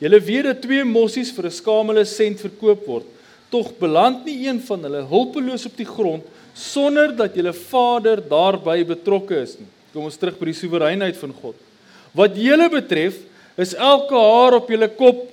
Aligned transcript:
Julle 0.00 0.20
weet 0.24 0.46
dat 0.48 0.62
twee 0.64 0.84
mossies 0.84 1.30
vir 1.36 1.46
'n 1.46 1.52
skamele 1.52 2.04
sent 2.04 2.40
verkoop 2.40 2.86
word. 2.86 3.06
Tog 3.50 3.72
beland 3.78 4.24
nie 4.24 4.46
een 4.46 4.60
van 4.60 4.82
hulle 4.82 5.02
hulpeloos 5.04 5.66
op 5.66 5.76
die 5.76 5.86
grond 5.86 6.24
sonder 6.54 7.16
dat 7.16 7.34
julle 7.34 7.52
Vader 7.52 8.20
daarbey 8.28 8.84
betrokke 8.84 9.36
is 9.42 9.58
nie. 9.58 9.68
Kom 9.92 10.04
ons 10.04 10.16
terug 10.16 10.38
by 10.38 10.46
die 10.46 10.54
soewereinheid 10.54 11.16
van 11.16 11.32
God. 11.42 11.56
Wat 12.14 12.36
julle 12.36 12.68
betref, 12.70 13.16
is 13.56 13.74
elke 13.74 14.14
haar 14.14 14.54
op 14.54 14.68
julle 14.70 14.88
kop 14.88 15.26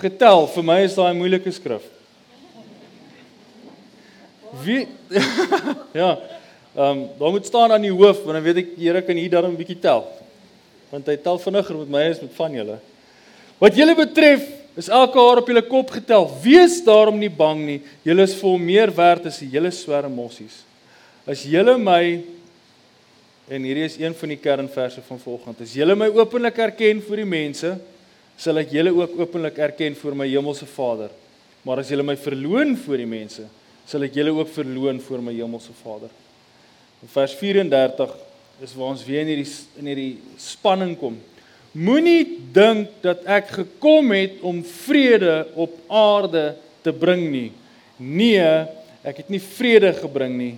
getel. 0.00 0.46
Vir 0.46 0.62
my 0.62 0.78
is 0.86 0.94
daai 0.94 1.14
moeilike 1.14 1.52
skrif. 1.52 1.82
Wie 4.64 4.86
Ja. 6.00 6.18
Ehm 6.76 6.86
um, 6.86 7.08
daar 7.18 7.30
moet 7.30 7.46
staan 7.46 7.72
aan 7.72 7.82
die 7.82 7.90
hoof 7.90 8.22
want 8.22 8.38
dan 8.38 8.42
weet 8.42 8.60
ek 8.62 8.76
die 8.76 8.86
Here 8.86 9.02
kan 9.02 9.16
hier 9.16 9.30
dan 9.30 9.50
'n 9.50 9.56
bietjie 9.58 9.78
tel. 9.78 10.06
Want 10.90 11.06
hy 11.06 11.16
tel 11.16 11.38
vinniger 11.38 11.76
met 11.76 11.88
my 11.90 12.02
as 12.10 12.20
met 12.20 12.34
van 12.34 12.54
julle. 12.54 12.78
Wat 13.60 13.76
julle 13.76 13.94
betref, 13.98 14.46
is 14.80 14.88
elke 14.88 15.18
haar 15.20 15.42
op 15.42 15.48
julle 15.50 15.62
kop 15.66 15.90
getel. 15.92 16.26
Wees 16.40 16.78
daarom 16.86 17.18
nie 17.20 17.30
bang 17.32 17.60
nie. 17.66 17.78
Julle 18.06 18.24
is 18.24 18.36
vol 18.38 18.56
meer 18.62 18.92
werd 18.96 19.26
as 19.28 19.40
die 19.42 19.50
hele 19.52 19.72
swerm 19.74 20.14
mossies. 20.16 20.62
As 21.28 21.42
julle 21.44 21.76
my 21.78 22.22
en 23.50 23.64
hierdie 23.66 23.84
is 23.88 23.96
een 23.98 24.14
van 24.14 24.30
die 24.30 24.38
kernverse 24.38 25.02
van 25.02 25.18
volgende. 25.18 25.66
As 25.66 25.74
julle 25.74 25.96
my 25.98 26.06
openlik 26.14 26.60
erken 26.62 27.00
voor 27.02 27.18
die 27.18 27.28
mense, 27.28 27.74
sal 28.40 28.62
ek 28.62 28.70
julle 28.72 28.92
ook 28.94 29.18
openlik 29.18 29.58
erken 29.60 29.96
voor 29.98 30.14
my 30.16 30.28
hemelse 30.30 30.68
Vader. 30.70 31.10
Maar 31.66 31.82
as 31.82 31.90
julle 31.90 32.06
my 32.06 32.14
verloon 32.16 32.76
voor 32.78 33.02
die 33.02 33.10
mense, 33.10 33.44
sal 33.90 34.06
ek 34.06 34.14
julle 34.16 34.32
ook 34.38 34.52
verloon 34.54 35.02
voor 35.02 35.24
my 35.26 35.34
hemelse 35.34 35.74
Vader. 35.82 36.12
In 37.02 37.10
vers 37.10 37.34
34 37.36 38.14
is 38.64 38.72
waar 38.76 38.94
ons 38.94 39.02
weer 39.04 39.24
in 39.24 39.32
hierdie 39.34 39.50
in 39.82 39.90
hierdie 39.90 40.38
spanning 40.40 40.94
kom. 41.00 41.18
Moenie 41.72 42.24
dink 42.50 42.96
dat 43.04 43.22
ek 43.30 43.52
gekom 43.54 44.10
het 44.10 44.40
om 44.42 44.58
vrede 44.66 45.44
op 45.54 45.76
aarde 45.86 46.56
te 46.82 46.90
bring 46.90 47.28
nie. 47.30 47.50
Nee, 47.96 48.66
ek 49.06 49.22
het 49.22 49.30
nie 49.30 49.42
vrede 49.42 49.92
gebring 50.00 50.34
nie, 50.34 50.54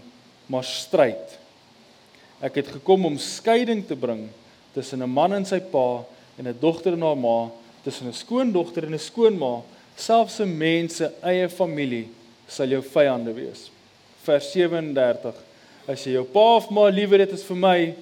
maar 0.48 0.64
stryd. 0.64 1.36
Ek 2.40 2.56
het 2.62 2.70
gekom 2.78 3.04
om 3.10 3.20
skeiding 3.20 3.84
te 3.86 3.96
bring 3.98 4.30
tussen 4.72 5.02
'n 5.02 5.10
man 5.10 5.32
en 5.32 5.44
sy 5.44 5.60
pa 5.60 6.04
en 6.38 6.48
'n 6.48 6.56
dogter 6.60 6.94
en 6.94 7.02
haar 7.02 7.16
ma, 7.16 7.50
tussen 7.84 8.08
'n 8.08 8.14
skoondogter 8.14 8.84
en 8.84 8.94
'n 8.94 8.98
skoonma, 8.98 9.62
selfs 9.96 10.40
'n 10.40 10.56
mens 10.58 10.96
se 10.96 11.10
eie 11.22 11.48
familie 11.48 12.08
sal 12.48 12.68
jou 12.68 12.82
vyande 12.82 13.32
wees. 13.34 13.70
Vers 14.24 14.52
37 14.52 15.34
As 15.88 16.04
jy 16.04 16.12
jou 16.12 16.24
pa 16.24 16.56
of 16.56 16.70
ma 16.70 16.88
liewer 16.88 17.18
het 17.18 17.32
as 17.32 17.42
vir 17.42 17.56
my, 17.56 17.94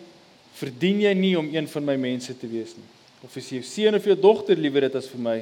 verdien 0.52 1.00
jy 1.00 1.12
nie 1.14 1.36
om 1.38 1.48
een 1.48 1.68
van 1.68 1.84
my 1.84 1.96
mense 1.96 2.34
te 2.36 2.46
wees 2.46 2.74
nie. 2.76 2.99
Of 3.24 3.36
as 3.36 3.50
jy 3.50 3.60
jou 3.60 3.68
seun 3.68 3.98
of 3.98 4.06
jou 4.08 4.16
dogter 4.16 4.58
liewer 4.58 4.86
het 4.88 4.96
as 4.96 5.08
vir 5.10 5.20
my, 5.20 5.38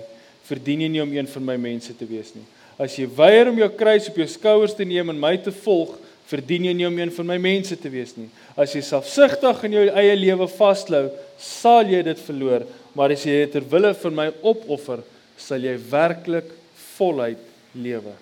verdien 0.49 0.83
jy 0.83 0.91
nie 0.91 1.03
om 1.03 1.13
een 1.15 1.29
van 1.31 1.45
my 1.53 1.57
mense 1.61 1.95
te 1.95 2.09
wees 2.09 2.33
nie. 2.35 2.45
As 2.79 2.95
jy 2.99 3.09
weier 3.11 3.51
om 3.51 3.59
jou 3.59 3.69
kruis 3.75 4.09
op 4.11 4.19
jou 4.19 4.27
skouers 4.31 4.75
te 4.77 4.87
neem 4.87 5.11
en 5.13 5.21
my 5.21 5.35
te 5.43 5.53
volg, 5.65 5.97
verdien 6.29 6.69
jy 6.69 6.75
nie 6.77 6.87
om 6.87 6.99
een 6.99 7.13
van 7.15 7.29
my 7.31 7.39
mense 7.41 7.77
te 7.81 7.91
wees 7.91 8.13
nie. 8.19 8.29
As 8.59 8.75
jy 8.77 8.83
selfsugtig 8.85 9.65
in 9.69 9.77
jou 9.79 9.85
eie 9.89 10.17
lewe 10.19 10.49
vashou, 10.53 11.07
sal 11.41 11.89
jy 11.89 12.03
dit 12.05 12.23
verloor, 12.27 12.67
maar 12.95 13.15
as 13.15 13.25
jy 13.25 13.41
dit 13.45 13.55
ter 13.57 13.67
wille 13.73 13.95
van 14.03 14.17
my 14.19 14.29
opoffer, 14.43 15.03
sal 15.41 15.63
jy 15.63 15.77
werklik 15.91 16.51
voluit 16.99 17.45
lewe. 17.79 18.15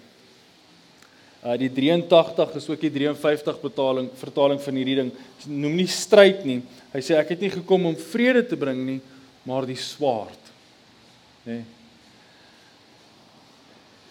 Uh 1.46 1.56
die 1.60 1.70
83 1.70 2.56
is 2.58 2.68
ook 2.70 2.80
die 2.82 2.92
53 2.94 3.58
betaling 3.62 4.08
vertaling 4.18 4.60
van 4.62 4.78
hierdie 4.80 4.96
ding. 5.00 5.10
Noem 5.46 5.76
nie 5.78 5.90
stryd 5.90 6.44
nie. 6.46 6.60
Hy 6.94 7.02
sê 7.04 7.18
ek 7.18 7.34
het 7.34 7.44
nie 7.44 7.52
gekom 7.52 7.86
om 7.90 7.98
vrede 8.12 8.42
te 8.46 8.58
bring 8.58 8.80
nie, 8.86 8.98
maar 9.46 9.66
die 9.68 9.78
swaard. 9.78 10.52
Nê? 11.46 11.60
Nee. 11.60 11.64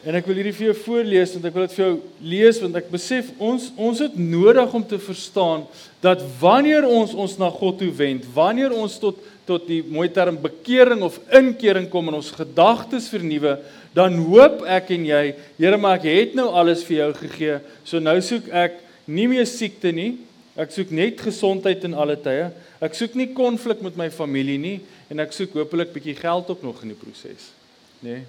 En 0.05 0.14
ek 0.14 0.28
wil 0.30 0.38
hierdie 0.38 0.53
vir 0.53 0.67
jou 0.67 0.75
voorlees 0.83 1.31
want 1.33 1.47
ek 1.50 1.55
wil 1.55 1.64
dit 1.66 1.75
vir 1.75 1.81
jou 1.81 1.94
lees 2.30 2.58
want 2.61 2.75
ek 2.78 2.91
besef 2.94 3.31
ons 3.41 3.72
ons 3.73 4.02
het 4.03 4.17
nodig 4.22 4.75
om 4.78 4.83
te 4.86 5.00
verstaan 5.02 5.63
dat 6.03 6.22
wanneer 6.38 6.85
ons 6.85 7.16
ons 7.18 7.34
na 7.41 7.50
God 7.50 7.79
toe 7.81 7.90
wend, 7.97 8.28
wanneer 8.35 8.75
ons 8.75 9.00
tot 9.01 9.18
tot 9.45 9.68
die 9.69 9.84
mooi 9.85 10.07
term 10.09 10.38
bekering 10.41 11.03
of 11.06 11.19
inkering 11.38 11.85
kom 11.90 12.07
en 12.09 12.18
ons 12.18 12.31
gedagtes 12.34 13.06
vernuwe, 13.12 13.59
dan 13.94 14.18
hoop 14.25 14.63
ek 14.74 14.90
en 14.95 15.03
jy, 15.06 15.24
Here, 15.59 15.78
maar 15.78 16.00
ek 16.00 16.07
het 16.09 16.34
nou 16.38 16.47
alles 16.50 16.81
vir 16.88 16.97
jou 17.03 17.09
gegee. 17.19 17.59
So 17.85 18.01
nou 18.01 18.16
soek 18.25 18.50
ek 18.50 18.79
nie 19.06 19.28
meer 19.29 19.45
siekte 19.45 19.94
nie. 19.94 20.16
Ek 20.55 20.71
soek 20.71 20.91
net 20.95 21.19
gesondheid 21.19 21.83
in 21.83 21.93
alle 21.99 22.16
tye. 22.16 22.47
Ek 22.83 22.95
soek 22.95 23.16
nie 23.19 23.27
konflik 23.35 23.81
met 23.83 23.97
my 23.99 24.07
familie 24.13 24.55
nie 24.61 24.77
en 25.11 25.19
ek 25.19 25.35
soek 25.35 25.57
hopelik 25.59 25.91
bietjie 25.93 26.16
geld 26.16 26.49
ook 26.49 26.63
nog 26.63 26.79
in 26.85 26.93
die 26.93 26.97
proses, 26.97 27.51
nê? 27.99 28.21
Nee? 28.21 28.23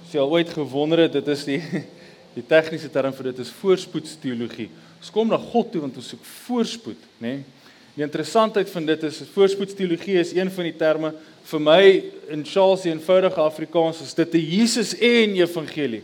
As 0.00 0.14
jy 0.16 0.22
al 0.22 0.32
ooit 0.32 0.48
gewonder 0.50 1.04
het, 1.04 1.12
dit 1.20 1.28
is 1.30 1.44
die 1.46 1.60
die 2.36 2.46
tegniese 2.46 2.88
term 2.90 3.12
vir 3.14 3.30
dit 3.30 3.40
is 3.42 3.52
voorspoedsteologie. 3.60 4.68
Ons 5.00 5.12
kom 5.12 5.28
na 5.28 5.38
God 5.38 5.72
toe 5.72 5.84
want 5.84 5.96
ons 5.98 6.12
soek 6.14 6.24
voorspoed, 6.46 7.08
nê? 7.20 7.40
Nee? 7.40 7.58
Die 7.96 8.06
interessantheid 8.06 8.70
van 8.70 8.86
dit 8.86 9.02
is 9.04 9.18
voorspoedsteologie 9.34 10.14
is 10.20 10.30
een 10.32 10.48
van 10.54 10.64
die 10.64 10.76
terme 10.78 11.10
vir 11.50 11.60
my 11.60 11.80
in 12.32 12.44
Charles 12.46 12.84
se 12.84 12.88
eenvoudige 12.88 13.42
Afrikaans 13.42 14.00
is 14.00 14.14
dit 14.14 14.34
'n 14.34 14.46
Jesus 14.56 14.94
en 14.94 15.34
evangelie. 15.36 16.02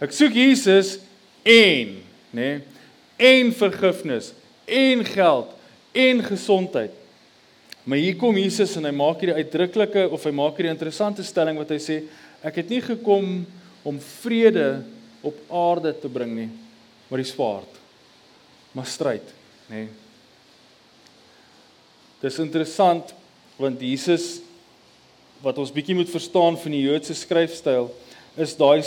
Ek 0.00 0.10
soek 0.10 0.32
Jesus 0.32 0.98
en, 1.44 2.02
nê? 2.32 2.40
Nee? 2.40 2.75
En 3.16 3.52
vergifnis, 3.56 4.32
en 4.64 5.04
geld, 5.04 5.52
en 5.92 6.22
gesondheid. 6.24 6.92
Maar 7.86 7.98
hier 8.02 8.16
kom 8.18 8.36
Jesus 8.36 8.74
en 8.76 8.88
hy 8.88 8.92
maak 8.96 9.22
hierdie 9.22 9.38
uitdruklike 9.38 10.08
of 10.12 10.24
hy 10.26 10.32
maak 10.34 10.58
hierdie 10.58 10.72
interessante 10.74 11.24
stelling 11.24 11.58
wat 11.60 11.70
hy 11.70 11.78
sê 11.82 12.00
Ek 12.46 12.60
het 12.60 12.68
nie 12.70 12.82
gekom 12.84 13.40
om 13.86 13.96
vrede 14.20 14.82
op 15.24 15.38
aarde 15.50 15.90
te 15.98 16.10
bring 16.12 16.34
nie, 16.36 16.48
maar 17.08 17.22
die 17.22 17.26
swaard. 17.26 17.78
Maar 18.76 18.86
stryd, 18.86 19.32
nê. 19.70 19.86
Nee. 19.86 19.94
Dis 22.22 22.38
interessant 22.42 23.12
want 23.56 23.80
Jesus 23.80 24.38
wat 25.44 25.58
ons 25.60 25.72
bietjie 25.72 25.96
moet 25.96 26.10
verstaan 26.10 26.56
van 26.60 26.74
die 26.74 26.84
Joodse 26.84 27.14
skryfstyl 27.16 27.90
is 28.40 28.54
daai 28.56 28.82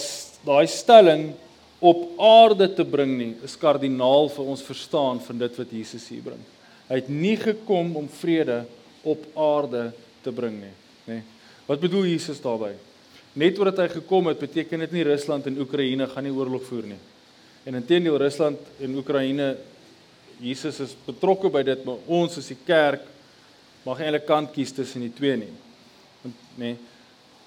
daai 0.45 0.67
stelling 0.69 1.29
op 1.79 2.19
aarde 2.19 2.67
te 2.75 2.83
bring 2.83 3.13
nie 3.17 3.31
is 3.47 3.55
kardinaal 3.59 4.27
vir 4.33 4.51
ons 4.51 4.65
verstaan 4.65 5.21
van 5.23 5.37
dit 5.39 5.59
wat 5.61 5.71
Jesus 5.71 6.09
hier 6.11 6.25
bring. 6.25 6.41
Hy 6.89 6.99
het 6.99 7.09
nie 7.09 7.37
gekom 7.39 7.95
om 8.01 8.09
vrede 8.19 8.63
op 9.07 9.23
aarde 9.39 9.89
te 10.25 10.33
bring 10.35 10.59
nie, 10.59 10.75
nê. 11.07 11.19
Nee. 11.19 11.25
Wat 11.69 11.79
bedoel 11.79 12.07
Jesus 12.09 12.41
daarmee? 12.41 12.75
net 13.37 13.59
omdat 13.59 13.83
hy 13.83 13.87
gekom 13.99 14.29
het, 14.31 14.41
beteken 14.41 14.85
dit 14.85 14.97
nie 14.97 15.05
Rusland 15.07 15.47
en 15.47 15.59
Oekraïne 15.61 16.07
gaan 16.09 16.25
nie 16.25 16.33
oorlog 16.33 16.65
voer 16.67 16.87
nie. 16.91 16.99
En 17.67 17.77
intendeel 17.77 18.17
Rusland 18.19 18.81
en 18.81 18.97
Oekraïne 18.97 19.53
Jesus 20.39 20.79
is 20.79 20.95
betrokke 21.05 21.51
by 21.51 21.61
dit, 21.67 21.81
maar 21.83 21.99
ons 22.07 22.37
as 22.39 22.47
die 22.47 22.57
kerk 22.65 23.03
mag 23.83 23.99
eintlik 23.99 24.25
kant 24.27 24.53
kies 24.55 24.71
tussen 24.75 25.03
die 25.03 25.13
twee 25.15 25.35
nie. 25.39 25.51
Nê, 26.59 26.73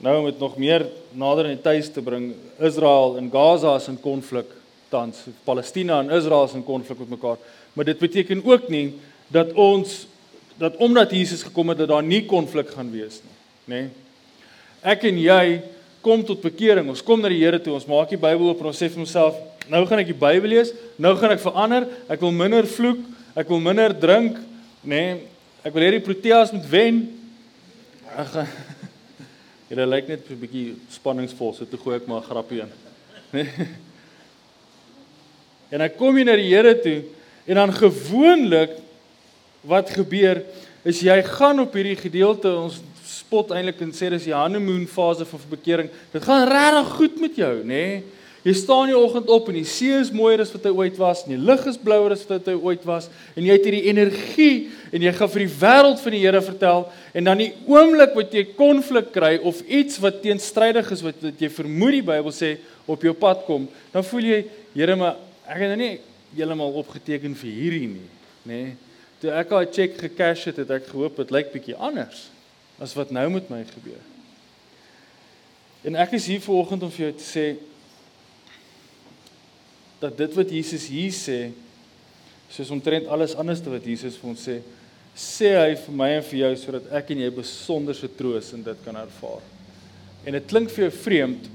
nou 0.02 0.16
om 0.18 0.26
dit 0.26 0.38
nog 0.42 0.58
meer 0.58 0.84
nader 1.14 1.48
in 1.48 1.56
die 1.56 1.64
tuis 1.64 1.88
te 1.94 2.02
bring, 2.02 2.32
Israel 2.58 3.16
en 3.20 3.30
Gaza 3.30 3.76
is 3.78 3.88
in 3.92 4.00
konflik 4.02 4.50
tans, 4.92 5.24
Palestina 5.46 6.00
en 6.02 6.10
Israel 6.12 6.48
is 6.48 6.56
in 6.58 6.64
konflik 6.66 6.98
met 7.04 7.14
mekaar. 7.14 7.38
Maar 7.72 7.88
dit 7.88 7.98
beteken 7.98 8.42
ook 8.44 8.68
nie 8.68 8.92
dat 9.32 9.54
ons 9.54 10.02
dat 10.60 10.76
omdat 10.84 11.10
Jesus 11.10 11.42
gekom 11.42 11.72
het 11.72 11.78
dat 11.80 11.88
daar 11.88 12.04
nie 12.04 12.26
konflik 12.28 12.68
gaan 12.74 12.90
wees 12.92 13.22
nie, 13.24 13.36
nê? 13.72 13.80
Ek 14.82 15.06
en 15.08 15.16
jy 15.18 15.62
kom 16.02 16.24
tot 16.26 16.42
bekering. 16.42 16.90
Ons 16.90 17.04
kom 17.06 17.22
na 17.22 17.30
die 17.30 17.40
Here 17.40 17.60
toe. 17.62 17.76
Ons 17.78 17.86
maak 17.88 18.10
die 18.10 18.20
Bybel 18.20 18.50
oop 18.50 18.60
en 18.60 18.72
ons 18.72 18.82
sê 18.82 18.90
vir 18.90 19.04
onsself, 19.04 19.38
nou 19.70 19.84
gaan 19.86 20.02
ek 20.02 20.10
die 20.10 20.18
Bybel 20.18 20.50
lees. 20.56 20.74
Nou 20.98 21.14
gaan 21.20 21.36
ek 21.36 21.44
verander. 21.44 21.86
Ek 22.10 22.22
wil 22.22 22.34
minder 22.34 22.66
vloek. 22.68 23.00
Ek 23.38 23.48
wil 23.48 23.62
minder 23.64 23.94
drink, 23.96 24.36
nê? 24.82 24.98
Nee, 25.14 25.20
ek 25.62 25.72
wil 25.72 25.86
hierdie 25.86 26.04
Proteas 26.04 26.50
moet 26.52 26.66
wen. 26.68 27.04
Ag. 29.72 29.78
Dit 29.78 29.88
lyk 29.88 30.08
net 30.08 30.28
'n 30.28 30.36
bietjie 30.36 30.76
spanningsvol, 30.90 31.54
so 31.54 31.64
toe 31.64 31.78
gooi 31.78 31.96
ek 31.96 32.06
maar 32.06 32.20
'n 32.20 32.28
grappie 32.28 32.60
in. 32.60 32.72
Nee. 33.32 33.48
En 35.72 35.80
ek 35.80 35.96
kom 35.96 36.14
hier 36.16 36.26
na 36.26 36.36
die 36.36 36.52
Here 36.52 36.74
toe 36.80 37.02
en 37.46 37.54
dan 37.54 37.72
gewoonlik 37.72 38.76
wat 39.64 39.88
gebeur 39.90 40.44
is 40.84 41.00
jy 41.00 41.22
gaan 41.22 41.60
op 41.60 41.72
hierdie 41.72 41.96
gedeelte 41.96 42.52
ons 42.52 42.82
spot 43.02 43.50
eintlik 43.50 43.80
en 43.80 43.92
sê 43.92 44.10
dis 44.10 44.24
die 44.24 44.34
honeymoon 44.34 44.86
fase 44.86 45.24
van 45.24 45.40
bekering. 45.48 45.88
Dit 46.12 46.22
gaan 46.22 46.46
regtig 46.46 46.92
goed 46.92 47.20
met 47.20 47.34
jou, 47.36 47.64
nê? 47.64 47.64
Nee? 47.64 48.02
Jy 48.42 48.52
staan 48.58 48.90
die 48.90 48.98
oggend 48.98 49.28
op 49.30 49.46
en 49.52 49.56
die 49.60 49.68
see 49.68 49.94
is 49.94 50.10
mooier 50.10 50.40
as 50.42 50.50
wat 50.50 50.64
hy 50.66 50.72
ooit 50.74 50.96
was 50.98 51.22
en 51.22 51.36
die 51.36 51.44
lug 51.50 51.62
is 51.70 51.78
blouer 51.78 52.14
as 52.16 52.24
wat 52.26 52.48
hy 52.50 52.56
ooit 52.58 52.82
was 52.88 53.06
en 53.36 53.46
jy 53.46 53.54
het 53.54 53.68
hierdie 53.68 53.84
energie 53.92 54.54
en 54.90 55.04
jy 55.06 55.12
gaan 55.14 55.30
vir 55.30 55.44
die 55.44 55.54
wêreld 55.60 56.02
van 56.02 56.16
die 56.16 56.22
Here 56.24 56.42
vertel 56.42 56.88
en 57.14 57.30
dan 57.30 57.42
die 57.44 57.52
oomblik 57.70 58.16
wat 58.18 58.34
jy 58.34 58.44
konflik 58.58 59.12
kry 59.14 59.36
of 59.38 59.62
iets 59.62 60.00
wat 60.02 60.18
teenstrydig 60.24 60.90
is 60.96 61.04
wat, 61.06 61.22
wat 61.22 61.46
jy 61.46 61.52
vermoed 61.54 61.98
die 62.00 62.04
Bybel 62.10 62.34
sê 62.34 62.56
op 62.90 63.06
jou 63.06 63.14
pad 63.14 63.46
kom, 63.46 63.68
dan 63.94 64.02
voel 64.08 64.26
jy, 64.26 64.42
Here, 64.74 64.98
maar 64.98 65.20
ek 65.46 65.62
het 65.62 65.70
nou 65.70 65.78
nie 65.78 65.92
heeltemal 66.32 66.74
opgeteken 66.82 67.36
vir 67.38 67.54
hierdie 67.54 67.88
nie, 67.92 68.10
nê? 68.42 68.62
Nee? 68.64 68.76
Toe 69.22 69.30
ek 69.38 69.52
daai 69.52 69.68
cheque 69.70 70.00
gekash 70.08 70.48
het, 70.48 70.56
het 70.64 70.70
ek 70.74 70.88
gehoop 70.88 71.20
dit 71.20 71.30
lyk 71.30 71.52
bietjie 71.52 71.76
anders. 71.78 72.24
as 72.82 72.94
wat 72.98 73.10
nou 73.10 73.28
met 73.30 73.50
my 73.50 73.62
gebeur. 73.68 74.00
En 75.86 75.98
ek 76.02 76.16
is 76.18 76.26
hier 76.30 76.42
vanoggend 76.42 76.82
om 76.86 76.90
vir 76.90 77.06
jou 77.06 77.12
te 77.18 77.26
sê 77.26 77.44
dat 80.02 80.16
dit 80.18 80.34
wat 80.34 80.50
Jesus 80.50 80.88
hier 80.90 81.14
sê 81.14 81.40
soos 82.52 82.70
omtrent 82.74 83.08
alles 83.08 83.36
anderste 83.38 83.70
wat 83.72 83.86
Jesus 83.86 84.18
vir 84.20 84.30
ons 84.34 84.42
sê, 84.44 84.58
sê 85.16 85.54
hy 85.56 85.72
vir 85.78 85.96
my 85.96 86.08
en 86.18 86.24
vir 86.26 86.38
jou 86.42 86.52
sodat 86.60 86.90
ek 86.98 87.12
en 87.14 87.22
jy 87.24 87.30
besonderse 87.32 88.08
troos 88.18 88.50
in 88.56 88.64
dit 88.66 88.84
kan 88.84 88.96
ervaar. 89.00 89.40
En 90.26 90.36
dit 90.36 90.48
klink 90.50 90.72
vir 90.72 90.88
jou 90.88 90.94
vreemd 91.04 91.50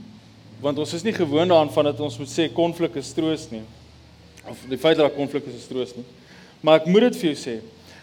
want 0.62 0.80
ons 0.82 0.94
is 0.98 1.04
nie 1.06 1.14
gewoond 1.14 1.52
daaraan 1.52 1.70
van 1.70 1.92
dat 1.92 2.00
ons 2.02 2.18
moet 2.18 2.32
sê 2.32 2.48
konflik 2.50 2.96
is 2.98 3.12
troos 3.14 3.46
nie. 3.52 3.62
Of 4.50 4.64
die 4.70 4.80
feit 4.82 4.98
dat 4.98 5.14
konflik 5.14 5.46
is, 5.52 5.60
is 5.60 5.70
troos 5.70 5.94
nie. 5.94 6.06
Maar 6.66 6.82
ek 6.82 6.90
moet 6.90 7.10
dit 7.10 7.20
vir 7.22 7.30
jou 7.30 7.38
sê. 7.38 7.56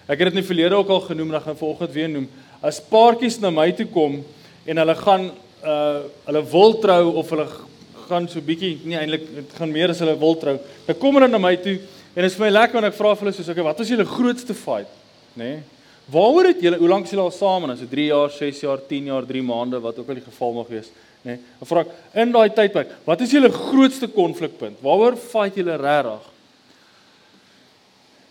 Ek 0.06 0.20
het 0.20 0.28
dit 0.28 0.36
in 0.36 0.42
die 0.42 0.46
verlede 0.46 0.78
ook 0.78 0.92
al 0.94 1.02
genoem 1.08 1.32
en 1.32 1.40
ek 1.40 1.48
gaan 1.48 1.58
vanoggend 1.58 1.94
weer 1.96 2.10
noem. 2.12 2.28
As 2.62 2.78
paartjies 2.78 3.40
na 3.42 3.50
my 3.50 3.70
toe 3.74 3.88
kom 3.90 4.20
en 4.64 4.82
hulle 4.84 4.96
gaan 5.00 5.30
uh 5.64 6.04
hulle 6.28 6.42
wil 6.52 6.74
trou 6.82 7.14
of 7.18 7.30
hulle 7.32 7.46
gaan 8.14 8.30
so 8.30 8.42
bietjie 8.44 8.78
nie 8.86 8.96
eintlik 8.98 9.26
dit 9.34 9.54
gaan 9.58 9.72
meer 9.74 9.92
as 9.92 10.00
hulle 10.02 10.16
wil 10.20 10.36
trou. 10.40 10.56
Dan 10.86 10.98
kom 11.00 11.18
hulle 11.18 11.28
na 11.30 11.40
my 11.42 11.54
toe 11.60 11.76
en 12.14 12.22
dit 12.22 12.30
is 12.30 12.36
vir 12.38 12.46
my 12.46 12.50
lekker 12.54 12.78
wanneer 12.78 12.94
ek 12.94 12.98
vra 12.98 13.14
vir 13.14 13.26
hulle 13.26 13.36
soos 13.36 13.48
okay, 13.50 13.66
wat 13.66 13.80
was 13.82 13.90
julle 13.90 14.06
grootste 14.06 14.54
fight, 14.56 14.90
nê? 15.34 15.54
Nee? 15.56 15.62
Waaroor 16.14 16.50
het 16.50 16.60
julle 16.60 16.78
hoe 16.78 16.90
lank 16.90 17.08
is 17.08 17.14
julle 17.14 17.24
al 17.24 17.32
saam? 17.32 17.64
Is 17.72 17.80
dit 17.80 17.90
3 17.94 18.04
jaar, 18.10 18.30
6 18.30 18.60
jaar, 18.60 18.82
10 18.90 19.08
jaar, 19.08 19.24
3 19.24 19.42
maande, 19.42 19.80
wat 19.80 19.98
ook 19.98 20.10
al 20.12 20.20
die 20.20 20.26
geval 20.26 20.52
mag 20.58 20.68
wees, 20.68 20.90
nê? 21.24 21.34
Nee? 21.34 21.40
Dan 21.60 21.70
vra 21.70 21.84
ek 21.86 22.20
in 22.22 22.34
daai 22.34 22.54
tydperk, 22.58 22.92
wat 23.08 23.24
is 23.24 23.32
julle 23.32 23.50
grootste 23.54 24.10
konflikpunt? 24.12 24.82
Waaroor 24.84 25.16
fight 25.20 25.56
julle 25.60 25.78
regtig? 25.80 26.30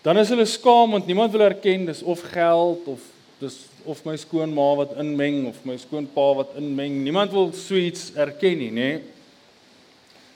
Dan 0.04 0.20
is 0.20 0.32
hulle 0.34 0.46
skaam 0.50 0.94
want 0.98 1.08
niemand 1.08 1.32
wil 1.32 1.46
erken 1.48 1.88
dis 1.88 2.04
of 2.04 2.22
geld 2.34 2.88
of 2.92 3.04
dis 3.40 3.56
of 3.88 4.00
my 4.08 4.16
skoonma 4.20 4.68
wat 4.80 4.96
inmeng 5.00 5.48
of 5.50 5.58
my 5.68 5.76
skoonpa 5.80 6.28
wat 6.40 6.56
inmeng. 6.60 7.02
Niemand 7.04 7.32
wil 7.36 7.50
so 7.56 7.76
iets 7.76 8.12
erken 8.16 8.60
nie, 8.60 8.72
nê? 8.72 8.92
Nee? 8.94 9.02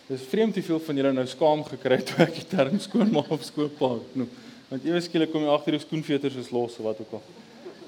Dis 0.08 0.24
vreemd 0.32 0.54
te 0.56 0.64
veel 0.64 0.80
van 0.80 0.96
julle 0.96 1.12
nou 1.12 1.26
skaam 1.28 1.64
gekry 1.68 1.98
toe 2.08 2.22
ek 2.24 2.38
die 2.38 2.46
term 2.48 2.78
skoonma 2.80 3.26
of 3.28 3.44
skoonpa 3.44 3.90
noem. 4.16 4.30
Want 4.70 4.86
ewe 4.88 5.02
skielik 5.04 5.34
kom 5.34 5.44
jy 5.44 5.52
agter 5.52 5.76
die 5.76 5.84
skoenveters 5.84 6.38
is 6.40 6.52
los 6.52 6.78
of 6.80 6.88
wat 6.88 7.02
ook 7.04 7.18
al. 7.20 7.24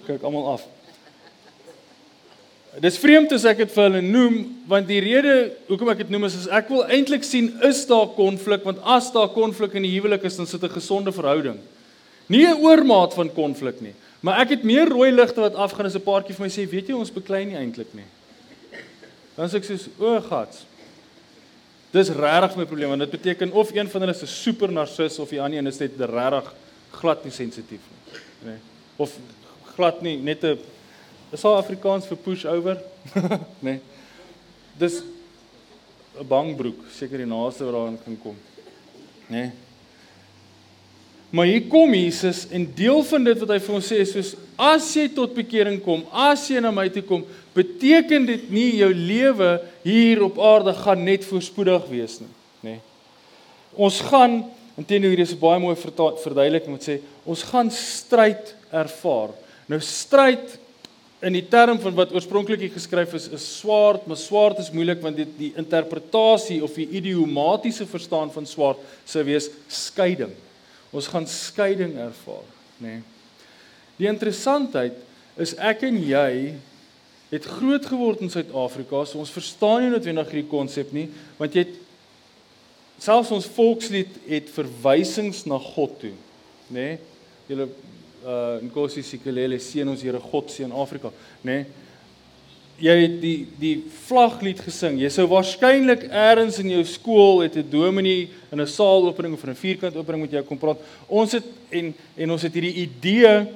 Kyk 0.07 0.25
almal 0.27 0.49
af. 0.55 0.65
Dis 2.83 2.99
vreemd 3.01 3.31
as 3.33 3.47
ek 3.49 3.63
dit 3.63 3.71
vir 3.73 3.87
hulle 3.87 4.01
noem 4.05 4.35
want 4.69 4.87
die 4.87 4.99
rede 5.01 5.33
hoekom 5.71 5.89
ek 5.89 6.03
dit 6.03 6.11
noem 6.13 6.27
is 6.27 6.35
as 6.43 6.51
ek 6.59 6.67
wil 6.69 6.83
eintlik 6.91 7.23
sien 7.25 7.49
is 7.65 7.81
daar 7.89 8.11
konflik 8.13 8.67
want 8.67 8.83
as 8.83 9.09
daar 9.15 9.31
konflik 9.33 9.79
in 9.79 9.87
die 9.87 9.95
huwelik 9.95 10.27
is 10.27 10.37
dan 10.37 10.47
sit 10.47 10.63
'n 10.63 10.75
gesonde 10.75 11.11
verhouding. 11.15 11.57
Nie 12.27 12.45
'n 12.47 12.61
oormaat 12.61 13.13
van 13.13 13.33
konflik 13.33 13.81
nie. 13.81 13.95
Maar 14.21 14.41
ek 14.43 14.49
het 14.49 14.63
meer 14.63 14.89
rooi 14.89 15.11
ligte 15.11 15.41
wat 15.41 15.55
afgaan 15.55 15.85
as 15.85 15.95
'n 15.95 16.03
paartjie 16.03 16.35
vir 16.35 16.45
my 16.45 16.51
sê, 16.51 16.69
weet 16.69 16.87
jy 16.87 16.95
ons 16.95 17.11
beklei 17.11 17.45
nie 17.45 17.55
eintlik 17.55 17.93
nie. 17.93 18.07
Dan 19.35 19.49
sê 19.49 19.55
ek 19.55 19.63
soos 19.63 19.87
o, 19.97 20.19
gats. 20.19 20.68
Dis 21.91 22.09
regtig 22.13 22.55
my 22.57 22.65
probleem 22.69 22.91
want 22.93 23.01
dit 23.01 23.11
beteken 23.11 23.51
of 23.51 23.71
een 23.73 23.89
van 23.89 24.01
hulle 24.01 24.13
is 24.13 24.21
'n 24.21 24.27
super 24.27 24.71
narcis 24.71 25.19
of 25.19 25.29
die 25.29 25.41
ander 25.41 25.57
een 25.57 25.67
is 25.67 25.79
net 25.79 25.97
regtig 25.97 26.53
glad 26.91 27.23
nie 27.23 27.33
sensitief 27.33 27.81
nie. 27.89 28.19
Nee. 28.43 28.57
Of 28.95 29.17
glad 29.75 30.01
nie 30.01 30.17
net 30.17 30.43
'n 30.43 30.59
is 31.31 31.43
al 31.43 31.57
Afrikaans 31.57 32.07
vir 32.07 32.17
push 32.17 32.45
over? 32.45 32.81
nee. 33.67 33.79
Dis 34.77 35.01
'n 36.19 36.27
bangbroek, 36.27 36.85
seker 36.91 37.17
die 37.17 37.25
naaste 37.25 37.63
wat 37.63 37.73
daarin 37.73 37.99
kan 38.03 38.17
kom. 38.21 38.37
Nee. 39.27 39.51
Maar 41.29 41.45
hier 41.45 41.65
kom 41.69 41.93
Jesus 41.93 42.47
en 42.49 42.65
deel 42.75 43.03
van 43.05 43.27
dit 43.27 43.41
wat 43.43 43.51
hy 43.53 43.59
vir 43.61 43.75
ons 43.77 43.89
sê 43.91 43.99
is 44.01 44.13
soos 44.15 44.31
as 44.59 44.87
jy 44.97 45.05
tot 45.13 45.35
bekering 45.37 45.77
kom, 45.83 46.01
as 46.09 46.47
jy 46.49 46.61
na 46.63 46.71
my 46.73 46.87
toe 46.91 47.03
kom, 47.05 47.21
beteken 47.55 48.25
dit 48.27 48.47
nie 48.53 48.79
jou 48.81 48.89
lewe 48.93 49.51
hier 49.85 50.23
op 50.25 50.39
aarde 50.41 50.73
gaan 50.79 51.03
net 51.05 51.27
voorspoedig 51.27 51.85
wees 51.91 52.17
nie, 52.23 52.31
nê. 52.65 52.77
Nee. 52.77 52.79
Ons 53.79 53.99
gaan 54.01 54.41
intendo 54.79 55.11
hier 55.11 55.21
is 55.21 55.33
'n 55.33 55.39
baie 55.39 55.59
mooi 55.59 55.75
verduideliking 55.75 56.73
wat 56.73 56.87
sê 56.87 56.99
ons 57.25 57.43
gaan 57.43 57.69
stryd 57.69 58.55
ervaar. 58.71 59.29
Nou 59.67 59.79
stryd 59.79 60.57
in 61.21 61.33
die 61.33 61.47
term 61.47 61.79
van 61.79 61.95
wat 61.95 62.13
oorspronklik 62.13 62.73
geskryf 62.73 63.13
is 63.13 63.27
is 63.27 63.59
swaard, 63.59 64.07
maar 64.07 64.17
swaard 64.17 64.59
is 64.59 64.71
moeilik 64.71 65.01
want 65.01 65.15
dit 65.15 65.27
die 65.37 65.53
interpretasie 65.55 66.63
of 66.63 66.73
die 66.73 66.87
idiomatiese 66.87 67.85
verstaan 67.85 68.31
van 68.31 68.45
swaard 68.45 68.77
sou 69.05 69.23
wees 69.23 69.49
skeiding. 69.67 70.31
Ons 70.95 71.09
gaan 71.11 71.27
skeiding 71.29 71.95
ervaar, 72.01 72.47
nê. 72.81 72.99
Nee. 72.99 73.05
Die 73.99 74.07
interessantheid 74.07 74.95
is 75.39 75.53
ek 75.59 75.83
en 75.89 75.97
jy 75.99 76.55
het 77.29 77.45
groot 77.45 77.83
geword 77.85 78.23
in 78.23 78.31
Suid-Afrika, 78.31 79.03
so 79.05 79.19
ons 79.21 79.33
verstaan 79.33 79.83
nie 79.83 79.91
noodwendig 79.91 80.31
hierdie 80.31 80.49
konsep 80.49 80.93
nie, 80.95 81.09
want 81.37 81.53
jy 81.53 81.65
het 81.67 81.75
selfs 83.03 83.33
ons 83.35 83.49
volkslied 83.55 84.15
het 84.27 84.49
verwysings 84.55 85.43
na 85.47 85.59
God 85.61 85.99
toe, 86.01 86.15
nê. 86.71 86.79
Nee. 86.79 86.97
Julle 87.49 87.69
uh 88.19 88.59
Nkosi 88.61 89.01
Sikelele 89.01 89.57
seën 89.63 89.87
ons 89.87 90.01
Here 90.03 90.19
God 90.21 90.51
seën 90.51 90.73
Afrika, 90.75 91.13
nê. 91.43 91.61
Nee 91.63 91.87
jy 92.79 92.95
het 93.01 93.15
die 93.21 93.47
die 93.59 93.75
vlaglied 94.07 94.59
gesing. 94.63 94.99
Jy 95.01 95.09
sou 95.13 95.25
waarskynlik 95.31 96.05
eers 96.09 96.59
in 96.61 96.71
jou 96.73 96.83
skool 96.87 97.41
het 97.43 97.55
'n 97.55 97.69
dominee 97.69 98.29
in 98.51 98.61
'n 98.61 98.67
saalopening 98.67 99.33
of 99.33 99.43
'n 99.43 99.55
vierkant 99.55 99.95
opening 99.95 100.21
met 100.21 100.31
jou 100.31 100.43
kom 100.43 100.57
praat. 100.57 100.79
Ons 101.07 101.31
het 101.31 101.43
en 101.69 101.93
en 102.17 102.31
ons 102.31 102.41
het 102.41 102.53
hierdie 102.53 102.87
idee 102.87 103.47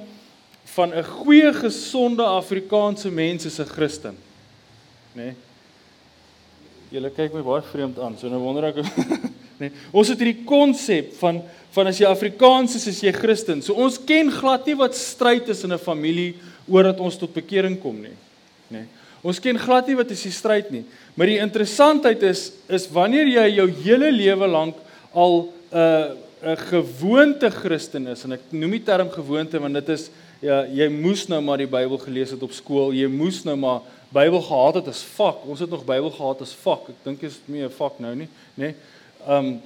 van 0.64 0.94
'n 0.94 1.04
goeie 1.04 1.52
gesonde 1.52 2.22
Afrikaanse 2.22 3.10
mens 3.10 3.44
is 3.44 3.58
'n 3.58 3.64
Christen. 3.64 4.16
Né? 5.12 5.22
Nee? 5.22 5.34
Julle 6.90 7.10
kyk 7.10 7.32
my 7.32 7.42
baie 7.42 7.62
vreemd 7.62 7.98
aan. 7.98 8.18
So 8.18 8.28
nou 8.28 8.38
wonder 8.38 8.64
ek 8.64 8.76
nee, 9.60 9.70
ons 9.90 10.08
het 10.08 10.18
hierdie 10.18 10.44
konsep 10.44 11.14
van 11.18 11.42
van 11.74 11.86
as 11.86 11.98
jy 11.98 12.06
Afrikaans 12.06 12.76
is, 12.76 12.86
is 12.86 13.00
jy 13.00 13.12
Christen. 13.12 13.62
So 13.62 13.74
ons 13.74 13.98
ken 13.98 14.30
glad 14.30 14.66
nie 14.66 14.76
wat 14.76 14.94
stryd 14.94 15.48
is 15.48 15.64
in 15.64 15.72
'n 15.72 15.78
familie 15.78 16.34
oor 16.68 16.82
dat 16.82 17.00
ons 17.00 17.16
tot 17.16 17.32
bekering 17.32 17.80
kom 17.80 18.00
nie. 18.00 18.16
Né? 18.68 18.78
Nee. 18.78 18.86
Ons 19.24 19.40
ken 19.40 19.56
glad 19.58 19.86
nie 19.88 19.96
wat 19.96 20.10
is 20.12 20.26
die 20.26 20.34
stryd 20.34 20.68
nie. 20.70 20.82
Maar 21.16 21.30
die 21.32 21.40
interessantheid 21.40 22.22
is 22.28 22.50
is 22.68 22.84
wanneer 22.92 23.30
jy 23.30 23.46
jou 23.56 23.68
hele 23.86 24.10
lewe 24.12 24.48
lank 24.52 24.76
al 25.12 25.48
'n 25.72 25.78
uh, 25.78 26.12
'n 26.44 26.56
gewoonte 26.68 27.48
Christen 27.50 28.06
is 28.12 28.24
en 28.24 28.36
ek 28.36 28.52
noem 28.52 28.76
die 28.76 28.84
term 28.84 29.08
gewoonte 29.08 29.58
want 29.58 29.74
dit 29.80 29.88
is 29.88 30.10
ja 30.44 30.64
jy 30.68 30.88
moes 30.92 31.24
nou 31.28 31.40
maar 31.40 31.58
die 31.58 31.70
Bybel 31.70 31.98
gelees 31.98 32.34
het 32.36 32.42
op 32.42 32.52
skool. 32.52 32.92
Jy 32.92 33.08
moes 33.08 33.44
nou 33.44 33.56
maar 33.56 33.80
Bybel 34.12 34.42
gehad 34.44 34.74
het 34.74 34.88
as 34.88 35.02
vak. 35.16 35.46
Ons 35.48 35.60
het 35.60 35.70
nog 35.70 35.86
Bybel 35.88 36.10
gehad 36.10 36.42
as 36.44 36.52
vak. 36.52 36.90
Ek 36.92 37.00
dink 37.04 37.22
is 37.22 37.40
nie 37.46 37.64
'n 37.64 37.70
vak 37.70 37.98
nou 37.98 38.14
nie, 38.14 38.28
nê? 38.58 38.64
Nee. 38.68 38.74
Um 39.26 39.62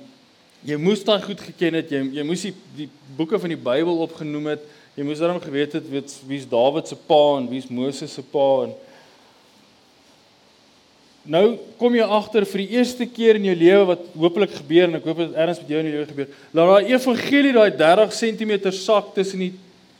jy 0.65 0.77
moes 0.77 1.05
daai 1.05 1.23
goed 1.23 1.41
geken 1.41 1.75
het. 1.75 1.91
Jy 1.91 2.11
jy 2.15 2.23
moes 2.23 2.43
die, 2.43 2.55
die 2.77 2.89
boeke 3.17 3.39
van 3.39 3.49
die 3.49 3.59
Bybel 3.59 3.99
opgenoem 3.99 4.47
het. 4.47 4.63
Jy 4.95 5.05
moes 5.05 5.19
daarom 5.19 5.41
geweet 5.41 5.73
het 5.73 5.85
wie's 6.27 6.47
Dawid 6.49 6.89
se 6.89 6.97
pa 6.97 7.39
en 7.39 7.49
wie's 7.49 7.69
Moses 7.69 8.15
se 8.15 8.23
pa 8.23 8.65
en 8.65 8.75
nou 11.29 11.45
kom 11.81 11.95
jy 11.97 12.07
agter 12.19 12.47
vir 12.49 12.63
die 12.65 12.79
eerste 12.79 13.07
keer 13.07 13.39
in 13.39 13.49
jou 13.51 13.57
lewe 13.61 13.85
wat 13.93 14.05
hopelik 14.17 14.57
gebeur 14.57 14.89
en 14.89 14.99
ek 14.99 15.09
hoop 15.11 15.21
dit 15.21 15.39
erns 15.45 15.61
met 15.63 15.73
jou 15.75 15.83
in 15.83 15.91
jou 15.93 16.05
gebeur. 16.09 16.35
Laat 16.57 16.73
daai 16.73 16.93
evangelie 16.95 17.55
daai 17.57 17.71
30 17.77 18.17
cm 18.17 18.55
sak 18.73 19.13
tussen 19.17 19.45
die 19.45 19.53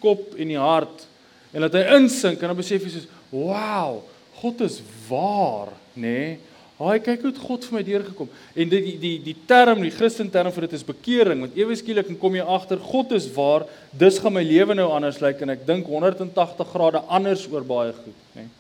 kop 0.03 0.35
en 0.39 0.55
die 0.55 0.61
hart 0.61 1.07
en 1.53 1.65
laat 1.65 1.77
hy 1.77 1.85
insink 1.99 2.41
en 2.41 2.53
dan 2.53 2.59
besef 2.59 2.85
jy 2.85 2.93
soos, 2.97 3.09
"Wow, 3.31 4.03
God 4.41 4.61
is 4.67 4.81
waar, 5.09 5.73
nê?" 5.95 6.03
Nee? 6.03 6.39
Haai, 6.79 7.01
kyk 7.03 7.23
hoe 7.23 7.33
God 7.35 7.65
vir 7.65 7.75
my 7.75 7.83
deurgekom. 7.83 8.29
En 8.55 8.69
dit 8.69 8.85
die 8.85 8.99
die 9.03 9.19
die 9.19 9.37
term, 9.51 9.81
die 9.83 9.91
Christen 9.91 10.31
term 10.31 10.53
vir 10.53 10.69
dit 10.69 10.77
is 10.79 10.85
bekering, 10.87 11.41
want 11.41 11.57
ewe 11.59 11.75
skielik 11.75 12.13
kom 12.21 12.37
jy 12.39 12.45
agter 12.47 12.79
God 12.79 13.13
is 13.13 13.27
waar, 13.35 13.67
dis 13.91 14.19
gaan 14.19 14.33
my 14.33 14.45
lewe 14.47 14.75
nou 14.75 14.87
anders 14.95 15.19
lyk 15.21 15.43
en 15.43 15.51
ek 15.51 15.67
dink 15.67 15.87
180 15.91 16.71
grade 16.71 17.03
anders 17.09 17.49
oor 17.51 17.67
baie 17.67 17.93
goed, 17.93 18.15
nê? 18.37 18.45
Nee? 18.45 18.58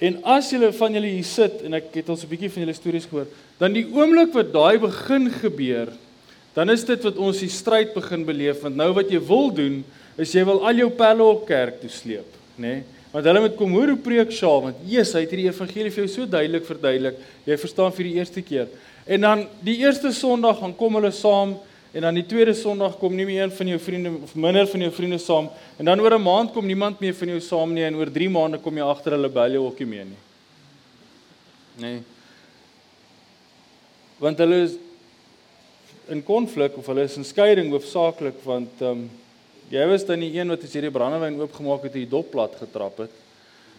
En 0.00 0.16
as 0.24 0.48
julle 0.50 0.72
van 0.72 0.94
julle 0.96 1.10
hier 1.12 1.26
sit 1.28 1.60
en 1.66 1.76
ek 1.76 1.90
het 2.00 2.08
ons 2.08 2.24
'n 2.24 2.28
bietjie 2.28 2.50
van 2.50 2.62
julle 2.64 2.74
stories 2.74 3.08
gehoor, 3.08 3.26
dan 3.58 3.72
die 3.72 3.84
oomblik 3.84 4.32
wat 4.32 4.52
daai 4.52 4.78
begin 4.78 5.30
gebeur, 5.30 5.88
dan 6.54 6.70
is 6.70 6.84
dit 6.84 7.02
wat 7.04 7.16
ons 7.16 7.38
die 7.38 7.48
stryd 7.48 7.94
begin 7.94 8.24
beleef 8.24 8.62
want 8.62 8.76
nou 8.76 8.92
wat 8.92 9.10
jy 9.10 9.20
wil 9.20 9.50
doen 9.50 9.84
is 10.18 10.32
jy 10.32 10.44
wil 10.44 10.66
al 10.66 10.74
jou 10.74 10.90
pelle 10.90 11.22
op 11.22 11.46
kerk 11.46 11.80
toe 11.80 11.90
sleep, 11.90 12.26
nê? 12.56 12.80
Nee? 12.80 12.82
Want 13.10 13.26
hulle 13.26 13.40
moet 13.42 13.56
kom 13.58 13.72
hoor 13.74 13.90
hoe 13.90 13.98
preek 13.98 14.30
Shaal 14.30 14.62
want 14.68 14.82
Jesus 14.86 15.16
het 15.18 15.32
hierdie 15.32 15.48
evangelie 15.48 15.90
vir 15.90 16.04
jou 16.04 16.10
so 16.12 16.26
duidelik 16.30 16.66
verduidelik. 16.66 17.16
Jy 17.46 17.56
verstaan 17.58 17.94
vir 17.96 18.06
die 18.06 18.14
eerste 18.20 18.42
keer. 18.42 18.68
En 19.06 19.26
dan 19.26 19.42
die 19.66 19.80
eerste 19.82 20.12
Sondag 20.14 20.60
gaan 20.60 20.76
kom 20.78 20.94
hulle 20.94 21.10
saam 21.10 21.56
En 21.90 22.04
dan 22.06 22.14
die 22.14 22.26
tweede 22.26 22.54
Sondag 22.54 22.94
kom 23.00 23.14
nie 23.18 23.26
meer 23.26 23.42
een 23.42 23.52
van 23.52 23.70
jou 23.72 23.78
vriende 23.82 24.12
of 24.22 24.34
minder 24.38 24.66
van 24.70 24.84
jou 24.84 24.90
vriende 24.94 25.18
saam 25.18 25.48
en 25.76 25.88
dan 25.88 26.00
oor 26.00 26.14
'n 26.14 26.22
maand 26.22 26.52
kom 26.52 26.66
niemand 26.66 27.00
meer 27.00 27.14
van 27.14 27.28
jou 27.28 27.40
saam 27.40 27.72
nie 27.74 27.84
en 27.84 27.96
oor 27.96 28.10
3 28.10 28.30
maande 28.30 28.58
kom 28.58 28.76
jy 28.76 28.84
agter 28.84 29.12
hulle 29.12 29.28
bel 29.28 29.50
jou 29.50 29.64
ookie 29.66 29.86
mee 29.86 30.04
nie. 30.04 30.22
Nee. 31.76 32.02
Want 34.18 34.38
hulle 34.38 34.62
is 34.62 34.76
in 36.08 36.22
konflik 36.22 36.76
of 36.76 36.86
hulle 36.86 37.02
is 37.02 37.16
in 37.16 37.24
skeiding 37.24 37.70
hoofsaaklik 37.70 38.38
want 38.44 38.70
ehm 38.80 38.90
um, 38.90 39.10
jy 39.70 39.86
was 39.86 40.04
dan 40.04 40.20
die 40.20 40.34
een 40.34 40.48
wat 40.48 40.62
as 40.62 40.72
hierdie 40.72 40.90
brandewyn 40.90 41.40
oopgemaak 41.40 41.82
het 41.82 41.94
en 41.94 42.00
die 42.00 42.10
dop 42.10 42.30
plat 42.30 42.54
getrap 42.58 42.98
het. 42.98 43.10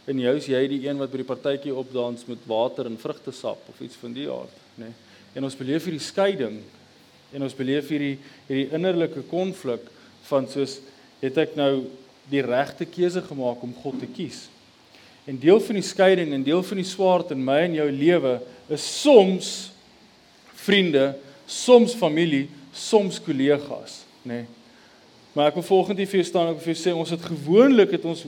in 0.08 0.20
jou 0.20 0.36
is 0.36 0.46
jy 0.46 0.68
die 0.68 0.88
een 0.88 0.98
wat 0.98 1.12
by 1.12 1.18
die 1.18 1.28
partytjie 1.28 1.76
opdans 1.76 2.26
met 2.26 2.38
water 2.48 2.86
en 2.86 2.98
vrugtesap 2.98 3.58
of 3.70 3.82
iets 3.82 3.96
van 3.96 4.14
die 4.14 4.30
aard, 4.30 4.56
nê? 4.76 4.86
Nee. 4.86 4.94
En 5.36 5.44
ons 5.44 5.56
beleef 5.56 5.86
hierdie 5.86 6.04
skeiding 6.04 6.62
en 7.32 7.44
ons 7.48 7.58
beleef 7.58 7.90
hierdie 7.92 8.18
hierdie 8.48 8.70
innerlike 8.76 9.24
konflik 9.32 9.88
van 10.30 10.48
soos 10.52 10.80
het 11.22 11.38
ek 11.42 11.58
nou 11.60 11.86
die 12.32 12.44
regte 12.46 12.88
keuse 12.88 13.22
gemaak 13.26 13.62
om 13.64 13.74
God 13.84 14.00
te 14.02 14.10
kies. 14.10 14.46
En 15.28 15.38
deel 15.40 15.60
van 15.62 15.78
die 15.78 15.86
skeiding 15.86 16.34
en 16.34 16.46
deel 16.46 16.64
van 16.66 16.80
die 16.82 16.88
swaard 16.88 17.34
in 17.36 17.44
my 17.46 17.60
en 17.68 17.78
jou 17.78 17.90
lewe 17.94 18.38
is 18.72 18.86
soms 19.02 19.52
vriende, 20.62 21.12
soms 21.46 21.94
familie, 21.98 22.48
soms 22.74 23.20
kollegas, 23.22 24.02
nê. 24.24 24.42
Nee. 24.42 24.50
Maar 25.32 25.52
ek 25.52 25.62
wil 25.62 25.64
volgende 25.64 26.06
vir 26.06 26.20
jou 26.20 26.28
staan 26.28 26.50
en 26.52 26.58
vir 26.60 26.74
jou 26.74 26.80
sê 26.82 26.94
ons 26.96 27.12
het 27.14 27.22
gewoonlik 27.24 27.94
het 27.96 28.06
ons 28.08 28.26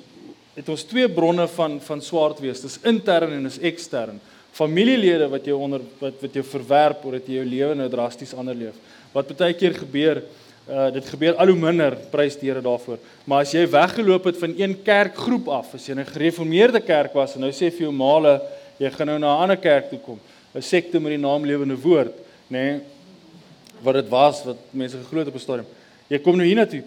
het 0.53 0.67
ons 0.69 0.85
twee 0.85 1.09
bronne 1.09 1.47
van 1.55 1.79
van 1.81 2.01
swaard 2.05 2.39
wees. 2.43 2.61
Dis 2.61 2.77
intern 2.87 3.33
en 3.33 3.49
is 3.49 3.59
ekstern. 3.59 4.21
Familielede 4.53 5.27
wat 5.29 5.45
jou 5.45 5.57
onder 5.57 5.81
wat 5.99 6.21
wat 6.21 6.33
jou 6.33 6.43
verwerp 6.45 7.05
omdat 7.05 7.27
jy 7.27 7.41
jou 7.41 7.45
lewe 7.45 7.75
nou 7.75 7.89
drasties 7.89 8.33
anders 8.33 8.57
leef. 8.57 8.75
Wat 9.13 9.37
baie 9.37 9.53
keer 9.53 9.73
gebeur 9.73 10.23
Uh 10.63 10.85
dit 10.95 11.07
gebeur 11.11 11.35
al 11.35 11.49
hoe 11.51 11.59
minder, 11.59 11.95
prys 12.07 12.37
die 12.39 12.47
Here 12.47 12.61
daarvoor. 12.63 13.01
Maar 13.27 13.43
as 13.43 13.51
jy 13.51 13.65
weggeloop 13.67 14.29
het 14.29 14.37
van 14.39 14.53
een 14.55 14.77
kerkgroep 14.85 15.49
af, 15.51 15.73
as 15.75 15.87
jy 15.87 15.95
'n 15.95 16.05
gereformeerde 16.07 16.79
kerk 16.79 17.13
was 17.13 17.35
en 17.35 17.41
nou 17.41 17.51
sê 17.51 17.67
vir 17.69 17.83
jou 17.83 17.91
maale, 17.91 18.39
jy 18.79 18.89
gaan 18.89 19.07
nou 19.07 19.19
na 19.19 19.35
'n 19.35 19.41
ander 19.43 19.57
kerk 19.57 19.89
toe 19.89 19.99
kom, 19.99 20.19
'n 20.55 20.61
sekte 20.61 21.01
met 21.01 21.11
die 21.11 21.17
naam 21.17 21.43
Lewende 21.45 21.75
Woord, 21.75 22.15
nê? 22.47 22.79
Nee, 22.79 22.79
wat 23.81 23.93
dit 23.95 24.09
was 24.09 24.43
wat 24.45 24.57
mense 24.71 24.97
geglo 24.97 25.19
het 25.19 25.27
op 25.27 25.35
'n 25.35 25.39
stadium. 25.39 25.67
Jy 26.07 26.19
kom 26.19 26.37
nou 26.37 26.47
hiernatoe, 26.47 26.83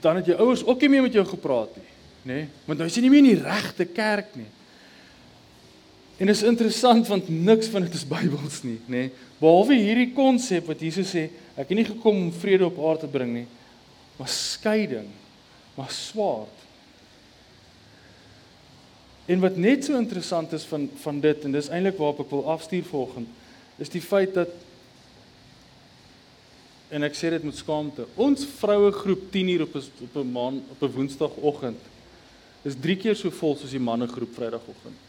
dan 0.00 0.16
het 0.16 0.26
jou 0.26 0.38
ouers 0.38 0.66
ook 0.66 0.80
nie 0.80 0.88
meer 0.88 1.02
met 1.02 1.12
jou 1.12 1.24
gepraat 1.24 1.76
nie, 1.76 1.90
nê? 2.22 2.34
Nee, 2.34 2.48
want 2.64 2.78
nou 2.78 2.88
is 2.88 2.94
jy 2.94 3.02
nie 3.02 3.10
meer 3.10 3.22
in 3.22 3.36
die 3.36 3.42
regte 3.42 3.84
kerk 3.84 4.34
nie. 4.34 4.50
En 6.16 6.26
dit 6.26 6.36
is 6.36 6.46
interessant 6.48 7.08
want 7.08 7.28
niks 7.28 7.68
van 7.68 7.84
dit 7.84 7.94
is 7.94 8.06
Bybels 8.08 8.62
nie, 8.64 8.78
nê? 8.86 9.06
Nee. 9.06 9.12
Behalwe 9.36 9.76
hierdie 9.76 10.12
konsep 10.16 10.70
wat 10.70 10.80
Jesus 10.80 11.10
sê, 11.12 11.26
ek 11.56 11.68
het 11.68 11.76
nie 11.76 11.84
gekom 11.84 12.22
om 12.24 12.30
vrede 12.32 12.64
op 12.64 12.78
aarde 12.80 13.04
te 13.04 13.12
bring 13.12 13.34
nie, 13.34 13.46
maar 14.16 14.30
skeiding, 14.32 15.10
maar 15.76 15.90
swaard. 15.92 16.62
En 19.28 19.42
wat 19.42 19.58
net 19.60 19.84
so 19.84 19.98
interessant 19.98 20.54
is 20.56 20.64
van 20.70 20.86
van 21.02 21.20
dit 21.20 21.44
en 21.44 21.52
dis 21.52 21.68
eintlik 21.68 21.98
waarop 22.00 22.22
ek 22.24 22.32
wil 22.32 22.48
afstuur 22.54 22.86
volgende, 22.88 23.28
is 23.76 23.92
die 23.92 24.00
feit 24.00 24.32
dat 24.38 24.54
en 26.96 27.04
ek 27.04 27.18
sê 27.18 27.28
dit 27.34 27.44
met 27.44 27.58
skaamte, 27.58 28.06
ons 28.14 28.46
vroue 28.56 28.92
groep 28.94 29.26
10 29.34 29.52
uur 29.52 29.66
op 29.66 29.74
'n 29.76 30.06
op 30.06 30.16
'n 30.16 30.32
maan 30.32 30.62
op 30.70 30.82
'n 30.82 30.94
woensdagoggend 30.96 31.82
is 32.64 32.74
3 32.80 32.96
keer 32.96 33.16
so 33.16 33.30
vol 33.30 33.56
soos 33.56 33.70
die 33.70 33.82
manne 33.82 34.06
groep 34.06 34.32
vrydagoggend 34.34 35.05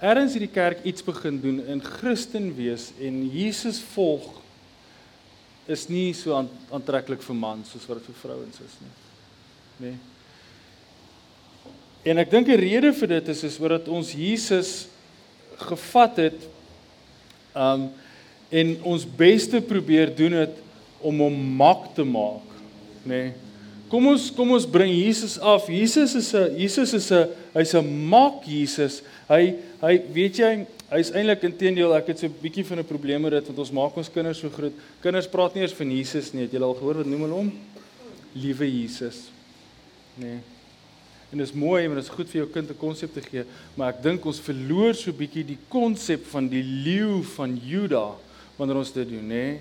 ergens 0.00 0.32
hierdie 0.36 0.52
kerk 0.52 0.84
iets 0.88 1.04
begin 1.04 1.40
doen 1.40 1.58
in 1.68 1.82
Christen 1.84 2.50
wees 2.56 2.90
en 3.00 3.20
Jesus 3.28 3.80
volg 3.92 4.28
is 5.70 5.86
nie 5.92 6.10
so 6.16 6.34
aantreklik 6.72 7.22
vir 7.22 7.36
mans 7.36 7.70
soos 7.70 7.84
wat 7.88 8.00
dit 8.00 8.08
vir 8.08 8.20
vrouens 8.22 8.62
is 8.64 8.78
nie. 8.80 8.94
Nee. 9.80 9.98
En 12.10 12.18
ek 12.18 12.30
dink 12.30 12.48
'n 12.48 12.60
rede 12.60 12.92
vir 12.92 13.08
dit 13.08 13.28
is 13.28 13.44
is 13.44 13.60
omdat 13.60 13.88
ons 13.88 14.12
Jesus 14.12 14.88
gevat 15.56 16.16
het 16.16 16.48
um 17.54 17.90
en 18.50 18.82
ons 18.82 19.04
beste 19.04 19.60
probeer 19.60 20.10
doen 20.16 20.32
het 20.32 20.56
om 21.00 21.20
hom 21.20 21.36
mak 21.56 21.94
te 21.94 22.04
maak, 22.04 22.48
nê. 23.04 23.30
Nee. 23.30 23.32
Kom 23.90 24.06
ons 24.06 24.28
kom 24.30 24.52
ons 24.54 24.66
bring 24.70 24.92
Jesus 24.94 25.34
af. 25.42 25.66
Jesus 25.66 26.14
is 26.14 26.32
'n 26.34 26.54
Jesus 26.56 26.94
is 26.94 27.10
'n 27.10 27.26
hy's 27.54 27.74
'n 27.74 28.08
mak 28.08 28.44
Jesus. 28.46 29.02
Hy 29.28 29.56
hy 29.80 29.94
weet 30.12 30.38
jy 30.40 30.50
hy's 30.90 31.10
eintlik 31.14 31.44
intedeel 31.46 31.94
ek 31.96 32.12
het 32.12 32.18
so 32.18 32.26
'n 32.26 32.40
bietjie 32.42 32.64
van 32.64 32.78
'n 32.78 32.84
probleem 32.84 33.22
met 33.22 33.32
dit 33.32 33.46
want 33.46 33.58
ons 33.58 33.72
maak 33.72 33.96
ons 33.96 34.10
kinders 34.10 34.38
so 34.38 34.50
groot. 34.50 34.72
Kinders 35.00 35.28
praat 35.28 35.54
nie 35.54 35.62
eers 35.62 35.72
van 35.72 35.90
Jesus 35.90 36.32
nie. 36.32 36.42
Het 36.42 36.52
julle 36.52 36.64
al 36.64 36.74
gehoor 36.74 36.96
wat 36.96 37.06
noem 37.06 37.22
hulle 37.22 37.34
hom? 37.34 37.52
Liewe 38.34 38.66
Jesus. 38.66 39.30
Nee. 40.14 40.38
En 41.30 41.38
dit 41.38 41.46
is 41.46 41.52
mooi 41.54 41.84
en 41.84 41.94
dit 41.94 42.02
is 42.02 42.10
goed 42.10 42.28
vir 42.28 42.42
jou 42.42 42.50
kind 42.52 42.70
'n 42.70 42.76
konsep 42.76 43.12
te 43.14 43.22
gee, 43.22 43.44
maar 43.74 43.94
ek 43.94 44.02
dink 44.02 44.24
ons 44.24 44.40
verloor 44.40 44.94
so 44.94 45.12
bietjie 45.12 45.44
die 45.44 45.58
konsep 45.68 46.26
van 46.26 46.48
die 46.48 46.62
leeu 46.62 47.22
van 47.22 47.56
Juda 47.56 48.16
wanneer 48.56 48.76
ons 48.76 48.92
dit 48.92 49.08
doen, 49.08 49.28
nê? 49.28 49.28
Nee? 49.28 49.58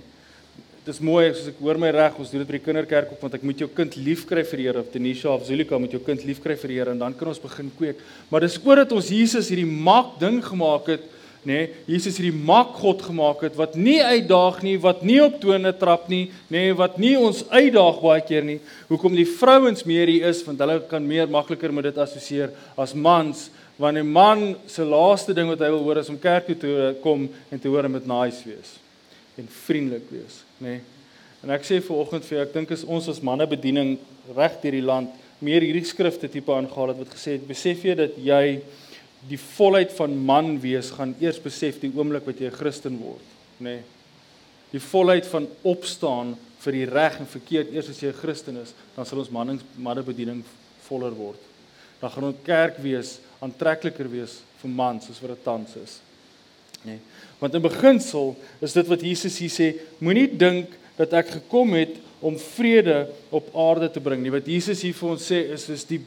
Dis 0.86 1.00
mooi 1.04 1.28
as 1.30 1.44
ek 1.52 1.60
hoor 1.60 1.78
my 1.82 1.92
reg, 1.94 2.18
ons 2.22 2.32
doen 2.32 2.42
dit 2.42 2.50
by 2.50 2.58
die 2.58 2.64
kinderkerk 2.64 3.12
op 3.14 3.22
want 3.26 3.36
ek 3.36 3.46
moet 3.46 3.62
jou 3.62 3.68
kind 3.76 3.96
liefkry 4.00 4.44
vir 4.48 4.62
die 4.62 4.68
Here 4.70 4.82
of 4.82 4.90
Denisha 4.94 5.30
of 5.34 5.46
Zulika 5.48 5.80
moet 5.82 5.94
jou 5.96 6.02
kind 6.04 6.24
liefkry 6.28 6.56
vir 6.60 6.72
die 6.72 6.80
Here 6.80 6.96
en 6.96 7.02
dan 7.02 7.16
kan 7.18 7.32
ons 7.32 7.42
begin 7.44 7.72
kweek. 7.78 8.02
Maar 8.32 8.46
dis 8.48 8.58
oordat 8.64 8.94
ons 8.96 9.12
Jesus 9.14 9.52
hierdie 9.52 9.68
mak 9.68 10.16
ding 10.22 10.40
gemaak 10.46 10.90
het, 10.96 11.06
nê? 11.44 11.60
Nee, 11.60 11.68
Jesus 11.96 12.18
hierdie 12.20 12.36
mak 12.36 12.74
God 12.80 13.04
gemaak 13.06 13.46
het 13.48 13.60
wat 13.60 13.78
nie 13.80 14.00
uitdaag 14.00 14.60
nie, 14.66 14.76
wat 14.82 15.06
nie 15.08 15.20
op 15.24 15.38
tone 15.44 15.72
trap 15.80 16.10
nie, 16.12 16.26
nê, 16.48 16.66
nee, 16.70 16.80
wat 16.80 16.98
nie 17.00 17.14
ons 17.20 17.46
uitdaag 17.52 18.02
baie 18.04 18.26
keer 18.28 18.48
nie. 18.48 18.60
Hoekom 18.90 19.16
die 19.20 19.28
vrouens 19.28 19.86
meer 19.88 20.12
hier 20.12 20.28
is 20.32 20.44
want 20.48 20.60
hulle 20.64 20.82
kan 20.92 21.06
meer 21.06 21.32
makliker 21.32 21.76
met 21.76 21.92
dit 21.92 22.04
assosieer 22.04 22.56
as 22.80 22.96
mans 22.96 23.50
wanneer 23.80 24.04
'n 24.04 24.12
man 24.12 24.56
se 24.68 24.84
laaste 24.84 25.34
ding 25.34 25.48
wat 25.48 25.60
hy 25.60 25.72
wil 25.72 25.84
hoor 25.84 25.98
is 25.98 26.10
om 26.10 26.20
kerk 26.20 26.46
toe 26.46 26.58
te 26.58 26.96
kom 27.02 27.30
en 27.52 27.60
te 27.60 27.68
hoor 27.68 27.86
om 27.86 27.92
met 27.92 28.08
nice 28.08 28.44
wees 28.44 28.76
en 29.38 29.48
vriendelik 29.48 30.10
wees 30.12 30.49
nê. 30.60 30.78
Nee. 30.78 30.82
En 31.44 31.54
ek 31.56 31.64
sê 31.64 31.80
vir 31.80 31.96
oggend 31.96 32.26
vir 32.28 32.36
jou, 32.36 32.44
ek 32.44 32.54
dink 32.54 32.72
as 32.76 32.84
ons 32.84 33.08
as 33.08 33.22
manne 33.24 33.46
bediening 33.48 33.98
reg 34.36 34.58
deur 34.62 34.76
die 34.76 34.84
land 34.84 35.14
meer 35.40 35.64
hierdie 35.64 35.88
skrifte 35.88 36.28
tipe 36.28 36.52
aangehaal 36.52 36.92
het 36.92 37.00
wat 37.00 37.14
gesê 37.16 37.38
het, 37.38 37.48
besef 37.48 37.86
jy 37.88 37.96
dat 37.96 38.18
jy 38.20 38.60
die 39.30 39.40
volheid 39.40 39.94
van 39.96 40.16
man 40.16 40.58
wees 40.60 40.92
gaan 40.96 41.14
eers 41.24 41.40
besef 41.40 41.80
die 41.80 41.92
oomblik 41.96 42.28
wat 42.28 42.40
jy 42.40 42.52
'n 42.52 42.60
Christen 42.60 43.00
word, 43.00 43.24
nê. 43.60 43.80
Nee. 43.80 43.84
Die 44.72 44.80
volheid 44.80 45.26
van 45.26 45.48
opstaan 45.64 46.38
vir 46.60 46.74
die 46.74 46.86
reg 46.86 47.20
en 47.20 47.26
verkeerd 47.26 47.72
eers 47.74 47.90
as 47.90 48.02
jy 48.02 48.10
'n 48.10 48.22
Christen 48.22 48.58
is, 48.58 48.74
dan 48.96 49.06
sal 49.06 49.20
ons 49.20 49.32
mannings 49.32 49.64
manne 49.78 50.04
bediening 50.04 50.44
voller 50.88 51.16
word. 51.16 51.40
Dan 52.02 52.12
gaan 52.12 52.24
ons 52.24 52.44
kerk 52.44 52.78
wees 52.78 53.20
aantrekliker 53.40 54.12
wees 54.12 54.42
vir 54.62 54.70
mans 54.70 55.06
soos 55.06 55.22
wat 55.22 55.30
dit 55.30 55.44
tans 55.44 55.76
is. 55.76 56.00
Nee. 56.84 57.00
Want 57.40 57.56
in 57.56 57.64
beginsel 57.64 58.36
is 58.60 58.76
dit 58.76 58.88
wat 58.88 59.02
Jesus 59.02 59.40
hier 59.40 59.54
sê, 59.54 59.68
moenie 60.04 60.28
dink 60.28 60.76
dat 61.00 61.14
ek 61.22 61.38
gekom 61.40 61.74
het 61.78 61.96
om 62.20 62.36
vrede 62.36 63.08
op 63.32 63.48
aarde 63.56 63.88
te 63.92 64.04
bring 64.04 64.22
nie. 64.22 64.34
Wat 64.34 64.48
Jesus 64.48 64.84
hier 64.84 64.96
vir 64.98 65.14
ons 65.14 65.28
sê 65.32 65.46
is 65.56 65.70
is 65.72 65.88
die 65.88 66.02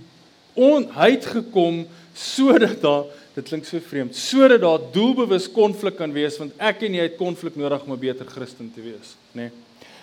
on, 0.52 0.84
hy 0.92 1.14
het 1.14 1.26
gekom 1.32 1.86
sodat 2.12 2.76
daar 2.82 3.06
dit 3.32 3.46
klink 3.48 3.64
so 3.64 3.80
vreemd, 3.80 4.16
sodat 4.16 4.60
daar 4.60 4.82
doelbewus 4.92 5.46
konflik 5.48 5.96
kan 5.96 6.12
wees 6.12 6.36
want 6.36 6.52
ek 6.60 6.84
en 6.84 6.98
jy 6.98 7.06
het 7.08 7.16
konflik 7.16 7.56
nodig 7.56 7.86
om 7.86 7.94
'n 7.94 8.00
beter 8.00 8.26
Christen 8.28 8.68
te 8.74 8.84
wees, 8.84 9.16
nê? 9.32 9.48
Nee. 9.48 9.50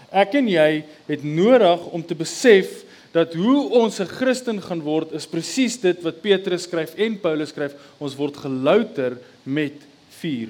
Ek 0.10 0.34
en 0.34 0.48
jy 0.48 0.84
het 1.06 1.24
nodig 1.24 1.86
om 1.94 2.02
te 2.02 2.16
besef 2.16 2.84
dat 3.14 3.34
hoe 3.34 3.70
ons 3.70 4.00
'n 4.00 4.10
Christen 4.10 4.62
gaan 4.62 4.82
word 4.82 5.12
is 5.14 5.28
presies 5.28 5.78
dit 5.78 6.02
wat 6.02 6.22
Petrus 6.22 6.64
skryf 6.64 6.96
en 6.98 7.20
Paulus 7.20 7.50
skryf, 7.50 7.74
ons 8.00 8.16
word 8.16 8.38
gelouter 8.38 9.18
met 9.44 9.74
vuur. 10.20 10.50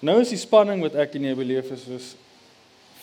Nou 0.00 0.16
is 0.22 0.32
die 0.32 0.40
spanning 0.40 0.80
wat 0.80 0.96
ek 0.96 1.18
en 1.18 1.26
jy 1.28 1.34
beleef 1.36 1.72
is 1.74 1.82
soos 1.84 2.12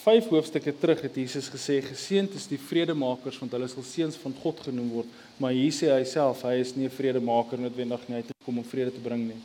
vyf 0.02 0.30
hoofstukke 0.32 0.72
terug 0.80 1.04
het 1.04 1.18
Jesus 1.20 1.50
gesê 1.52 1.76
geseënd 1.84 2.34
is 2.40 2.48
die 2.50 2.58
vredemakers 2.58 3.38
want 3.42 3.54
hulle 3.54 3.68
sal 3.70 3.86
seuns 3.86 4.18
van 4.22 4.34
God 4.42 4.64
genoem 4.66 4.88
word. 4.96 5.12
Maar 5.38 5.54
hier 5.54 5.76
sê 5.76 5.92
hy 5.92 6.02
self 6.08 6.42
hy 6.48 6.56
is 6.64 6.74
nie 6.76 6.88
'n 6.88 6.98
vredemaker 6.98 7.60
noodwendig 7.60 8.08
nie 8.08 8.18
hy 8.18 8.24
het 8.24 8.34
gekom 8.34 8.58
om 8.64 8.66
vrede 8.66 8.92
te 8.96 9.04
bring 9.04 9.28
nie. 9.28 9.42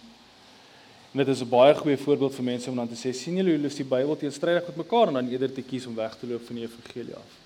En 1.13 1.19
dit 1.19 1.29
is 1.29 1.43
'n 1.43 1.51
baie 1.51 1.75
goeie 1.75 1.99
voorbeeld 1.99 2.35
vir 2.35 2.45
mense 2.45 2.71
om 2.71 2.77
dan 2.77 2.89
te 2.89 2.97
sê 2.97 3.13
sien 3.13 3.37
julle 3.37 3.51
hoe 3.51 3.59
lees 3.59 3.77
die 3.77 3.85
Bybel 3.85 4.17
teenstrydig 4.17 4.67
met 4.69 4.77
mekaar? 4.77 5.09
En 5.09 5.15
dan 5.15 5.29
eerder 5.29 5.53
te 5.53 5.63
kies 5.63 5.87
om 5.87 5.95
weg 5.95 6.17
te 6.17 6.27
loop 6.27 6.47
van 6.47 6.57
die 6.57 6.65
evangelie 6.65 7.15
af 7.15 7.42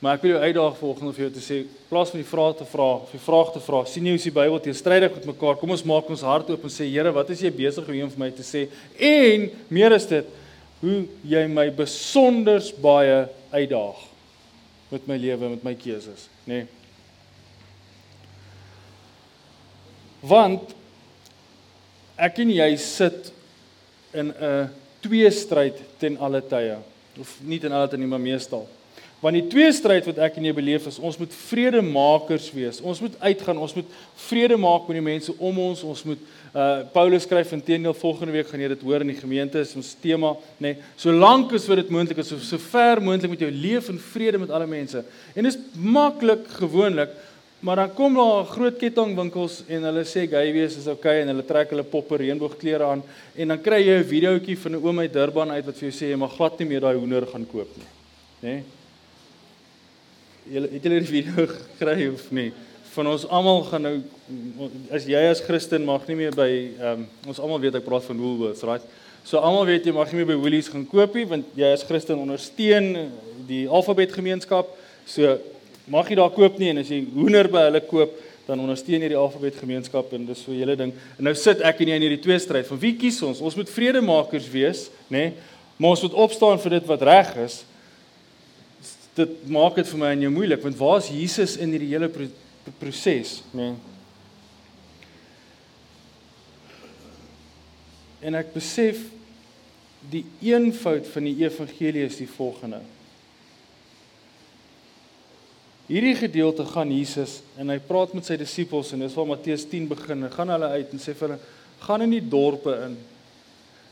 Maar 0.00 0.16
ek 0.16 0.22
wil 0.24 0.32
jou 0.32 0.40
uitdaag 0.40 0.76
volgende 0.78 1.12
vir 1.12 1.26
jou 1.26 1.32
te 1.34 1.42
sê, 1.44 1.56
plaas 1.90 2.08
van 2.08 2.22
die 2.22 2.28
vrae 2.28 2.54
te 2.56 2.64
vra, 2.64 2.88
of 3.04 3.10
die 3.12 3.20
vraag 3.20 3.50
te 3.52 3.60
vra, 3.60 3.82
sien 3.84 4.06
jy 4.08 4.14
hoe 4.14 4.22
die 4.22 4.32
Bybel 4.32 4.62
teenstrydig 4.64 5.18
met 5.18 5.26
mekaar? 5.28 5.58
Kom 5.60 5.74
ons 5.76 5.84
maak 5.84 6.08
ons 6.08 6.24
hart 6.24 6.48
oop 6.48 6.64
en 6.64 6.72
sê, 6.72 6.88
Here, 6.88 7.12
wat 7.12 7.32
is 7.34 7.42
jy 7.44 7.50
besig 7.52 7.84
om 7.84 8.14
vir 8.14 8.22
my 8.22 8.30
te 8.32 8.46
sê? 8.46 8.64
En 8.96 9.44
meer 9.68 9.96
is 9.98 10.08
dit 10.08 10.30
hoe 10.80 11.02
jy 11.28 11.44
my 11.52 11.66
besonder 11.76 12.64
baie 12.80 13.26
uitdaag 13.52 14.00
met 14.90 15.06
my 15.06 15.20
lewe, 15.20 15.52
met 15.52 15.68
my 15.68 15.76
keuses, 15.76 16.30
nê? 16.48 16.62
Nee. 16.62 16.68
Want 20.24 20.72
ek 22.20 22.40
en 22.40 22.50
jy 22.56 22.72
sit 22.80 23.32
in 24.12 24.32
'n 24.32 24.68
twee 25.00 25.30
stryd 25.30 25.76
ten 25.98 26.16
alle 26.18 26.40
tye. 26.40 26.76
Of 27.20 27.40
nie 27.40 27.58
ten 27.58 27.72
alle 27.72 27.88
tye 27.88 27.98
nie, 27.98 28.06
maar 28.06 28.20
meestal. 28.20 28.68
Want 29.20 29.36
die 29.36 29.48
twee 29.52 29.68
stryd 29.76 30.06
wat 30.08 30.18
ek 30.24 30.38
en 30.40 30.46
jy 30.48 30.52
beleef 30.56 30.86
is 30.88 30.96
ons 30.98 31.18
moet 31.20 31.32
vredemakers 31.36 32.46
wees. 32.56 32.78
Ons 32.80 33.02
moet 33.04 33.16
uitgaan, 33.20 33.58
ons 33.60 33.74
moet 33.76 33.96
vrede 34.30 34.56
maak 34.56 34.86
met 34.88 34.96
die 34.96 35.04
mense 35.04 35.34
om 35.36 35.58
ons. 35.68 35.82
Ons 35.84 36.04
moet 36.08 36.28
uh 36.50 36.80
Paulus 36.90 37.22
skryf 37.22 37.52
intedeel 37.54 37.94
volgende 37.94 38.32
week 38.34 38.48
gaan 38.50 38.62
jy 38.64 38.70
dit 38.72 38.80
hoor 38.82 39.04
in 39.04 39.12
die 39.12 39.20
gemeente 39.20 39.60
is 39.62 39.76
ons 39.78 39.92
tema, 40.02 40.32
nê. 40.56 40.72
Nee, 40.72 40.88
Solank 40.98 41.52
as 41.54 41.68
wat 41.70 41.78
dit 41.78 41.92
moontlik 41.94 42.18
is, 42.18 42.32
so, 42.32 42.58
ver 42.72 42.98
moontlik 43.04 43.36
met 43.36 43.44
jou 43.44 43.50
leef 43.54 43.90
in 43.92 44.00
vrede 44.02 44.40
met 44.42 44.50
alle 44.50 44.66
mense. 44.66 45.04
En 45.36 45.46
dit 45.46 45.52
is 45.52 45.76
maklik 45.78 46.48
gewoonlik, 46.56 47.12
maar 47.60 47.84
dan 47.84 47.94
kom 47.94 48.18
daar 48.18 48.50
groot 48.50 48.80
kettingwinkels 48.80 49.60
en 49.68 49.86
hulle 49.92 50.02
sê 50.08 50.24
gay 50.32 50.50
wees 50.56 50.80
is 50.80 50.90
okay 50.90 51.20
en 51.20 51.30
hulle 51.30 51.46
trek 51.46 51.70
hulle 51.70 51.86
poppe 51.86 52.18
reënboogklere 52.18 52.88
aan 52.88 53.04
en 53.36 53.54
dan 53.54 53.62
kry 53.62 53.84
jy 53.84 54.00
'n 54.00 54.10
videoetjie 54.10 54.58
van 54.58 54.72
'n 54.72 54.82
oom 54.82 54.98
uit 55.04 55.12
Durban 55.12 55.50
uit 55.52 55.66
wat 55.66 55.76
vir 55.76 55.90
jou 55.90 55.94
sê 55.94 56.10
jy 56.10 56.16
mag 56.16 56.34
glad 56.34 56.58
nie 56.58 56.68
meer 56.68 56.80
daai 56.80 56.96
hoender 56.96 57.26
gaan 57.26 57.46
koop 57.46 57.68
nie. 57.76 57.90
Nê? 58.42 58.48
Nee? 58.48 58.79
Julle 60.48 60.70
het 60.72 60.84
julle 60.86 61.00
die 61.02 61.10
video 61.10 61.46
gekry 61.76 62.08
of 62.08 62.24
nie? 62.32 62.48
Van 62.94 63.06
ons 63.12 63.26
almal 63.28 63.60
gaan 63.68 63.84
nou 63.84 63.96
as 64.94 65.04
jy 65.06 65.20
as 65.28 65.42
Christen 65.44 65.84
mag 65.86 66.06
nie 66.08 66.16
meer 66.18 66.34
by 66.36 66.48
ehm 66.50 67.02
um, 67.02 67.04
ons 67.28 67.40
almal 67.42 67.60
weet 67.62 67.76
ek 67.78 67.84
praat 67.86 68.06
van 68.08 68.18
Woolworths, 68.18 68.64
right? 68.66 68.86
So 69.26 69.38
almal 69.38 69.68
weet 69.68 69.84
jy 69.86 69.92
mag 69.94 70.10
nie 70.10 70.22
meer 70.22 70.30
by 70.32 70.38
Woolies 70.40 70.70
gaan 70.72 70.86
koop 70.88 71.14
nie 71.14 71.26
want 71.28 71.52
jy 71.58 71.68
as 71.74 71.84
Christen 71.86 72.22
ondersteun 72.22 73.12
die 73.50 73.66
alfabetgemeenskap. 73.68 74.72
So 75.04 75.36
mag 75.90 76.08
jy 76.08 76.18
daar 76.18 76.32
koop 76.34 76.58
nie 76.58 76.72
en 76.72 76.80
as 76.80 76.90
jy 76.90 77.02
hoender 77.12 77.50
by 77.52 77.68
hulle 77.68 77.84
koop 77.84 78.16
dan 78.48 78.64
ondersteun 78.64 79.04
jy 79.04 79.12
die 79.12 79.20
alfabetgemeenskap 79.20 80.10
en 80.16 80.26
dis 80.26 80.40
so 80.42 80.50
'n 80.50 80.58
hele 80.58 80.76
ding. 80.76 80.92
En 81.18 81.24
nou 81.28 81.34
sit 81.34 81.60
ek 81.60 81.84
en 81.84 81.88
jy 81.88 81.96
in 82.00 82.06
hierdie 82.08 82.24
twee 82.24 82.38
stryd 82.38 82.66
van 82.66 82.80
wie 82.80 82.96
kies 82.96 83.22
ons? 83.22 83.40
Ons 83.40 83.56
moet 83.56 83.68
vredemakers 83.68 84.48
wees, 84.50 84.88
nê? 85.08 85.30
Nee? 85.30 85.32
Maar 85.76 85.90
ons 85.90 86.02
moet 86.02 86.12
opstaan 86.12 86.58
vir 86.58 86.70
dit 86.70 86.86
wat 86.86 87.02
reg 87.02 87.36
is 87.36 87.64
dit 89.18 89.48
maak 89.50 89.78
dit 89.80 89.88
vir 89.90 89.98
my 89.98 90.12
en 90.14 90.26
jou 90.26 90.32
moeilik 90.32 90.62
want 90.62 90.78
waar 90.78 90.98
is 91.02 91.10
Jesus 91.12 91.56
in 91.56 91.74
hierdie 91.74 91.92
hele 91.94 92.08
pro 92.12 92.28
proses, 92.78 93.40
nê? 93.56 93.70
Nee. 93.70 93.78
En 98.20 98.36
ek 98.36 98.52
besef 98.52 99.00
die 100.12 100.22
eenvoud 100.44 101.08
van 101.08 101.26
die 101.28 101.38
evangelie 101.40 102.04
is 102.04 102.18
die 102.20 102.28
volgende. 102.28 102.82
Hierdie 105.90 106.14
gedeelte 106.14 106.66
gaan 106.68 106.92
Jesus 106.94 107.40
en 107.58 107.72
hy 107.72 107.80
praat 107.82 108.12
met 108.14 108.28
sy 108.28 108.36
disippels 108.38 108.92
en 108.94 109.02
dis 109.02 109.16
waar 109.16 109.30
Matteus 109.32 109.64
10 109.66 109.88
begin. 109.90 110.26
Hy 110.28 110.32
gaan 110.36 110.52
hulle 110.54 110.68
uit 110.76 110.92
en 110.94 111.02
sê 111.02 111.16
vir 111.16 111.26
hulle: 111.28 111.40
"Gaan 111.82 112.04
in 112.06 112.12
die 112.14 112.22
dorpe 112.22 112.76
in 112.86 112.98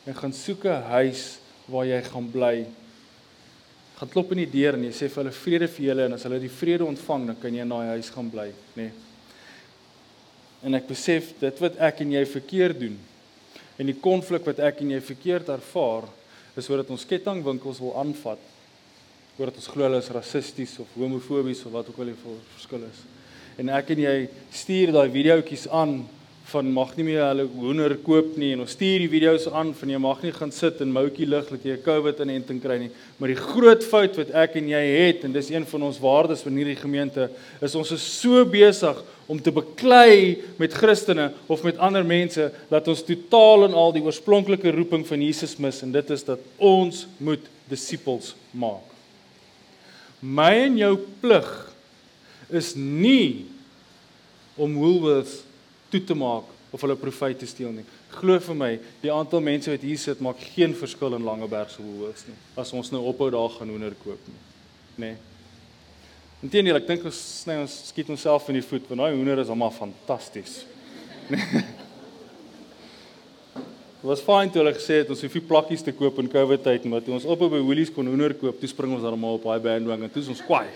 en 0.07 0.15
gaan 0.15 0.33
soek 0.33 0.65
'n 0.65 0.85
huis 0.93 1.39
waar 1.67 1.87
jy 1.87 2.03
gaan 2.03 2.31
bly." 2.31 2.67
Gaan 3.99 4.11
klop 4.13 4.33
in 4.33 4.45
die 4.45 4.51
deur 4.51 4.79
en 4.79 4.85
jy 4.87 4.93
sê 4.95 5.09
vir 5.11 5.25
hulle 5.25 5.35
vrede 5.35 5.69
vir 5.75 5.87
julle 5.89 6.07
en 6.07 6.15
as 6.15 6.25
hulle 6.29 6.39
die 6.43 6.53
vrede 6.53 6.87
ontvang 6.87 7.27
dan 7.33 7.39
kan 7.43 7.55
jy 7.55 7.65
in 7.65 7.73
daai 7.75 7.95
huis 7.97 8.11
gaan 8.15 8.31
bly, 8.31 8.49
nê. 8.79 8.89
Nee. 8.89 8.93
En 10.69 10.75
ek 10.75 10.89
besef 10.91 11.33
dit 11.39 11.61
wat 11.63 11.79
ek 11.89 12.03
en 12.03 12.15
jy 12.17 12.23
verkeerd 12.27 12.81
doen 12.83 12.97
en 13.79 13.87
die 13.87 13.99
konflik 14.03 14.47
wat 14.47 14.63
ek 14.63 14.81
en 14.83 14.95
jy 14.97 15.03
verkeerd 15.07 15.51
ervaar 15.55 16.09
is 16.59 16.67
sodat 16.67 16.91
ons 16.91 17.07
kettingwinkels 17.07 17.79
wil 17.83 17.95
aanvat. 18.01 18.41
Sodat 19.37 19.59
ons 19.61 19.69
glo 19.71 19.87
hulle 19.87 20.01
is 20.03 20.11
rassisties 20.11 20.75
of 20.83 20.95
homofobies 20.99 21.63
of 21.67 21.75
wat 21.77 21.91
ook 21.91 22.01
al 22.03 22.11
die 22.11 22.19
verskil 22.57 22.87
is. 22.89 23.03
En 23.59 23.71
ek 23.75 23.93
en 23.95 24.03
jy 24.03 24.17
stuur 24.55 24.95
daai 24.95 25.07
videoetjies 25.15 25.69
aan 25.75 26.01
van 26.49 26.71
mag 26.73 26.95
nie 26.97 27.05
meer 27.05 27.27
hulle 27.27 27.45
hoender 27.59 27.93
koop 28.01 28.37
nie 28.41 28.55
en 28.55 28.63
ons 28.65 28.73
stuur 28.73 29.03
die 29.03 29.11
video's 29.13 29.45
aan 29.53 29.75
van 29.77 29.91
jy 29.93 29.99
mag 30.01 30.23
nie 30.25 30.33
gaan 30.33 30.53
sit 30.55 30.81
in 30.81 30.95
moutjie 30.95 31.29
lig 31.29 31.51
dat 31.51 31.65
jy 31.65 31.77
'n 31.77 31.85
COVID 31.85 32.21
inenting 32.25 32.61
kry 32.63 32.79
nie. 32.79 32.91
Maar 33.19 33.29
die 33.29 33.43
groot 33.43 33.85
fout 33.85 34.17
wat 34.17 34.31
ek 34.31 34.57
en 34.57 34.69
jy 34.69 34.81
het 34.81 35.25
en 35.25 35.33
dis 35.33 35.51
een 35.51 35.67
van 35.67 35.83
ons 35.83 36.01
waardes 36.01 36.43
van 36.43 36.57
hierdie 36.57 36.77
gemeente 36.77 37.31
is 37.61 37.75
ons 37.75 37.93
is 37.93 38.21
so 38.21 38.45
besig 38.45 38.97
om 39.27 39.41
te 39.41 39.53
beklei 39.53 40.39
met 40.57 40.73
Christene 40.73 41.33
of 41.49 41.63
met 41.63 41.77
ander 41.77 42.05
mense 42.05 42.51
dat 42.71 42.89
ons 42.89 43.03
totaal 43.03 43.65
en 43.69 43.75
al 43.75 43.93
die 43.93 44.03
oorspronklike 44.03 44.73
roeping 44.73 45.07
van 45.07 45.21
Jesus 45.21 45.59
mis 45.59 45.83
en 45.83 45.93
dit 45.93 46.11
is 46.11 46.25
dat 46.25 46.39
ons 46.57 47.07
moet 47.19 47.45
disippels 47.69 48.35
maak. 48.53 48.85
My 50.21 50.65
en 50.65 50.79
jou 50.79 50.97
plig 51.21 51.75
is 52.49 52.75
nie 52.75 53.45
om 54.57 54.75
Woolworths 54.75 55.45
toe 55.93 56.03
te 56.05 56.17
maak 56.19 56.51
of 56.71 56.83
hulle 56.85 56.97
profite 57.01 57.43
te 57.43 57.49
steel 57.49 57.73
nie. 57.73 57.85
Glo 58.19 58.37
vir 58.45 58.59
my, 58.59 58.71
die 59.03 59.13
aantal 59.13 59.41
mense 59.45 59.73
wat 59.73 59.85
hier 59.85 60.01
sit 60.01 60.21
maak 60.25 60.41
geen 60.53 60.75
verskil 60.77 61.17
in 61.17 61.25
Langeberg 61.25 61.73
se 61.73 61.83
hoërs 61.85 62.27
nie. 62.29 62.37
As 62.61 62.73
ons 62.77 62.93
nou 62.93 63.03
ophou 63.09 63.31
daar 63.33 63.51
gaan 63.57 63.73
hoender 63.73 63.97
koop 64.03 64.29
nie. 64.29 64.39
Nê. 64.99 65.11
Nee. 65.13 65.17
Inteendeel, 66.45 66.79
ek 66.79 66.87
dink 66.87 67.09
ons 67.09 67.19
sny 67.43 67.57
ons 67.59 67.73
skiet 67.89 68.11
onsself 68.15 68.47
in 68.53 68.61
die 68.61 68.67
voet 68.67 68.85
want 68.87 69.01
daai 69.03 69.17
hoender 69.17 69.41
is 69.43 69.53
almal 69.53 69.75
fantasties. 69.75 70.63
Nee. 71.29 71.67
Was 73.99 74.21
fyn 74.23 74.47
toe 74.49 74.61
hulle 74.63 74.71
gesê 74.77 75.01
het 75.01 75.09
ons 75.11 75.21
hoef 75.25 75.33
nie 75.35 75.43
plakkies 75.43 75.83
te 75.83 75.91
koop 75.93 76.21
in 76.23 76.29
COVID 76.31 76.63
tyd 76.63 76.85
maar 76.87 77.03
toe 77.03 77.17
ons 77.17 77.27
ophou 77.27 77.49
by 77.51 77.59
Woolies 77.59 77.91
kon 77.91 78.07
hoender 78.07 78.31
koop, 78.39 78.61
toe 78.61 78.71
spring 78.71 78.95
ons 78.95 79.07
almal 79.07 79.41
op 79.41 79.49
daai 79.49 79.59
bandwagon 79.65 80.07
en 80.07 80.13
toe 80.15 80.23
is 80.23 80.31
ons 80.31 80.43
kwaai. 80.47 80.69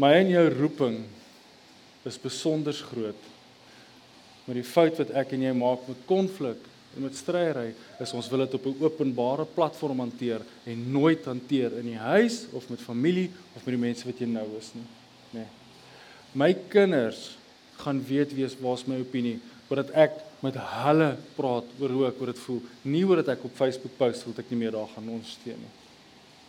My 0.00 0.14
en 0.16 0.30
jou 0.32 0.46
roeping 0.54 1.02
is 2.08 2.16
besonder 2.20 2.72
groot. 2.72 3.28
Maar 4.46 4.56
die 4.56 4.66
fout 4.66 5.00
wat 5.02 5.12
ek 5.20 5.34
en 5.36 5.44
jy 5.44 5.52
maak 5.56 5.84
met 5.90 6.06
konflik 6.08 6.62
en 6.96 7.04
met 7.04 7.18
stryery 7.18 7.68
is 8.02 8.14
ons 8.16 8.30
wil 8.32 8.46
dit 8.46 8.54
op 8.56 8.66
'n 8.66 8.84
openbare 8.86 9.44
platform 9.44 10.00
hanteer 10.00 10.40
en 10.64 10.90
nooit 10.92 11.24
hanteer 11.24 11.76
in 11.78 11.86
die 11.92 12.00
huis 12.00 12.46
of 12.52 12.68
met 12.70 12.80
familie 12.80 13.30
of 13.54 13.64
met 13.64 13.74
die 13.76 13.84
mense 13.86 14.06
wat 14.06 14.18
jy 14.18 14.26
nou 14.26 14.46
is 14.58 14.70
nie. 14.74 14.88
Nee. 15.30 15.48
My 16.32 16.54
kinders 16.54 17.36
gaan 17.76 18.02
weet 18.04 18.34
wie 18.34 18.44
is 18.44 18.56
waar's 18.60 18.86
my 18.86 18.98
opinie 19.00 19.38
voordat 19.68 19.90
ek 19.90 20.12
met 20.40 20.54
hulle 20.56 21.16
praat 21.36 21.64
oor 21.78 21.90
hoe 21.90 22.06
ek 22.06 22.20
oor 22.20 22.26
dit 22.26 22.38
voel, 22.38 22.62
nie 22.82 23.04
oor 23.04 23.16
dit 23.16 23.28
ek 23.28 23.44
op 23.44 23.54
Facebook 23.54 23.96
post 23.96 24.24
wil 24.24 24.34
ek 24.38 24.50
nie 24.50 24.58
meer 24.58 24.72
daar 24.72 24.88
gaan 24.94 25.08
ondersteun 25.08 25.60
nie. 25.60 25.74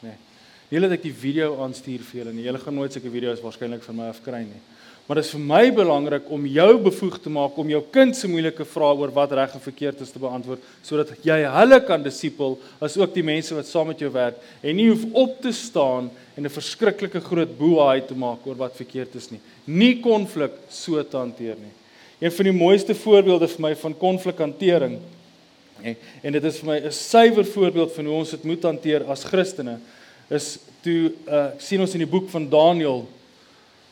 Nee. 0.01 0.17
Julle 0.71 0.87
het 0.87 1.01
ek 1.01 1.03
die 1.03 1.11
video 1.11 1.57
aanstuur 1.65 2.03
vir 2.07 2.21
julle 2.21 2.31
en 2.31 2.37
julle 2.39 2.59
gaan 2.61 2.77
nooit 2.79 2.93
sulke 2.95 3.09
video's 3.11 3.41
waarskynlik 3.43 3.81
van 3.83 3.97
my 3.97 4.05
af 4.07 4.21
kry 4.23 4.45
nie. 4.45 4.61
Maar 5.03 5.19
dit 5.19 5.25
is 5.27 5.33
vir 5.35 5.41
my 5.43 5.65
belangrik 5.75 6.29
om 6.31 6.45
jou 6.47 6.69
bevoeg 6.85 7.17
te 7.19 7.33
maak 7.33 7.57
om 7.59 7.73
jou 7.73 7.81
kind 7.91 8.15
se 8.15 8.29
moeilike 8.31 8.63
vrae 8.71 8.93
oor 9.01 9.11
wat 9.11 9.35
reg 9.35 9.57
en 9.57 9.63
verkeerd 9.65 9.99
is 10.05 10.15
te 10.15 10.21
beantwoord 10.23 10.63
sodat 10.87 11.11
jy 11.27 11.41
hulle 11.57 11.81
kan 11.83 12.07
disipel 12.07 12.55
as 12.79 12.95
ook 12.95 13.11
die 13.11 13.25
mense 13.33 13.57
wat 13.57 13.67
saam 13.67 13.91
met 13.91 13.99
jou 13.99 14.13
werk 14.15 14.39
en 14.63 14.79
nie 14.79 14.87
hoef 14.93 15.03
op 15.11 15.35
te 15.43 15.51
staan 15.51 16.07
en 16.37 16.47
'n 16.47 16.55
verskriklike 16.55 17.19
groot 17.19 17.57
boehaai 17.59 18.07
te 18.07 18.15
maak 18.15 18.47
oor 18.47 18.55
wat 18.55 18.79
verkeerd 18.79 19.15
is 19.15 19.27
nie. 19.31 19.43
Nie 19.67 19.99
konflik 19.99 20.55
so 20.69 21.03
te 21.03 21.17
hanteer 21.17 21.59
nie. 21.59 21.75
Een 22.21 22.31
van 22.31 22.45
die 22.45 22.59
mooiste 22.63 22.95
voorbeelde 22.95 23.47
vir 23.47 23.61
my 23.61 23.75
van 23.75 23.93
konflikhantering 23.93 25.01
en 26.23 26.31
dit 26.31 26.43
is 26.43 26.59
vir 26.59 26.67
my 26.67 26.79
'n 26.79 26.91
suiwer 26.91 27.45
voorbeeld 27.45 27.91
van 27.91 28.05
hoe 28.05 28.15
ons 28.15 28.31
dit 28.31 28.43
moet 28.43 28.63
hanteer 28.63 29.03
as 29.09 29.25
Christene 29.25 29.79
is 30.31 30.57
toe 30.81 31.11
uh 31.27 31.49
sien 31.61 31.81
ons 31.83 31.93
in 31.93 32.05
die 32.05 32.09
boek 32.09 32.29
van 32.31 32.47
Daniël 32.49 33.03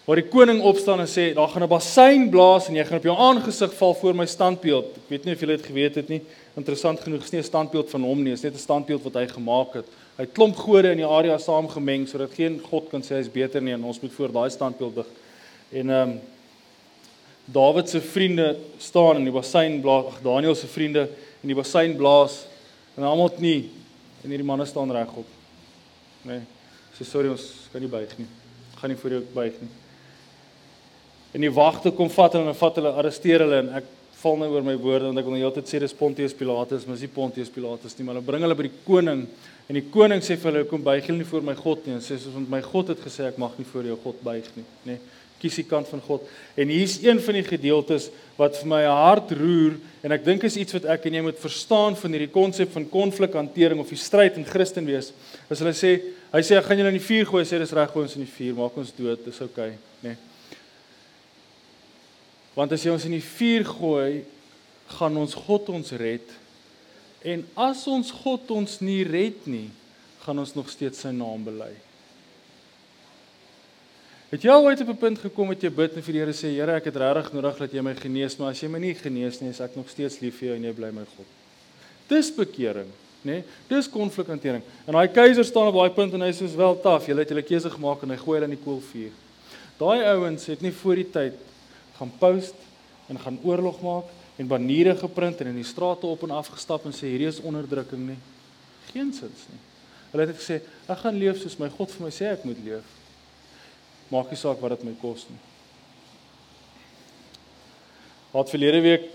waar 0.10 0.18
die 0.18 0.32
koning 0.32 0.64
opstaan 0.66 1.04
en 1.04 1.10
sê 1.10 1.28
daar 1.38 1.52
gaan 1.52 1.64
'n 1.64 1.70
bassein 1.70 2.30
blaas 2.30 2.68
en 2.68 2.76
jy 2.76 2.84
gaan 2.86 2.98
op 2.98 3.04
jou 3.04 3.18
aangesig 3.18 3.74
val 3.74 3.94
voor 3.94 4.16
my 4.16 4.26
standbeeld. 4.26 4.86
Ek 4.86 5.10
weet 5.10 5.26
nie 5.26 5.34
of 5.34 5.40
julle 5.40 5.58
dit 5.58 5.66
geweet 5.66 5.96
het 5.96 6.10
nie. 6.10 6.22
Interessant 6.58 7.00
genoeg 7.00 7.24
is 7.24 7.32
nie 7.32 7.42
'n 7.42 7.44
standbeeld 7.44 7.90
van 7.90 8.02
hom 8.02 8.24
nie, 8.24 8.34
is 8.34 8.42
net 8.42 8.54
'n 8.54 8.58
standbeeld 8.58 9.04
wat 9.04 9.14
hy 9.14 9.28
gemaak 9.28 9.74
het. 9.74 9.86
Hy 10.18 10.24
het 10.24 10.34
klomp 10.34 10.56
gode 10.56 10.92
in 10.92 10.98
die 10.98 11.06
area 11.06 11.38
saamgemeng 11.38 12.08
sodat 12.08 12.34
geen 12.34 12.60
god 12.60 12.90
kan 12.90 13.02
sê 13.02 13.16
hy's 13.16 13.30
beter 13.32 13.62
nie 13.62 13.74
en 13.74 13.84
ons 13.84 14.02
moet 14.02 14.12
voor 14.12 14.32
daai 14.32 14.50
standbeeld 14.50 14.96
dig. 14.96 15.08
En 15.72 15.90
ehm 15.90 16.10
um, 16.10 16.20
Dawid 17.52 17.90
se 17.90 18.02
vriende 18.02 18.58
staan 18.78 19.16
in 19.16 19.24
die 19.24 19.34
bassein 19.34 19.82
blaas, 19.82 20.06
ag 20.06 20.22
Daniël 20.22 20.56
se 20.56 20.68
vriende 20.68 21.10
in 21.42 21.50
die 21.50 21.56
bassein 21.56 21.96
blaas 21.98 22.46
en 22.96 23.04
almal 23.04 23.32
nie 23.38 23.70
en 24.24 24.30
hierdie 24.30 24.46
manne 24.46 24.66
staan 24.66 24.92
regop. 24.92 25.39
Nee, 26.28 26.42
sê 26.98 27.08
sorry 27.08 27.32
ons 27.32 27.46
kan 27.74 27.84
nie 27.84 27.92
buig 27.92 28.16
nie. 28.20 28.28
Gaan 28.80 28.92
nie 28.94 29.00
voor 29.00 29.16
jou 29.18 29.22
buig 29.36 29.62
nie. 29.62 29.70
En 31.38 31.46
die 31.46 31.54
wagte 31.54 31.94
kom 31.96 32.10
vat 32.12 32.36
hulle 32.36 32.52
en 32.52 32.58
vat 32.58 32.82
hulle 32.82 32.94
arresteer 33.02 33.46
hulle 33.46 33.62
en 33.64 33.72
ek 33.80 33.96
val 34.20 34.40
nou 34.42 34.50
oor 34.52 34.66
my 34.66 34.76
woorde 34.82 35.08
want 35.08 35.22
ek 35.22 35.28
wil 35.28 35.38
nou 35.38 35.44
heeltyd 35.44 35.70
sê 35.70 35.80
dis 35.80 35.96
Pontius 35.96 36.34
Pilatus, 36.36 36.84
maar 36.86 36.98
dis 36.98 37.06
nie 37.06 37.14
Pontius 37.14 37.52
Pilatus 37.54 37.96
nie, 37.96 38.08
maar 38.08 38.18
hulle 38.18 38.28
bring 38.28 38.44
hulle 38.44 38.58
by 38.58 38.66
die 38.68 38.82
koning 38.84 39.22
en 39.70 39.78
die 39.78 39.86
koning 39.94 40.24
sê 40.26 40.36
vir 40.36 40.52
hulle 40.52 40.66
kom 40.68 40.84
buig 40.84 41.08
julle 41.08 41.22
nie 41.22 41.30
voor 41.30 41.46
my 41.46 41.56
God 41.56 41.86
nie 41.88 41.96
en 41.96 42.04
sê 42.04 42.18
soos 42.18 42.36
want 42.36 42.52
my 42.52 42.60
God 42.66 42.92
het 42.92 43.06
gesê 43.06 43.30
ek 43.30 43.40
mag 43.40 43.56
nie 43.62 43.68
voor 43.70 43.88
jou 43.88 43.96
God 44.04 44.20
buig 44.26 44.52
nie, 44.58 44.66
nê. 44.84 44.98
Nee 44.98 45.18
kies 45.40 45.60
die 45.62 45.68
kant 45.68 45.88
van 45.92 46.02
God. 46.06 46.26
En 46.60 46.72
hier's 46.72 46.98
een 47.04 47.22
van 47.24 47.38
die 47.40 47.46
gedeeltes 47.48 48.10
wat 48.40 48.58
vir 48.60 48.70
my 48.72 48.82
hart 48.88 49.34
roer 49.40 49.78
en 50.04 50.16
ek 50.16 50.26
dink 50.26 50.44
is 50.48 50.58
iets 50.60 50.76
wat 50.78 50.88
ek 50.96 51.08
en 51.10 51.20
jy 51.20 51.24
moet 51.26 51.40
verstaan 51.42 51.98
van 52.00 52.16
hierdie 52.16 52.32
konsep 52.34 52.72
van 52.76 52.88
konflikhantering 52.92 53.82
of 53.84 53.92
die 53.92 54.00
stryd 54.00 54.40
in 54.40 54.48
Christen 54.48 54.88
wees. 54.88 55.14
As 55.52 55.64
hulle 55.64 55.76
sê, 55.76 55.96
hy 56.34 56.44
sê 56.46 56.60
ek 56.60 56.68
gaan 56.68 56.82
julle 56.82 56.94
in 56.94 57.00
die 57.00 57.08
vuur 57.08 57.32
gooi, 57.32 57.46
sê 57.48 57.60
dis 57.62 57.76
reg 57.76 57.94
gooi 57.94 58.06
ons 58.08 58.18
in 58.20 58.26
die 58.26 58.34
vuur, 58.34 58.58
maak 58.60 58.78
ons 58.80 58.92
dood, 58.96 59.24
dis 59.26 59.42
oukei, 59.44 59.72
okay, 59.74 60.04
nê. 60.06 60.16
Nee. 60.16 60.26
Want 62.56 62.76
as 62.76 62.84
jy 62.84 62.92
ons 62.92 63.08
in 63.08 63.16
die 63.16 63.24
vuur 63.24 63.68
gooi, 63.76 64.12
gaan 65.00 65.18
ons 65.22 65.36
God 65.38 65.70
ons 65.72 65.92
red 66.00 66.38
En 67.22 67.44
as 67.60 67.84
ons 67.92 68.12
God 68.22 68.52
ons 68.56 68.80
nie 68.84 69.02
red 69.08 69.48
nie, 69.50 69.68
gaan 70.24 70.40
ons 70.40 70.56
nog 70.56 70.70
steeds 70.72 71.04
sy 71.04 71.12
naam 71.16 71.44
bely. 71.44 71.72
Het 74.30 74.44
jy 74.46 74.52
al 74.54 74.64
ooit 74.68 74.82
op 74.82 74.90
'n 74.94 74.98
punt 74.98 75.20
gekom 75.20 75.48
dat 75.48 75.62
jy 75.62 75.70
bid 75.74 75.96
en 75.96 76.04
vir 76.04 76.14
die 76.14 76.22
Here 76.22 76.34
sê, 76.34 76.54
Here, 76.54 76.72
ek 76.76 76.86
het 76.86 76.96
regtig 76.96 77.34
nodig 77.34 77.58
dat 77.58 77.72
jy 77.72 77.82
my 77.82 77.96
genees, 77.96 78.38
maar 78.38 78.50
as 78.50 78.60
jy 78.62 78.68
my 78.70 78.80
nie 78.80 78.94
genees 78.94 79.42
nie, 79.42 79.50
is 79.50 79.60
ek 79.60 79.76
nog 79.76 79.90
steeds 79.90 80.20
lief 80.20 80.38
vir 80.38 80.48
jou 80.50 80.56
en 80.56 80.64
jy 80.64 80.74
bly 80.74 80.92
my 80.92 81.06
God. 81.18 81.26
Dis 82.08 82.32
bekering, 82.32 82.88
né? 83.24 83.32
Nee? 83.32 83.44
Dis 83.68 83.90
konflikhantering. 83.90 84.62
En 84.86 84.94
daai 84.94 85.08
keiser 85.08 85.46
staan 85.46 85.68
op 85.68 85.74
daai 85.74 85.90
punt 85.90 86.14
en 86.14 86.22
hy 86.22 86.32
sê, 86.32 86.56
"Wel 86.56 86.82
taaf, 86.82 87.08
julle 87.08 87.20
het 87.20 87.30
julle 87.30 87.42
keuse 87.42 87.70
gemaak 87.70 88.04
en 88.04 88.10
hy 88.10 88.18
gooi 88.18 88.40
hulle 88.40 88.52
in 88.52 88.58
die 88.58 88.64
koelvuur." 88.66 89.12
Daai 89.80 90.04
ouens 90.04 90.46
het 90.46 90.62
nie 90.62 90.72
voor 90.72 90.96
die 90.96 91.10
tyd 91.12 91.34
gaan 91.98 92.12
post 92.20 92.56
en 93.08 93.20
gaan 93.20 93.40
oorlog 93.44 93.82
maak 93.82 94.06
en 94.38 94.48
baniere 94.48 94.96
geprint 94.96 95.42
en 95.42 95.48
in 95.48 95.56
die 95.56 95.64
strate 95.64 96.06
op 96.06 96.24
en 96.24 96.32
af 96.32 96.48
gestap 96.48 96.86
en 96.86 96.92
sê 96.92 97.08
hierdie 97.08 97.28
is 97.28 97.42
onderdrukking 97.42 98.08
nie. 98.08 98.18
Geensins 98.94 99.48
nie. 99.50 99.60
Hulle 100.12 100.28
het 100.28 100.36
gesê 100.36 100.62
ek 100.88 100.98
gaan 100.98 101.18
leef 101.18 101.42
soos 101.42 101.58
my 101.58 101.70
God 101.70 101.92
vir 101.92 102.06
my 102.06 102.12
sê 102.12 102.26
ek 102.32 102.44
moet 102.44 102.58
leef. 102.66 102.99
Maak 104.10 104.32
nie 104.32 104.40
saak 104.42 104.62
wat 104.62 104.78
dit 104.78 104.88
my 104.88 104.96
kos 105.02 105.28
nie. 105.30 105.40
Wat 108.34 108.50
verlede 108.50 108.82
week 108.82 109.08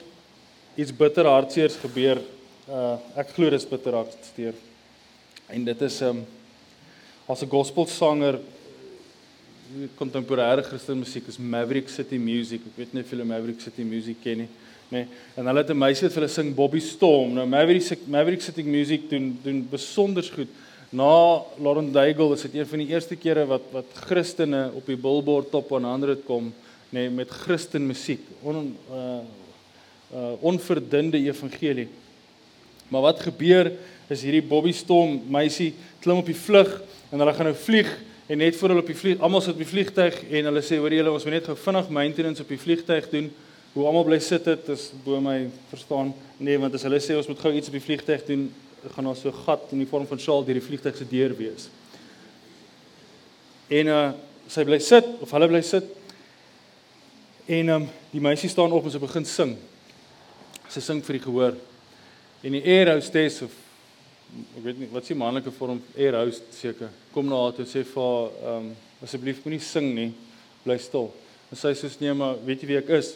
iets 0.78 0.94
bitter 0.94 1.26
hartseers 1.26 1.76
gebeur. 1.82 2.22
Uh 2.66 2.96
ek 3.20 3.34
glo 3.36 3.50
dis 3.50 3.66
bitter 3.68 3.94
hartseer. 3.98 4.54
En 5.50 5.64
dit 5.64 5.82
is 5.82 6.00
um, 6.02 6.24
as 7.28 7.42
'n 7.42 7.50
gospelsanger 7.50 8.40
kontemporêre 9.98 10.62
Christelike 10.62 11.02
musiek 11.02 11.28
is 11.28 11.38
Maverick 11.38 11.88
City 11.88 12.18
Music. 12.18 12.60
Ek 12.66 12.76
weet 12.76 12.94
nie 12.94 13.02
of 13.02 13.10
julle 13.10 13.24
Maverick 13.24 13.60
City 13.60 13.82
Music 13.82 14.22
ken 14.22 14.44
nie 14.44 14.50
nê. 14.94 15.04
Nee, 15.04 15.06
en 15.36 15.46
hulle 15.46 15.62
het 15.62 15.70
'n 15.70 15.78
meisie 15.78 16.06
wat 16.08 16.14
hulle 16.14 16.28
sing 16.28 16.54
Bobby 16.54 16.80
Storm. 16.80 17.34
Nou 17.34 17.46
Maverick 17.46 18.06
Maverick 18.06 18.42
City 18.42 18.62
Music 18.62 19.08
doen 19.10 19.38
doen 19.42 19.66
besonder 19.70 20.22
goed. 20.22 20.48
Na 20.94 21.42
Lauren 21.58 21.90
Daigle 21.90 22.36
is 22.36 22.44
dit 22.46 22.54
een 22.54 22.66
van 22.70 22.78
die 22.78 22.92
eerste 22.92 23.16
kere 23.18 23.42
wat 23.50 23.64
wat 23.74 23.96
Christene 24.06 24.68
op 24.78 24.86
die 24.86 24.94
Billboard 24.94 25.48
Top 25.50 25.72
100 25.74 26.20
kom, 26.22 26.52
nê, 26.94 27.00
nee, 27.00 27.10
met 27.10 27.32
Christen 27.34 27.82
musiek. 27.82 28.22
On 28.46 28.68
uh 28.94 29.18
uh 30.14 30.36
onverdunde 30.46 31.18
evangelie. 31.18 31.88
Maar 32.88 33.08
wat 33.08 33.24
gebeur 33.26 33.72
is 34.06 34.22
hierdie 34.22 34.44
Bobby 34.46 34.70
Storm 34.70 35.16
meisie 35.26 35.72
klim 36.04 36.20
op 36.22 36.30
die 36.30 36.38
vlug 36.38 36.70
en 37.10 37.18
hulle 37.18 37.34
gaan 37.34 37.50
nou 37.50 37.56
vlieg 37.58 37.90
en 38.28 38.38
net 38.38 38.54
voor 38.60 38.70
hulle 38.70 38.84
op 38.84 38.92
die 38.92 39.00
vlieg 39.00 39.18
almal 39.18 39.42
sit 39.42 39.56
op 39.56 39.64
die 39.64 39.72
vliegtyg 39.72 40.20
en 40.30 40.50
hulle 40.52 40.62
sê 40.62 40.78
hoor 40.78 40.94
julle 40.94 41.10
ons 41.10 41.26
moet 41.26 41.40
net 41.40 41.48
gou 41.50 41.56
vinnig 41.58 41.90
maintenance 41.98 42.44
op 42.44 42.52
die 42.54 42.60
vliegtyg 42.60 43.08
doen 43.10 43.32
hoe 43.72 43.88
almal 43.88 44.06
bly 44.06 44.20
sit 44.22 44.46
dit 44.46 44.70
is 44.76 44.92
bo 45.02 45.18
my 45.24 45.40
verstaan 45.72 46.14
nee 46.38 46.60
want 46.60 46.78
as 46.78 46.86
hulle 46.86 47.02
sê 47.02 47.18
ons 47.18 47.32
moet 47.32 47.42
gou 47.42 47.52
iets 47.56 47.72
op 47.72 47.80
die 47.80 47.86
vliegtyg 47.88 48.28
doen 48.30 48.46
gaan 48.92 49.04
daar 49.04 49.16
so 49.16 49.28
'n 49.28 49.44
gat 49.44 49.72
in 49.72 49.78
die 49.78 49.88
vorm 49.88 50.06
van 50.06 50.18
skaal 50.18 50.44
deur 50.44 50.60
die 50.60 50.68
vliegtyg 50.68 50.96
se 50.96 51.08
deur 51.08 51.36
wees. 51.36 51.68
En 53.68 53.86
uh, 53.86 54.12
sy 54.48 54.64
bly 54.64 54.78
sit 54.78 55.06
of 55.20 55.30
hulle 55.30 55.48
bly 55.48 55.62
sit. 55.62 55.84
En 57.46 57.68
um, 57.68 57.88
die 58.10 58.20
meisie 58.20 58.48
staan 58.48 58.72
op 58.72 58.84
en 58.84 58.90
sy 58.90 58.98
begin 58.98 59.24
sing. 59.24 59.56
Sy 60.68 60.80
sing 60.80 61.02
vir 61.04 61.18
die 61.18 61.24
gehoor. 61.24 61.56
En 62.44 62.52
die 62.52 62.64
air 62.64 62.94
hostess 62.94 63.42
of 63.42 63.52
ek 64.34 64.64
weet 64.64 64.78
nie 64.78 64.88
wat 64.90 65.06
s'ie 65.06 65.16
manlike 65.16 65.52
vorm 65.54 65.80
air 65.96 66.16
host 66.18 66.42
seker? 66.56 66.90
Kom 67.14 67.28
na 67.30 67.38
haar 67.44 67.52
toe 67.54 67.66
sê 67.68 67.84
vir 67.86 68.02
haar 68.02 68.56
um, 68.56 68.70
asseblief 69.04 69.44
moenie 69.44 69.62
sing 69.62 69.92
nie. 69.94 70.10
Bly 70.64 70.78
stil. 70.82 71.10
En 71.52 71.60
sy 71.60 71.74
sê 71.78 71.90
nee 72.00 72.14
maar 72.18 72.40
weet 72.44 72.64
jy 72.64 72.72
wie 72.72 72.80
ek 72.80 72.90
is? 72.98 73.14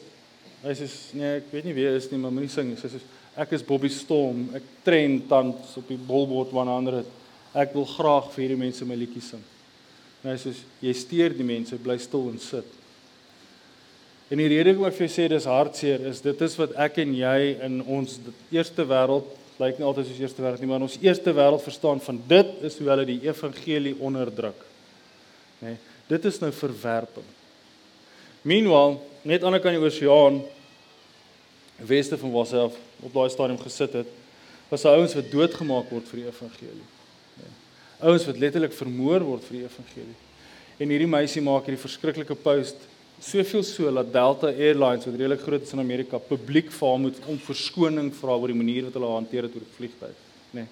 Hy 0.62 0.74
sê 0.74 0.88
nee, 1.18 1.38
ek 1.38 1.52
weet 1.52 1.68
nie 1.68 1.74
wie 1.76 1.86
hy 1.86 1.96
is 1.98 2.08
nie, 2.10 2.18
maar 2.22 2.34
moenie 2.34 2.52
sing 2.52 2.70
nie. 2.70 2.78
Sy 2.80 2.90
sê 2.92 3.00
ek 3.38 3.54
is 3.54 3.62
Bobby 3.62 3.90
Storm. 3.92 4.48
Ek 4.58 4.66
train 4.86 5.20
tans 5.30 5.76
op 5.78 5.86
die 5.90 5.98
Billboard 5.98 6.50
100. 6.54 7.06
Ek 7.58 7.72
wil 7.76 7.86
graag 7.88 8.32
vir 8.34 8.44
hierdie 8.44 8.60
mense 8.60 8.86
my 8.86 8.98
liedjies 8.98 9.30
sing. 9.34 9.44
En 10.24 10.32
hy 10.32 10.36
sê 10.42 10.52
jy 10.82 10.94
steur 10.98 11.36
die 11.38 11.46
mense, 11.46 11.78
bly 11.78 11.96
stil 12.02 12.26
en 12.32 12.40
sit. 12.42 12.76
En 14.28 14.40
die 14.42 14.48
rede 14.50 14.74
hoekom 14.74 14.90
ek 14.90 14.98
vir 14.98 15.06
jou 15.06 15.14
sê 15.14 15.28
dis 15.30 15.46
hartseer 15.48 16.02
is 16.10 16.20
dit 16.20 16.42
is 16.44 16.56
wat 16.58 16.74
ek 16.84 16.98
en 17.00 17.14
jy 17.16 17.38
in 17.64 17.78
ons 17.86 18.18
eerste 18.52 18.84
wêreld 18.84 19.30
lyk 19.58 19.78
nie 19.78 19.86
altyd 19.88 20.06
soos 20.06 20.20
eerste 20.22 20.42
wêreld 20.44 20.62
nie, 20.62 20.68
maar 20.70 20.84
ons 20.86 20.98
eerste 21.02 21.32
wêreld 21.34 21.64
verstaan 21.64 22.02
van 22.02 22.20
dit 22.30 22.50
is 22.68 22.76
hoe 22.78 22.90
hulle 22.92 23.06
die 23.08 23.22
evangelie 23.24 23.94
onderdruk. 24.04 24.60
Nê? 25.62 25.72
Nee, 25.72 25.80
dit 26.08 26.28
is 26.30 26.38
nou 26.40 26.50
verwerping. 26.54 27.26
Meanwhile, 28.46 29.00
net 29.26 29.42
aan 29.42 29.56
die 29.56 29.62
kant 29.64 29.76
die 29.76 29.88
oseaan 29.88 30.38
weste 31.86 32.18
van 32.18 32.32
waar 32.34 32.46
sy 32.46 32.62
op 32.66 33.12
daai 33.14 33.30
stadium 33.30 33.58
gesit 33.62 33.92
het, 34.00 34.14
was 34.68 34.82
daar 34.84 34.98
ouens 34.98 35.14
wat 35.14 35.30
doodgemaak 35.32 35.90
word 35.90 36.08
vir 36.10 36.22
die 36.22 36.28
evangelie. 36.28 36.86
Ja. 37.38 37.50
Ouens 38.10 38.26
wat 38.28 38.40
letterlik 38.42 38.74
vermoor 38.76 39.24
word 39.24 39.46
vir 39.48 39.60
die 39.60 39.66
evangelie. 39.66 40.16
En 40.78 40.92
hierdie 40.92 41.10
meisie 41.10 41.42
maak 41.42 41.66
hierdie 41.66 41.82
verskriklike 41.82 42.36
post 42.42 42.86
soveel 43.18 43.64
so 43.66 43.90
dat 43.94 44.12
Delta 44.14 44.50
Airlines 44.52 45.06
wat 45.08 45.16
redelik 45.16 45.40
groot 45.42 45.64
is 45.66 45.74
in 45.74 45.82
Amerika 45.82 46.20
publiek 46.22 46.70
vir 46.70 46.88
haar 46.88 47.00
moet 47.02 47.16
om 47.26 47.40
verskoning 47.42 48.12
vra 48.14 48.36
oor 48.38 48.52
die 48.52 48.58
manier 48.58 48.86
wat 48.86 48.98
hulle 48.98 49.08
haar 49.10 49.20
hanteer 49.22 49.48
het 49.48 49.56
oor 49.56 49.64
die 49.64 49.76
vliegtuig, 49.78 50.20
nê. 50.52 50.62
Nee. 50.62 50.68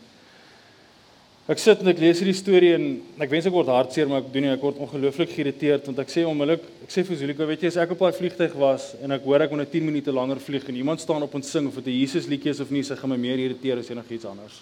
Ek 1.46 1.60
sit 1.62 1.78
en 1.78 1.86
ek 1.92 2.00
lees 2.02 2.18
hierdie 2.18 2.34
storie 2.34 2.72
en 2.74 2.86
ek 3.22 3.30
wens 3.30 3.46
ek 3.46 3.54
word 3.54 3.68
hartseer 3.70 4.08
maar 4.10 4.24
ek 4.24 4.32
doen 4.34 4.42
nie. 4.48 4.50
Ek 4.50 4.64
word 4.66 4.80
ongelooflik 4.82 5.30
geïrriteerd 5.30 5.84
want 5.86 6.00
ek 6.02 6.10
sê 6.10 6.24
onmiddellik 6.26 6.64
ek 6.82 6.90
sê 6.90 7.04
vir 7.06 7.18
Zuliko 7.20 7.46
weet 7.46 7.62
jy 7.62 7.70
as 7.70 7.76
ek 7.84 7.92
op 7.94 8.00
daai 8.02 8.16
vliegtyg 8.16 8.56
was 8.58 8.88
en 8.98 9.14
ek 9.14 9.22
hoor 9.22 9.44
ek 9.44 9.52
moet 9.54 9.62
nou 9.62 9.66
10 9.70 9.84
minute 9.86 10.14
langer 10.14 10.40
vlieg 10.42 10.66
en 10.66 10.80
iemand 10.80 11.04
staan 11.04 11.22
op 11.22 11.36
en 11.38 11.44
sing 11.46 11.68
of 11.70 11.78
dit 11.78 11.86
'n 11.86 12.00
Jesus 12.00 12.26
liedjie 12.26 12.50
is 12.50 12.60
of 12.60 12.72
nie 12.74 12.82
sy 12.82 12.96
gaan 12.98 13.10
my 13.10 13.16
meer 13.16 13.38
irriteer 13.38 13.78
as 13.78 13.90
enigiets 13.90 14.26
anders. 14.26 14.58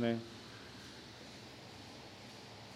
Nê 0.00 0.06
nee. 0.06 0.16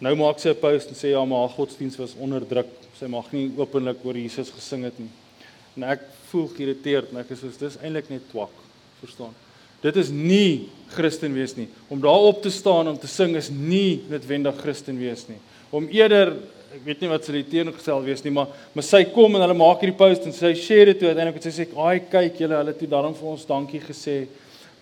Nou 0.02 0.14
maak 0.14 0.38
sy 0.38 0.50
'n 0.50 0.60
post 0.60 0.88
en 0.88 0.94
sê 0.94 1.12
ja 1.16 1.24
maar 1.24 1.48
haar 1.48 1.56
godsdiens 1.56 1.96
was 1.96 2.12
onderdruk. 2.20 2.68
Sy 3.00 3.06
mag 3.06 3.32
nie 3.32 3.50
openlik 3.56 4.04
oor 4.04 4.14
Jesus 4.14 4.50
gesing 4.50 4.84
het 4.84 4.98
nie. 4.98 5.08
En 5.76 5.84
ek 5.84 6.00
voel 6.28 6.48
geïrriteerd 6.48 7.12
en 7.12 7.24
ek 7.24 7.30
is 7.30 7.40
soos 7.40 7.56
dis 7.56 7.78
eintlik 7.80 8.10
net 8.10 8.28
twak. 8.28 8.52
Verstaan 9.00 9.32
Dit 9.82 9.98
is 9.98 10.12
nie 10.14 10.68
Christen 10.92 11.32
wees 11.34 11.56
nie. 11.56 11.68
Om 11.90 12.00
daar 12.00 12.28
op 12.28 12.42
te 12.42 12.50
staan 12.50 12.88
om 12.88 12.98
te 12.98 13.10
sing 13.10 13.34
is 13.36 13.50
nie 13.50 14.02
noodwendig 14.10 14.58
Christen 14.60 14.98
wees 15.00 15.24
nie. 15.28 15.38
Om 15.72 15.88
eerder, 15.90 16.34
ek 16.72 16.84
weet 16.86 17.02
nie 17.02 17.10
wat 17.10 17.26
sy 17.26 17.42
teenoorgestel 17.48 18.04
wees 18.04 18.22
nie, 18.24 18.32
maar 18.34 18.52
maar 18.76 18.86
sy 18.86 19.02
kom 19.12 19.34
en 19.36 19.44
hulle 19.44 19.56
maak 19.58 19.82
hierdie 19.82 19.98
post 19.98 20.28
en 20.28 20.34
sy 20.36 20.52
share 20.56 20.92
dit 20.92 21.00
toe 21.00 21.10
uiteindelik 21.10 21.40
en 21.40 21.44
sy 21.44 21.54
sê, 21.56 21.66
"Ag, 21.76 22.08
kyk 22.10 22.38
julle, 22.40 22.56
hulle 22.56 22.74
toe 22.78 22.88
daarom 22.88 23.14
vir 23.14 23.28
ons 23.28 23.44
dankie 23.46 23.80
gesê." 23.80 24.26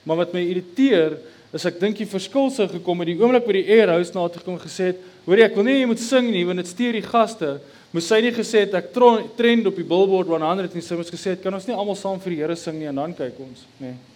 Maar 0.05 0.17
wat 0.17 0.35
my 0.35 0.41
irriteer 0.41 1.19
is 1.53 1.67
ek 1.67 1.81
dink 1.81 1.97
die 1.97 2.07
verskil 2.07 2.51
sou 2.51 2.69
gekom 2.69 3.01
het 3.01 3.07
die 3.07 3.19
oomblik 3.19 3.47
by 3.47 3.53
die 3.53 3.69
airhouse 3.69 4.15
na 4.15 4.29
toe 4.29 4.43
kom 4.43 4.59
gesê 4.59 4.93
het, 4.93 4.97
"Hoor 5.27 5.39
ek 5.39 5.57
wil 5.57 5.65
nie 5.65 5.81
jy 5.81 5.87
moet 5.87 5.99
sing 5.99 6.31
nie 6.31 6.45
want 6.45 6.59
dit 6.59 6.67
steur 6.67 6.93
die 6.93 7.03
gaste." 7.03 7.61
Moes 7.93 8.07
sy 8.07 8.21
nie 8.21 8.31
gesê 8.31 8.61
het 8.61 8.75
ek 8.75 8.93
trend 8.93 9.67
op 9.67 9.75
die 9.75 9.83
billboard 9.83 10.29
100 10.29 10.75
nie, 10.75 10.83
sy 10.83 10.95
moes 10.95 11.11
gesê 11.11 11.31
het, 11.31 11.43
"Kan 11.43 11.55
ons 11.55 11.67
nie 11.67 11.75
almal 11.75 11.97
saam 11.97 12.21
vir 12.21 12.31
die 12.31 12.37
Here 12.37 12.57
sing 12.57 12.79
nie 12.79 12.87
en 12.87 12.95
dan 12.95 13.15
kyk 13.15 13.41
ons, 13.41 13.67
nê?" 13.81 13.87
Nee. 13.87 14.10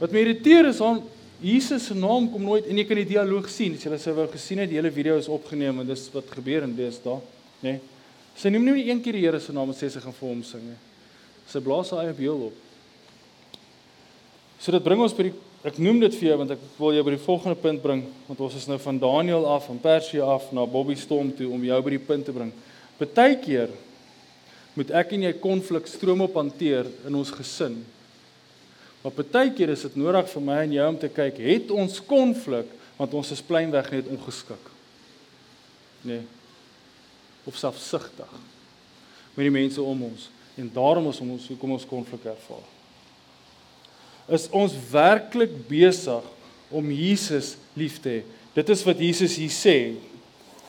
Wat 0.00 0.12
my 0.12 0.24
irriteer 0.24 0.68
is 0.70 0.80
aan 0.82 1.02
Jesus 1.44 1.86
se 1.90 1.94
naam 1.94 2.26
kom 2.32 2.42
nooit 2.46 2.66
en 2.70 2.78
jy 2.78 2.84
kan 2.88 2.98
die 2.98 3.08
dialoog 3.12 3.48
sien. 3.52 3.74
As 3.76 3.84
jy 3.84 3.98
sou 4.00 4.14
wou 4.16 4.26
gesien 4.32 4.62
het, 4.62 4.70
die 4.70 4.78
hele 4.78 4.92
video 4.94 5.18
is 5.20 5.28
opgeneem 5.30 5.82
en 5.82 5.88
dis 5.88 6.06
wat 6.14 6.30
gebeur 6.32 6.64
in 6.64 6.74
daar, 6.74 7.20
nê? 7.60 7.74
Nee. 7.74 7.80
Sy 8.34 8.50
noem 8.50 8.64
nie 8.66 8.88
een 8.88 9.00
keer 9.02 9.14
die 9.14 9.22
Here 9.22 9.38
se 9.38 9.52
naam 9.54 9.70
en 9.70 9.76
sê 9.78 9.86
sy 9.92 10.00
gaan 10.02 10.14
vir 10.16 10.28
hom 10.28 10.42
sing 10.42 10.62
nie. 10.66 10.78
Sy 11.46 11.60
blaas 11.62 11.92
haar 11.94 12.08
eie 12.08 12.16
beeld 12.16 12.48
op. 12.48 12.56
So 14.58 14.74
dit 14.74 14.82
bring 14.82 15.02
ons 15.04 15.14
by 15.14 15.28
die 15.28 15.34
ek 15.64 15.78
noem 15.80 16.02
dit 16.02 16.16
vir 16.18 16.28
jou 16.28 16.34
want 16.42 16.50
ek 16.52 16.64
wil 16.76 16.92
jou 16.92 17.04
by 17.06 17.14
die 17.14 17.22
volgende 17.24 17.56
punt 17.56 17.80
bring 17.80 18.02
want 18.26 18.40
ons 18.44 18.56
is 18.58 18.66
nou 18.68 18.76
van 18.82 18.98
Daniel 19.00 19.46
af 19.48 19.68
van 19.70 19.78
Persie 19.80 20.20
af 20.20 20.50
na 20.52 20.66
Bobby 20.68 20.96
Storm 20.98 21.30
toe 21.36 21.48
om 21.54 21.62
jou 21.64 21.78
by 21.86 21.94
die 21.94 22.02
punt 22.10 22.26
te 22.28 22.34
bring. 22.36 22.50
Partykeer 22.98 23.72
moet 24.74 24.90
ek 25.00 25.14
en 25.16 25.28
jy 25.28 25.32
konflik 25.40 25.88
stroom 25.88 26.26
op 26.26 26.36
hanteer 26.36 26.90
in 27.06 27.16
ons 27.16 27.32
gesin 27.32 27.78
Maar 29.04 29.12
baie 29.20 29.52
keer 29.52 29.74
is 29.74 29.84
dit 29.84 29.96
nodig 30.00 30.30
vir 30.32 30.44
my 30.46 30.62
en 30.64 30.70
jou 30.72 30.86
om 30.88 30.96
te 30.98 31.10
kyk, 31.12 31.42
het 31.44 31.72
ons 31.74 32.00
konflik 32.08 32.70
want 32.96 33.14
ons 33.18 33.32
is 33.34 33.42
pleinweg 33.42 33.90
net 33.90 34.08
ongeskik. 34.08 34.70
Nee. 36.06 36.22
Of 37.44 37.58
selfsugtig 37.60 38.30
met 39.34 39.42
die 39.44 39.52
mense 39.52 39.82
om 39.82 40.06
ons 40.06 40.30
en 40.54 40.70
daarom 40.72 41.08
is 41.10 41.18
ons 41.20 41.48
hoekom 41.50 41.74
ons 41.74 41.86
konflik 41.90 42.24
ervaar. 42.30 42.64
Is 44.32 44.46
ons 44.54 44.76
werklik 44.88 45.52
besig 45.68 46.24
om 46.72 46.92
Jesus 46.94 47.56
lief 47.76 47.98
te 48.00 48.12
hê? 48.12 48.20
Dit 48.54 48.70
is 48.72 48.84
wat 48.86 49.02
Jesus 49.02 49.34
hier 49.36 49.52
sê 49.52 49.76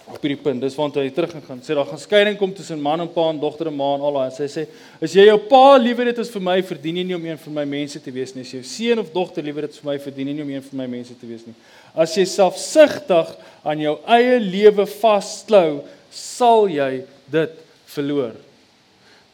op 0.06 0.22
hierdie 0.22 0.38
punt. 0.38 0.62
Dis 0.62 0.76
want 0.78 0.98
hy 1.00 1.08
terug 1.13 1.34
gaan 1.48 1.62
sê 1.65 1.74
daar 1.78 1.88
gaan 1.89 2.02
skeiding 2.02 2.38
kom 2.38 2.54
tussen 2.54 2.82
man 2.82 3.02
en 3.02 3.10
pa 3.12 3.26
en 3.32 3.39
dogter 3.41 3.72
en 3.72 3.78
ma 3.78 3.89
en 3.98 4.06
al 4.06 4.20
daai. 4.20 4.32
Sy 4.36 4.48
sê 4.52 4.65
as 5.02 5.15
jy 5.18 5.26
jou 5.26 5.38
pa 5.50 5.78
liewer 5.82 6.12
het 6.12 6.22
as 6.22 6.32
vir 6.34 6.44
my, 6.46 6.60
verdien 6.65 7.02
jy 7.02 7.06
nie 7.10 7.18
om 7.18 7.26
een 7.26 7.41
van 7.41 7.58
my 7.60 7.65
mense 7.74 8.02
te 8.02 8.13
wees 8.13 8.36
nie. 8.36 8.46
As 8.46 8.54
jy 8.54 8.62
jou 8.62 8.70
seun 8.70 9.02
of 9.02 9.12
dogter 9.13 9.46
liewer 9.46 9.65
het 9.65 9.78
vir 9.80 9.89
my, 9.89 9.98
verdien 10.04 10.30
jy 10.30 10.38
nie 10.38 10.46
om 10.46 10.54
een 10.54 10.65
van 10.70 10.82
my 10.84 10.88
mense 10.94 11.18
te 11.18 11.30
wees 11.30 11.46
nie. 11.48 11.56
As 11.98 12.15
jy 12.18 12.26
selfsugtig 12.30 13.32
aan 13.65 13.82
jou 13.82 13.96
eie 14.18 14.39
lewe 14.44 14.86
vasklou, 14.98 15.70
sal 16.13 16.70
jy 16.72 16.91
dit 17.32 17.62
verloor. 17.96 18.36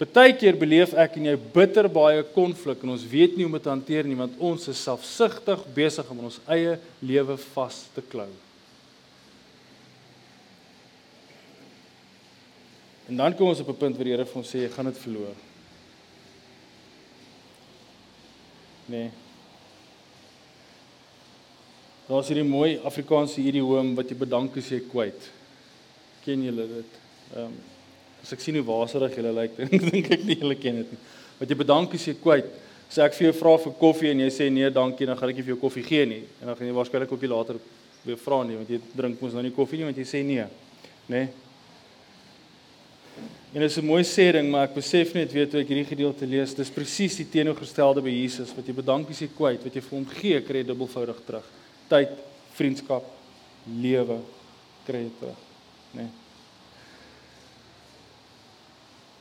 Partykeer 0.01 0.55
beleef 0.57 0.95
ek 0.97 1.19
en 1.19 1.27
jy 1.29 1.35
bitter 1.53 1.85
baie 1.91 2.23
konflik 2.33 2.81
en 2.81 2.95
ons 2.95 3.03
weet 3.11 3.35
nie 3.35 3.45
hoe 3.45 3.51
om 3.51 3.57
dit 3.59 3.67
te 3.67 3.69
hanteer 3.69 4.07
nie 4.09 4.17
want 4.17 4.39
ons 4.41 4.71
is 4.71 4.85
selfsugtig 4.87 5.61
besig 5.75 6.07
om 6.09 6.23
ons 6.25 6.39
eie 6.49 6.79
lewe 7.05 7.37
vas 7.51 7.83
te 7.93 8.01
klou. 8.09 8.31
En 13.11 13.17
dan 13.17 13.33
kom 13.35 13.49
ons 13.51 13.59
op 13.59 13.67
'n 13.67 13.77
punt 13.77 13.95
waar 13.95 14.05
die 14.05 14.13
Here 14.13 14.25
vir 14.25 14.37
ons 14.39 14.49
sê 14.49 14.59
jy 14.63 14.69
gaan 14.69 14.85
dit 14.85 14.97
verloor. 14.97 15.35
Nee. 18.85 19.09
Daar's 22.07 22.27
hierdie 22.27 22.47
mooi 22.47 22.79
Afrikaanse 22.83 23.41
idioom 23.41 23.95
wat 23.95 24.09
jy 24.09 24.15
bedank 24.15 24.55
as 24.57 24.69
jy 24.69 24.79
kwyt. 24.79 25.29
Ken 26.23 26.43
julle 26.43 26.67
dit? 26.67 26.95
Ehm 27.35 27.43
um, 27.43 27.59
as 28.23 28.31
ek 28.31 28.39
sien 28.39 28.55
hoe 28.55 28.63
waserig 28.63 29.15
julle 29.15 29.33
lyk, 29.33 29.57
dink 29.91 30.11
ek 30.11 30.23
nie 30.23 30.39
julle 30.39 30.55
ken 30.55 30.75
dit 30.75 30.91
nie. 30.91 30.99
Wat 31.39 31.49
jy 31.49 31.55
bedank 31.55 31.93
as 31.93 32.07
jy 32.07 32.13
kwyt. 32.13 32.47
Sê 32.89 33.03
ek 33.03 33.13
vir 33.13 33.31
jou 33.31 33.33
vra 33.33 33.57
vir 33.57 33.73
koffie 33.73 34.11
en 34.11 34.19
jy 34.19 34.29
sê 34.29 34.49
nee, 34.49 34.69
dankie, 34.69 35.05
dan 35.05 35.17
gaan 35.17 35.29
ek 35.29 35.35
nie 35.35 35.43
vir 35.43 35.55
jou 35.55 35.61
koffie 35.67 35.83
gee 35.83 36.05
nie. 36.05 36.23
En 36.39 36.47
dan 36.47 36.55
gaan 36.55 36.67
jy 36.67 36.73
waarskynlik 36.73 37.11
ook 37.11 37.21
nie 37.21 37.35
later 37.35 37.59
weer 38.05 38.17
vra 38.17 38.43
nie 38.43 38.55
want 38.55 38.69
jy 38.69 38.79
drink 38.95 39.21
mos 39.21 39.33
nou 39.33 39.43
nie 39.43 39.51
koffie 39.51 39.77
nie 39.77 39.85
want 39.85 39.97
jy 39.97 40.05
sê 40.05 40.23
nee. 40.23 40.47
Né? 41.07 41.27
Nee? 41.27 41.50
En 43.53 43.59
dit 43.59 43.69
is 43.69 43.77
'n 43.77 43.85
mooi 43.85 44.03
sê 44.03 44.31
ding, 44.31 44.49
maar 44.49 44.67
ek 44.67 44.75
besef 44.75 45.13
net 45.13 45.31
weet 45.31 45.51
toe 45.51 45.59
ek 45.59 45.67
hierdie 45.67 45.95
gedeelte 45.95 46.25
lees, 46.25 46.53
dis 46.55 46.69
presies 46.69 47.15
die 47.15 47.29
teenoorgestelde 47.29 48.01
by 48.01 48.09
Jesus 48.09 48.53
wat 48.55 48.65
jy 48.65 48.73
bedank 48.73 49.09
as 49.09 49.19
jy 49.19 49.27
kwyt, 49.27 49.63
wat 49.63 49.73
jy 49.73 49.81
vir 49.81 49.97
hom 49.97 50.05
gee, 50.05 50.41
kry 50.41 50.57
jy 50.57 50.67
dubbelvoudig 50.67 51.25
terug. 51.25 51.45
Tyd, 51.89 52.09
vriendskap, 52.53 53.03
lewe 53.81 54.19
kry 54.85 55.03
jy 55.03 55.11
terug, 55.19 55.37
né? 55.93 56.01
Nee. 56.01 56.09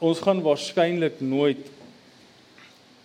Ons 0.00 0.20
gaan 0.20 0.40
waarskynlik 0.40 1.20
nooit 1.20 1.66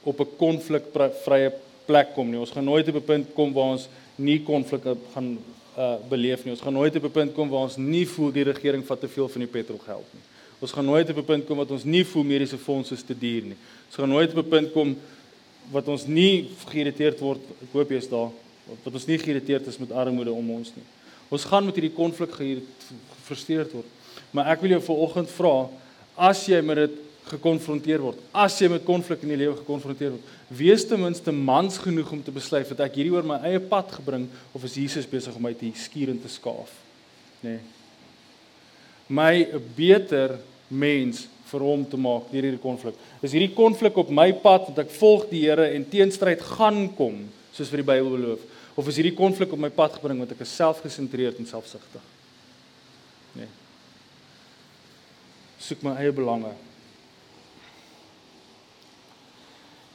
op 0.03 0.19
'n 0.19 0.37
konflikvrye 0.37 1.51
plek 1.85 2.13
kom 2.13 2.29
nie. 2.29 2.39
Ons 2.39 2.51
gaan 2.51 2.63
nooit 2.63 2.87
op 2.87 2.95
'n 2.95 3.05
punt 3.05 3.33
kom 3.33 3.53
waar 3.53 3.71
ons 3.75 3.89
nie 4.15 4.39
konflik 4.39 4.83
gaan 5.13 5.37
uh 5.77 5.97
beleef 6.09 6.45
nie. 6.45 6.51
Ons 6.51 6.61
gaan 6.61 6.73
nooit 6.73 6.95
op 6.95 7.03
'n 7.03 7.11
punt 7.11 7.33
kom 7.33 7.49
waar 7.49 7.67
ons 7.67 7.77
nie 7.77 8.05
voel 8.07 8.31
die 8.31 8.43
regering 8.43 8.85
vat 8.85 8.99
te 8.99 9.07
veel 9.07 9.27
van 9.27 9.41
die 9.41 9.51
petrolgeld 9.51 10.13
nie. 10.13 10.34
Ons 10.65 10.73
gaan 10.73 10.85
nooit 10.85 11.09
op 11.09 11.17
'n 11.17 11.25
punt 11.25 11.45
kom 11.45 11.57
wat 11.57 11.71
ons 11.71 11.83
nie 11.83 12.03
voel 12.05 12.23
mediese 12.23 12.57
fondse 12.57 12.95
te 13.05 13.17
duur 13.17 13.43
nie. 13.53 13.57
Ons 13.87 13.95
gaan 13.95 14.09
nooit 14.09 14.31
op 14.33 14.45
'n 14.45 14.49
punt 14.49 14.71
kom 14.71 14.97
wat 15.71 15.87
ons 15.87 16.07
nie 16.07 16.49
geïrriteerd 16.65 17.19
word. 17.19 17.41
Ek 17.61 17.71
hoop 17.71 17.89
jy 17.89 17.97
is 17.97 18.09
daar. 18.09 18.31
Wat 18.83 18.93
ons 18.93 19.05
nie 19.05 19.17
geïrriteerd 19.17 19.67
is 19.67 19.77
met 19.77 19.91
armoede 19.91 20.31
om 20.31 20.49
ons 20.51 20.71
nie. 20.75 20.85
Ons 21.29 21.45
gaan 21.45 21.65
met 21.65 21.75
hierdie 21.75 21.93
konflik 21.93 22.31
gefrustreerd 22.31 23.71
word. 23.71 23.85
Maar 24.31 24.45
ek 24.47 24.61
wil 24.61 24.69
jou 24.69 24.81
vanoggend 24.81 25.29
vra, 25.29 25.69
as 26.15 26.45
jy 26.45 26.61
met 26.61 26.75
dit 26.75 26.91
gekonfronteer 27.25 27.99
word, 27.99 28.17
as 28.31 28.59
jy 28.59 28.67
met 28.69 28.83
konflik 28.83 29.21
in 29.21 29.29
die 29.29 29.37
lewe 29.37 29.55
gekonfronteer 29.55 30.09
word, 30.09 30.23
wees 30.47 30.85
ten 30.85 31.01
minste 31.01 31.31
mans 31.31 31.77
genoeg 31.77 32.11
om 32.11 32.23
te 32.23 32.31
besluit 32.31 32.69
dat 32.69 32.79
ek 32.79 32.95
hierdie 32.95 33.13
oor 33.13 33.23
my 33.23 33.37
eie 33.43 33.59
pad 33.59 33.91
gebring 33.91 34.27
of 34.51 34.63
is 34.63 34.75
Jesus 34.75 35.05
besig 35.05 35.35
om 35.35 35.41
my 35.41 35.53
te 35.53 35.71
skuur 35.75 36.09
en 36.09 36.21
te 36.21 36.27
skaaf? 36.27 36.71
Nê. 37.41 37.49
Nee 37.49 37.59
my 39.07 39.45
beter 39.75 40.39
mens 40.67 41.25
vir 41.45 41.65
hom 41.65 41.85
te 41.87 41.97
maak 41.97 42.31
deur 42.31 42.47
hierdie 42.47 42.61
konflik. 42.61 42.97
Is 43.21 43.33
hierdie 43.35 43.53
konflik 43.55 43.97
op 44.01 44.09
my 44.09 44.31
pad 44.43 44.69
want 44.69 44.81
ek 44.81 44.93
volg 44.97 45.27
die 45.29 45.43
Here 45.45 45.69
en 45.75 45.85
teenstryd 45.89 46.41
gaan 46.55 46.87
kom 46.97 47.25
soos 47.55 47.69
vir 47.71 47.83
die 47.83 47.89
Bybel 47.91 48.11
beloof 48.17 48.45
of 48.75 48.89
is 48.91 48.97
hierdie 48.99 49.15
konflik 49.15 49.53
op 49.55 49.61
my 49.61 49.71
pad 49.71 49.95
gebring 49.95 50.19
want 50.19 50.33
ek 50.35 50.43
is 50.43 50.55
selfgesentreerd 50.57 51.39
en 51.39 51.47
selfsugtig? 51.47 52.03
Nee. 53.37 53.47
Soek 55.63 55.85
my 55.85 55.95
eie 56.01 56.11
belange. 56.15 56.51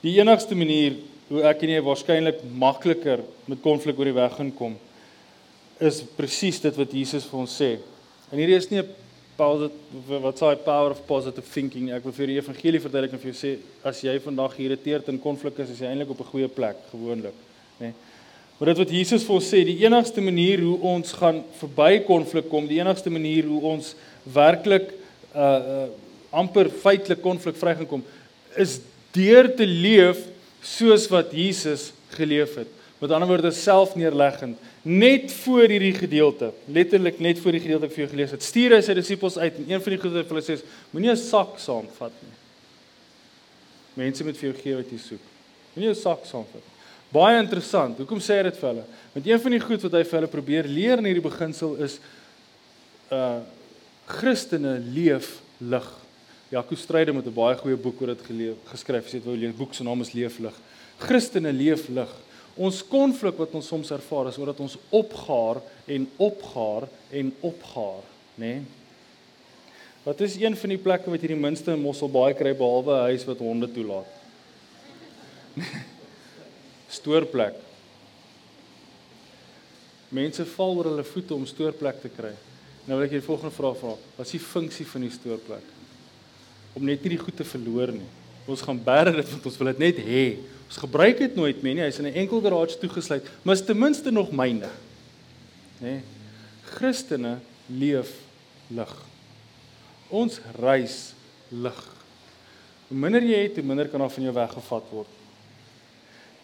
Die 0.00 0.16
enigste 0.16 0.56
manier 0.56 0.96
hoe 1.28 1.42
ek 1.46 1.66
en 1.66 1.74
jy 1.74 1.82
waarskynlik 1.84 2.40
makliker 2.58 3.20
met 3.50 3.60
konflik 3.62 3.98
oor 4.00 4.08
die 4.08 4.16
weg 4.16 4.32
gaan 4.38 4.54
kom 4.56 4.78
is 5.80 6.02
presies 6.16 6.58
dit 6.60 6.76
wat 6.76 6.92
Jesus 6.92 7.26
vir 7.28 7.40
ons 7.40 7.52
sê. 7.56 7.70
En 8.30 8.40
hierdie 8.40 8.56
is 8.56 8.70
nie 8.70 8.80
'n 8.80 8.88
wat 9.40 10.38
sê 10.38 10.54
power 10.64 10.90
of 10.90 11.00
positive 11.06 11.46
thinking. 11.52 11.90
Ek 11.92 12.04
wil 12.04 12.12
vir 12.12 12.26
die 12.26 12.38
evangelie 12.38 12.80
verduidelik 12.80 13.16
en 13.16 13.22
vir 13.22 13.32
jou 13.32 13.38
sê 13.38 13.56
as 13.86 14.02
jy 14.04 14.18
vandag 14.20 14.54
geïrriteerd 14.56 15.08
in 15.08 15.20
konflik 15.22 15.58
is, 15.64 15.70
is 15.70 15.80
jy 15.80 15.88
eintlik 15.90 16.10
op 16.10 16.20
'n 16.20 16.32
goeie 16.32 16.48
plek 16.48 16.76
gewoonlik, 16.92 17.34
nê. 17.80 17.90
Nee. 17.90 17.94
Maar 18.58 18.74
dit 18.74 18.78
wat 18.78 18.90
Jesus 18.92 19.22
vir 19.24 19.34
ons 19.34 19.46
sê, 19.48 19.64
die 19.64 19.78
enigste 19.86 20.20
manier 20.20 20.60
hoe 20.60 20.78
ons 20.80 21.12
gaan 21.16 21.38
verby 21.56 22.02
konflik 22.04 22.50
kom, 22.50 22.66
die 22.68 22.80
enigste 22.80 23.08
manier 23.08 23.44
hoe 23.48 23.60
ons 23.62 23.94
werklik 24.24 24.92
uh 25.34 25.40
uh 25.40 25.88
amper 26.30 26.68
feitelik 26.70 27.22
konflik 27.22 27.56
vry 27.56 27.74
gaan 27.74 27.86
kom, 27.86 28.02
is 28.56 28.80
deur 29.12 29.48
te 29.56 29.66
leef 29.66 30.20
soos 30.62 31.08
wat 31.10 31.32
Jesus 31.32 31.92
geleef 32.14 32.54
het. 32.54 32.68
Met 33.00 33.10
ander 33.10 33.26
woorde 33.26 33.50
selfneerleggend 33.50 34.58
net 34.82 35.32
voor 35.42 35.68
hierdie 35.68 35.94
gedeelte, 35.94 36.52
letterlik 36.72 37.18
net 37.20 37.38
voor 37.38 37.52
die 37.52 37.60
gedeelte 37.60 37.86
wat 37.86 37.94
vir 37.94 38.04
jou 38.04 38.10
gelees 38.14 38.30
het. 38.30 38.44
Stuur 38.44 38.76
hy 38.76 38.80
sy 38.84 38.94
disippels 38.96 39.36
uit 39.38 39.58
en 39.60 39.68
een 39.68 39.82
van 39.84 39.94
die 39.94 40.00
goeie 40.00 40.22
vir 40.22 40.36
hulle 40.36 40.44
sê, 40.46 40.56
moenie 40.90 41.10
'n 41.10 41.16
sak 41.16 41.58
saamvat 41.58 42.12
nie. 42.22 42.36
Mense 43.94 44.24
moet 44.24 44.36
vir 44.36 44.50
jou 44.50 44.62
gee 44.62 44.76
wat 44.76 44.90
jy 44.90 44.98
soek. 44.98 45.24
Moenie 45.74 45.90
'n 45.90 45.94
sak 45.94 46.24
saamvat. 46.24 46.64
Baie 47.12 47.38
interessant. 47.38 47.98
Hoekom 47.98 48.20
sê 48.20 48.38
hy 48.38 48.42
dit 48.42 48.56
vir 48.56 48.68
hulle? 48.68 48.84
Want 49.12 49.26
een 49.26 49.40
van 49.40 49.50
die 49.50 49.60
goed 49.60 49.82
wat 49.82 49.92
hy 49.92 50.04
vir 50.04 50.18
hulle 50.20 50.30
probeer 50.30 50.64
leer 50.64 50.98
in 50.98 51.04
hierdie 51.04 51.30
beginsel 51.30 51.76
is 51.82 51.98
uh 53.10 53.40
Christene 54.10 54.78
leef 54.78 55.40
lig. 55.58 55.86
Jaco 56.50 56.74
Strydom 56.74 57.16
het 57.16 57.26
'n 57.26 57.34
baie 57.34 57.56
goeie 57.56 57.76
boek 57.76 58.00
oor 58.00 58.08
dit 58.08 58.22
geleef, 58.26 58.56
geskryf. 58.66 59.04
Hy 59.04 59.10
sê 59.10 59.12
dit 59.12 59.24
wou 59.24 59.36
lees. 59.36 59.54
Boek 59.54 59.74
se 59.74 59.84
naam 59.84 60.00
is 60.00 60.12
Leef 60.12 60.38
lig. 60.38 60.54
Christene 60.98 61.52
leef 61.52 61.88
lig. 61.88 62.08
Ons 62.60 62.82
konflik 62.84 63.38
wat 63.40 63.54
ons 63.56 63.70
soms 63.72 63.90
ervaar 63.94 64.28
is 64.28 64.36
omdat 64.40 64.60
ons 64.60 64.76
opgaar 64.92 65.62
en 65.88 66.04
opgaar 66.20 66.86
en 67.08 67.32
opgaar, 67.40 68.04
nê? 68.36 68.52
Nee? 68.60 68.60
Wat 70.02 70.20
is 70.24 70.36
een 70.40 70.56
van 70.56 70.72
die 70.72 70.80
plekke 70.80 71.12
wat 71.12 71.20
jy 71.20 71.34
die 71.34 71.40
minste 71.40 71.74
in 71.76 71.82
Mossel 71.82 72.08
baie 72.08 72.32
kry 72.36 72.54
behalwe 72.56 72.94
'n 72.94 73.08
huis 73.12 73.24
wat 73.28 73.42
honde 73.44 73.68
toelaat? 73.68 74.08
Stoorplek. 76.96 77.58
Mense 80.08 80.46
val 80.56 80.76
oor 80.76 80.88
hulle 80.90 81.04
voete 81.04 81.34
om 81.34 81.46
stoorplek 81.46 82.00
te 82.02 82.08
kry. 82.08 82.32
Nou 82.86 82.96
wil 82.98 83.06
ek 83.06 83.12
die 83.14 83.22
volgende 83.22 83.54
vraag 83.54 83.76
vra. 83.78 83.92
Wat 84.16 84.26
is 84.26 84.32
die 84.34 84.42
funksie 84.42 84.86
van 84.86 85.04
die 85.04 85.12
stoorplek? 85.12 85.66
Om 86.74 86.84
net 86.84 87.04
nie 87.04 87.14
die 87.14 87.22
goed 87.22 87.36
te 87.36 87.44
verloor 87.44 87.92
nie. 87.92 88.08
Ons 88.50 88.64
gaan 88.66 88.80
bære 88.82 89.12
dit 89.14 89.28
want 89.30 89.46
ons 89.46 89.58
wil 89.60 89.70
dit 89.70 89.78
net 89.84 90.00
hê. 90.02 90.24
Ons 90.70 90.78
gebruik 90.78 91.18
dit 91.18 91.34
nooit 91.34 91.62
meer 91.66 91.74
nie. 91.74 91.82
Hy's 91.82 91.98
in 91.98 92.06
'n 92.06 92.14
enkel 92.14 92.40
garage 92.40 92.78
toegesluit, 92.78 93.26
maar 93.42 93.54
is 93.54 93.64
ten 93.66 93.78
minste 93.78 94.10
nog 94.10 94.30
myne. 94.30 94.70
Nê? 95.80 95.98
Nee. 95.98 96.02
Christene 96.62 97.40
leef 97.66 98.14
lig. 98.68 98.94
Ons 100.08 100.40
reis 100.60 101.14
lig. 101.48 101.80
Hoe 102.88 102.96
minder 102.96 103.22
jy 103.22 103.42
het, 103.42 103.54
hoe 103.58 103.64
minder 103.64 103.88
kan 103.88 104.00
daar 104.00 104.10
van 104.10 104.22
jou 104.22 104.34
weggevat 104.34 104.86
word. 104.90 105.08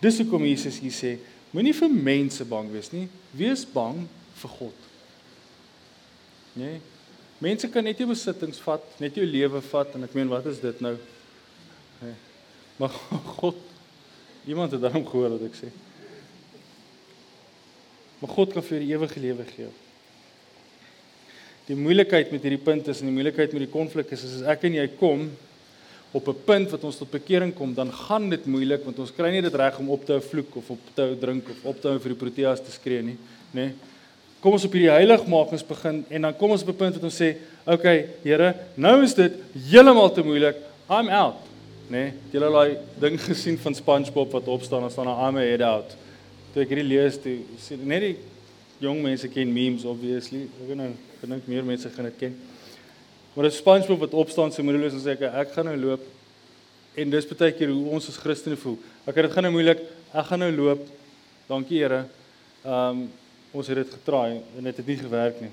Dis 0.03 0.19
hoekom 0.19 0.45
Jesus 0.45 0.81
hier 0.83 0.93
sê, 0.93 1.19
moenie 1.51 1.75
vir 1.75 1.89
mense 1.89 2.45
bang 2.45 2.69
wees 2.71 2.91
nie, 2.93 3.09
wees 3.31 3.65
bang 3.65 4.09
vir 4.35 4.51
God. 4.51 4.75
Nee. 6.53 6.81
Mense 7.39 7.69
kan 7.69 7.85
net 7.85 7.99
jou 7.99 8.09
besittings 8.09 8.59
vat, 8.59 8.83
net 8.99 9.15
jou 9.15 9.27
lewe 9.27 9.61
vat 9.61 9.95
en 9.95 10.03
ek 10.03 10.15
meen 10.15 10.29
wat 10.29 10.47
is 10.47 10.59
dit 10.59 10.81
nou? 10.81 10.97
Nee. 12.03 12.15
Maar 12.77 12.89
God 13.39 13.76
Iemand 14.47 14.73
het 14.73 14.81
daarom 14.81 15.07
gehoor 15.07 15.35
wat 15.35 15.49
ek 15.49 15.59
sê. 15.59 15.71
Maar 18.21 18.33
God 18.33 18.55
kan 18.55 18.65
vir 18.65 18.85
die 18.85 18.93
ewige 18.95 19.21
lewe 19.21 19.45
gee. 19.51 19.69
Die 21.67 21.77
moeilikheid 21.77 22.31
met 22.31 22.45
hierdie 22.47 22.63
punt 22.63 22.87
is 22.89 23.03
en 23.03 23.11
die 23.11 23.17
moeilikheid 23.17 23.53
met 23.53 23.67
die 23.67 23.73
konflik 23.73 24.13
is, 24.15 24.23
is 24.23 24.39
as 24.39 24.55
ek 24.55 24.69
en 24.69 24.79
jy 24.79 24.87
kom 25.01 25.27
op 26.15 26.29
'n 26.29 26.45
punt 26.47 26.71
wat 26.71 26.85
ons 26.85 26.97
tot 26.97 27.11
bekering 27.11 27.53
kom, 27.55 27.75
dan 27.75 27.93
gaan 27.93 28.31
dit 28.31 28.47
moeilik 28.47 28.85
want 28.85 28.99
ons 28.99 29.13
kry 29.13 29.31
nie 29.31 29.43
dit 29.43 29.55
reg 29.55 29.79
om 29.79 29.91
op 29.91 30.05
te 30.07 30.13
hou 30.13 30.23
vloek 30.23 30.57
of 30.57 30.71
op 30.71 30.79
te 30.95 31.03
hou 31.03 31.17
drink 31.19 31.49
of 31.49 31.65
op 31.65 31.81
te 31.81 31.89
hou 31.89 31.99
vir 31.99 32.15
die 32.15 32.23
proteas 32.25 32.63
te 32.63 32.71
skree 32.71 33.03
nie, 33.03 33.19
nê? 33.53 33.67
Nee. 33.67 33.75
Kom 34.41 34.53
ons 34.53 34.65
op 34.65 34.73
hierdie 34.73 34.93
heiligmakings 34.93 35.67
begin 35.67 36.05
en 36.09 36.23
dan 36.23 36.37
kom 36.37 36.51
ons 36.51 36.63
op 36.63 36.69
'n 36.69 36.77
punt 36.77 36.95
wat 36.95 37.05
ons 37.05 37.21
sê, 37.21 37.37
"Oké, 37.67 37.75
okay, 37.75 38.09
Here, 38.23 38.55
nou 38.77 39.03
is 39.03 39.15
dit 39.15 39.33
heeltemal 39.71 40.13
te 40.13 40.23
moeilik. 40.23 40.57
I'm 40.89 41.09
out." 41.09 41.46
Nê? 41.91 41.99
Nee, 41.99 42.13
het 42.13 42.35
julle 42.37 42.51
daai 42.53 42.79
ding 43.01 43.19
gesien 43.21 43.59
van 43.59 43.75
SpongeBob 43.75 44.33
wat 44.33 44.49
opstaan 44.49 44.85
en 44.85 44.91
staan 44.91 45.09
'n 45.09 45.21
arme 45.27 45.41
head 45.41 45.61
out? 45.61 45.97
Toe 46.53 46.63
ek 46.63 46.69
hierdie 46.69 46.89
lees, 46.89 47.19
toe 47.21 47.39
sien 47.59 47.87
net 47.87 48.01
die 48.01 48.17
jong 48.79 49.03
mense 49.03 49.29
ken 49.29 49.53
memes 49.53 49.85
obviously. 49.85 50.43
Ek 50.61 50.69
weet 50.69 50.77
nou, 50.77 50.91
ek 51.23 51.29
dink 51.29 51.47
meer 51.47 51.65
mense 51.65 51.91
gaan 51.91 52.05
dit 52.05 52.19
ken. 52.19 52.37
Maar 53.35 53.45
dit 53.45 53.55
SpongeBob 53.55 54.01
wat 54.01 54.15
opstaan 54.15 54.53
so 54.53 54.63
moedeloos 54.63 54.93
en 54.93 55.01
sê 55.01 55.15
ek 55.17 55.23
ek 55.33 55.53
gaan 55.53 55.65
nou 55.65 55.77
loop. 55.77 56.01
En 56.97 57.11
dis 57.11 57.27
baie 57.29 57.53
keer 57.53 57.69
hoe 57.69 57.91
ons 57.93 58.09
as 58.09 58.17
Christene 58.17 58.57
voel. 58.57 58.79
Ek 59.07 59.15
het 59.15 59.27
dit 59.29 59.33
gaan 59.33 59.43
nou 59.43 59.53
moeilik. 59.53 59.83
Ek 60.13 60.27
gaan 60.27 60.39
nou 60.39 60.53
loop. 60.53 60.87
Dankie 61.49 61.83
Here. 61.83 62.07
Ehm 62.65 63.05
um, 63.05 63.09
ons 63.57 63.69
het 63.69 63.77
dit 63.77 63.93
getraai 63.93 64.43
en 64.59 64.65
dit 64.65 64.77
het 64.77 64.87
nie 64.87 64.97
gewerk 65.01 65.41
nie. 65.41 65.53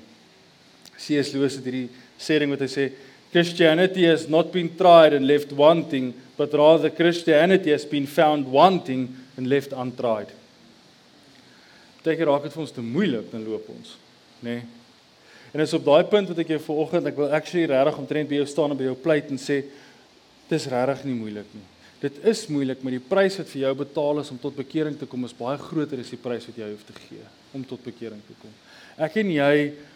C.S. 0.98 1.32
Lewis 1.32 1.56
het 1.56 1.68
hierdie 1.68 1.90
sê 2.20 2.40
ding 2.42 2.52
wat 2.52 2.64
hy 2.66 2.68
sê 2.72 2.88
Christianity 3.34 4.06
has 4.06 4.28
not 4.30 4.52
been 4.54 4.70
tried 4.78 5.14
and 5.18 5.26
left 5.26 5.52
wanting, 5.52 6.14
but 6.38 6.54
rather 6.54 6.92
Christianity 6.92 7.72
has 7.72 7.84
been 7.84 8.06
found 8.06 8.46
wanting 8.46 9.10
and 9.36 9.48
left 9.48 9.74
untried. 9.74 10.30
Partykeer 12.04 12.28
raak 12.28 12.46
dit 12.46 12.54
vir 12.54 12.62
ons 12.62 12.74
te 12.76 12.84
moeilik 12.84 13.30
dan 13.32 13.46
loop 13.48 13.70
ons, 13.72 13.94
nê? 14.44 14.58
Nee. 14.60 14.64
En 15.54 15.62
is 15.62 15.74
op 15.78 15.86
daai 15.86 16.04
punt 16.10 16.32
wat 16.32 16.40
ek 16.42 16.56
jou 16.56 16.60
vanoggend, 16.66 17.08
ek 17.12 17.20
wil 17.22 17.34
actually 17.38 17.68
regtig 17.70 17.98
omtrent 18.02 18.30
by 18.30 18.40
jou 18.40 18.48
staan 18.50 18.74
en 18.74 18.80
by 18.80 18.88
jou 18.88 18.96
pleit 19.00 19.30
en 19.32 19.40
sê 19.40 19.60
dis 20.50 20.66
regtig 20.72 21.04
nie 21.08 21.18
moeilik 21.18 21.50
nie. 21.54 21.66
Dit 22.04 22.18
is 22.28 22.42
moeilik, 22.52 22.82
maar 22.84 22.98
die 22.98 23.06
prys 23.06 23.38
wat 23.40 23.52
vir 23.54 23.62
jou 23.62 23.74
betaal 23.84 24.20
is 24.24 24.32
om 24.34 24.40
tot 24.42 24.58
bekering 24.58 24.98
te 25.00 25.08
kom 25.08 25.24
is 25.24 25.36
baie 25.38 25.62
groter 25.62 26.02
as 26.02 26.10
die 26.12 26.20
prys 26.20 26.50
wat 26.50 26.58
jy 26.60 26.72
hoef 26.74 26.84
te 26.90 26.98
gee 27.06 27.24
om 27.56 27.64
tot 27.70 27.86
bekering 27.86 28.20
te 28.28 28.36
kom. 28.42 28.52
Ek 28.98 29.16
en 29.22 29.32
jy 29.34 29.54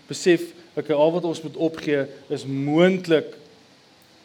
besef 0.07 0.53
ek 0.77 0.93
al 0.93 1.11
wat 1.15 1.25
ons 1.27 1.41
moet 1.43 1.59
opgee 1.69 2.05
is 2.33 2.45
moontlik. 2.45 3.33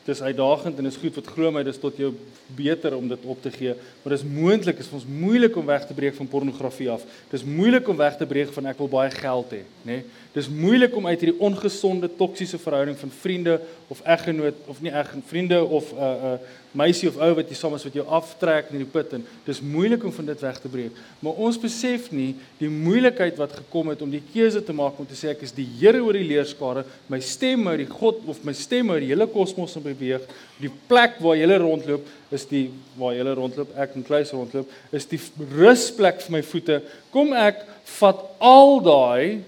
Dis 0.02 0.22
uitdagend 0.22 0.80
en 0.80 0.88
is 0.88 0.98
goed 0.98 1.14
wat 1.20 1.30
glo 1.30 1.52
my 1.54 1.62
dis 1.62 1.78
tot 1.78 1.96
jou 2.00 2.10
beter 2.56 2.96
om 2.96 3.06
dit 3.08 3.26
op 3.30 3.38
te 3.42 3.52
gee. 3.54 3.76
Maar 4.02 4.16
dis 4.16 4.24
moontlik 4.26 4.80
is 4.82 4.88
vir 4.90 4.98
ons 4.98 5.06
moeilik 5.06 5.56
om 5.56 5.68
weg 5.68 5.86
te 5.86 5.94
breek 5.94 6.16
van 6.18 6.30
pornografie 6.30 6.90
af. 6.90 7.04
Dis 7.30 7.46
moeilik 7.46 7.88
om 7.88 8.00
weg 8.00 8.18
te 8.18 8.26
breek 8.26 8.50
van 8.56 8.72
ek 8.72 8.82
wil 8.82 8.90
baie 8.90 9.12
geld 9.14 9.54
hê 9.54 9.62
nê? 9.62 10.00
nee? 10.00 10.02
Dis 10.32 10.48
moeilik 10.48 10.96
om 10.96 11.06
uit 11.06 11.20
hierdie 11.20 11.40
ongesonde 11.44 12.08
toksiese 12.16 12.58
verhouding 12.58 12.96
van 12.98 13.12
vriende 13.20 13.60
of 13.92 14.00
eggenoot 14.08 14.54
of 14.66 14.80
nie 14.80 14.92
eg 14.92 15.12
vriende 15.28 15.64
of 15.64 15.92
'n 15.92 15.96
uh, 15.96 16.12
'n 16.12 16.32
uh, 16.32 16.60
meisie 16.72 17.08
of 17.08 17.18
ou 17.20 17.34
wat 17.36 17.50
jy 17.50 17.56
saam 17.56 17.74
is 17.76 17.84
wat 17.84 17.96
jou 17.96 18.04
aftrek 18.16 18.70
in 18.72 18.80
die 18.80 18.88
put 18.88 19.12
en 19.12 19.24
dis 19.44 19.60
moeilik 19.60 20.04
om 20.08 20.12
van 20.12 20.30
dit 20.30 20.40
weg 20.40 20.60
te 20.60 20.70
breek. 20.72 20.96
Maar 21.20 21.40
ons 21.44 21.58
besef 21.60 22.08
nie 22.16 22.30
die 22.60 22.70
moeilikheid 22.72 23.36
wat 23.40 23.52
gekom 23.58 23.92
het 23.92 24.02
om 24.04 24.12
die 24.12 24.22
keuse 24.32 24.62
te 24.64 24.72
maak 24.72 24.98
om 24.98 25.08
te 25.08 25.18
sê 25.18 25.34
ek 25.34 25.44
is 25.44 25.52
die 25.52 25.68
Here 25.82 26.00
oor 26.00 26.16
die 26.16 26.24
leerskare. 26.24 26.86
My 27.12 27.20
stem 27.20 27.66
oor 27.66 27.76
die 27.76 27.90
God 27.90 28.24
of 28.26 28.40
my 28.44 28.54
stem 28.56 28.90
oor 28.90 29.00
die 29.04 29.12
hele 29.12 29.26
kosmos 29.26 29.76
en 29.76 29.84
beweeg. 29.84 30.24
Die 30.62 30.72
plek 30.88 31.20
waar 31.20 31.36
jy 31.36 31.50
rondloop 31.52 32.08
is 32.32 32.48
die 32.48 32.70
waar 32.96 33.12
jy 33.16 33.28
rondloop 33.28 33.76
ek 33.76 33.96
en 33.96 34.08
kluis 34.08 34.32
rondloop 34.32 34.96
is 34.96 35.08
die 35.10 35.20
rusplek 35.52 36.24
vir 36.24 36.38
my 36.38 36.42
voete. 36.42 36.80
Kom 37.12 37.36
ek 37.36 37.66
vat 37.98 38.24
al 38.40 38.80
daai 38.80 39.42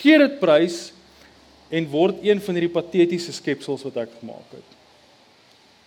gee 0.00 0.18
dit 0.18 0.38
prys 0.40 0.90
en 1.70 1.88
word 1.90 2.22
een 2.22 2.40
van 2.42 2.58
hierdie 2.58 2.72
patetiese 2.72 3.34
skepsels 3.34 3.84
wat 3.86 4.04
ek 4.04 4.14
gemaak 4.20 4.54
het. 4.54 4.78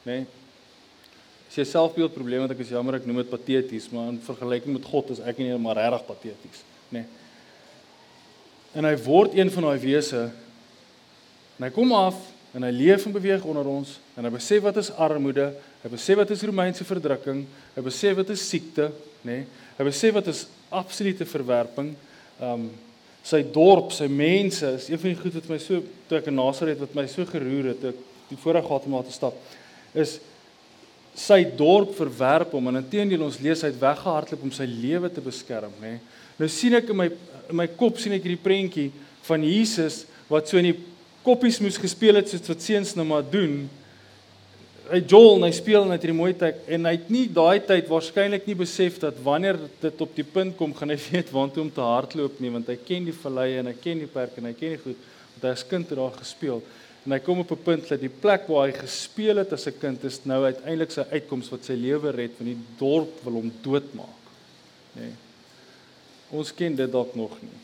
Né? 0.04 0.20
Nee? 0.20 0.28
As 1.50 1.56
jy 1.58 1.64
selfbeeld 1.66 2.14
probleme 2.14 2.46
het, 2.46 2.52
ek 2.54 2.60
is 2.62 2.70
jammer 2.76 3.00
ek 3.00 3.08
noem 3.10 3.24
dit 3.24 3.32
pateties, 3.32 3.88
maar 3.90 4.12
in 4.12 4.20
vergelyking 4.22 4.76
met 4.76 4.86
God 4.86 5.08
is 5.16 5.22
ek 5.26 5.40
nie 5.42 5.56
maar 5.58 5.80
regtig 5.80 6.04
pateties, 6.06 6.60
né? 6.94 7.02
Nee. 7.02 7.08
En 8.78 8.86
hy 8.86 8.92
word 9.02 9.34
een 9.34 9.50
van 9.50 9.66
daai 9.66 9.80
wese 9.82 10.28
en 11.58 11.66
hy 11.66 11.72
kom 11.74 11.90
af 11.98 12.20
en 12.54 12.68
hy 12.68 12.70
leef 12.70 13.08
en 13.10 13.16
beweeg 13.16 13.48
onder 13.50 13.66
ons 13.66 13.96
en 14.14 14.28
hy 14.28 14.32
besef 14.36 14.62
wat 14.62 14.78
is 14.78 14.92
armoede, 14.94 15.48
hy 15.82 15.90
besef 15.90 16.20
wat 16.22 16.36
is 16.36 16.46
Romeinse 16.46 16.86
verdrukking, 16.86 17.42
hy 17.74 17.84
besef 17.88 18.20
wat 18.22 18.30
is 18.36 18.46
siekte, 18.46 18.92
né? 19.24 19.40
Nee. 19.40 19.48
Hy 19.80 19.88
besef 19.88 20.12
wat 20.12 20.28
is 20.28 20.44
absolute 20.76 21.26
verwerping. 21.26 21.94
Um 22.44 22.70
sy 23.30 23.44
dorp, 23.54 23.94
sy 23.94 24.08
mense, 24.10 24.65
is 24.80 24.89
een 24.89 25.02
van 25.02 25.13
die 25.13 25.20
goed 25.20 25.36
wat 25.38 25.50
my 25.52 25.60
so 25.62 25.84
toe 26.10 26.18
ek 26.18 26.30
in 26.32 26.38
Nasaret 26.39 26.80
wat 26.82 26.96
my 26.98 27.06
so 27.12 27.28
geroer 27.30 27.72
het, 27.74 27.84
ek 27.92 28.06
die 28.30 28.38
voorreg 28.42 28.65
gehad 28.65 28.86
om 28.88 28.98
daar 28.98 29.08
te 29.08 29.13
stap, 29.13 29.38
is 29.94 30.18
sy 31.20 31.42
dorp 31.58 31.96
verwerp 31.98 32.54
hom 32.56 32.70
en 32.72 32.80
intedeel 32.80 33.26
ons 33.26 33.39
lees 33.44 33.62
hy 33.65 33.72
het 33.72 33.82
weggehardloop 33.82 34.46
om 34.46 34.54
sy 34.56 34.68
lewe 34.70 35.10
te 35.13 35.24
beskerm, 35.24 35.74
nê. 35.82 35.98
Nou 36.39 36.48
sien 36.52 36.78
ek 36.80 36.94
in 36.94 37.00
my 37.00 37.10
in 37.50 37.58
my 37.58 37.65
kop 37.80 37.98
sien 37.98 38.13
ek 38.13 38.24
hierdie 38.28 38.44
prentjie 38.44 38.89
van 39.26 39.44
Jesus 39.44 40.04
wat 40.30 40.50
so 40.50 40.60
in 40.62 40.70
die 40.70 40.78
koppies 41.26 41.58
moes 41.63 41.80
gespeel 41.82 42.20
het 42.20 42.30
soos 42.30 42.46
wat 42.48 42.62
seuns 42.63 42.94
nou 42.98 43.08
maar 43.10 43.26
doen 43.26 43.63
hy 44.89 44.99
jol 45.06 45.36
en 45.38 45.45
hy 45.45 45.52
speel 45.54 45.86
net 45.86 46.04
hierdie 46.04 46.17
mooi 46.17 46.32
tyd 46.38 46.65
en 46.75 46.88
hy 46.89 46.95
het 46.95 47.10
nie 47.13 47.25
daai 47.34 47.62
tyd 47.65 47.88
waarskynlik 47.89 48.47
nie 48.49 48.58
besef 48.58 48.97
dat 49.02 49.17
wanneer 49.23 49.60
dit 49.82 50.02
op 50.06 50.12
die 50.17 50.25
punt 50.25 50.56
kom 50.58 50.73
gaan 50.78 50.93
hy 50.93 50.97
weet 51.12 51.32
waantoe 51.36 51.65
om 51.67 51.71
te 51.73 51.86
hardloop 51.86 52.41
nie 52.41 52.52
want 52.54 52.69
hy 52.71 52.78
ken 52.88 53.08
die 53.10 53.15
vallei 53.15 53.52
en 53.60 53.69
hy 53.69 53.75
ken 53.84 54.04
die 54.04 54.10
perk 54.12 54.38
en 54.39 54.49
hy 54.49 54.54
ken 54.58 54.75
die 54.75 54.84
goed 54.84 55.08
want 55.36 55.45
hy 55.45 55.54
as 55.54 55.65
kind 55.69 55.91
het 55.91 56.02
daar 56.02 56.15
gespeel 56.17 56.63
en 57.06 57.15
hy 57.15 57.21
kom 57.23 57.41
op 57.43 57.52
'n 57.56 57.63
punt 57.69 57.89
dat 57.89 58.02
die 58.02 58.12
plek 58.12 58.49
waar 58.49 58.67
hy 58.67 58.75
gespeel 58.80 59.43
het 59.43 59.54
as 59.54 59.67
'n 59.67 59.80
kind 59.80 60.04
is 60.04 60.21
nou 60.25 60.43
uiteindelik 60.45 60.91
sy 60.91 61.06
uitkoms 61.12 61.49
wat 61.54 61.65
sy 61.65 61.78
lewe 61.78 62.12
red 62.12 62.34
van 62.38 62.47
die 62.49 62.60
dorp 62.80 63.23
wil 63.23 63.41
hom 63.41 63.52
doodmaak 63.62 64.23
nê 64.95 65.06
nee. 65.06 65.15
ons 66.32 66.54
ken 66.54 66.75
dit 66.75 66.91
dalk 66.91 67.15
nog 67.15 67.38
nie 67.41 67.60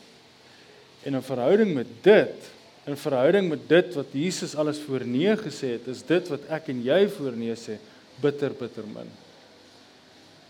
en 1.04 1.16
'n 1.16 1.22
verhouding 1.22 1.74
met 1.74 1.90
dit 2.02 2.55
in 2.86 2.96
verhouding 2.96 3.48
met 3.50 3.68
dit 3.68 3.94
wat 3.98 4.12
Jesus 4.14 4.54
alles 4.54 4.78
voornee 4.78 5.34
gesê 5.40 5.72
het, 5.74 5.86
is 5.90 6.04
dit 6.06 6.28
wat 6.30 6.44
ek 6.54 6.68
en 6.70 6.82
jy 6.86 7.00
voornee 7.16 7.54
sê 7.58 7.80
bitter 8.22 8.52
bitter 8.54 8.86
min. 8.86 9.08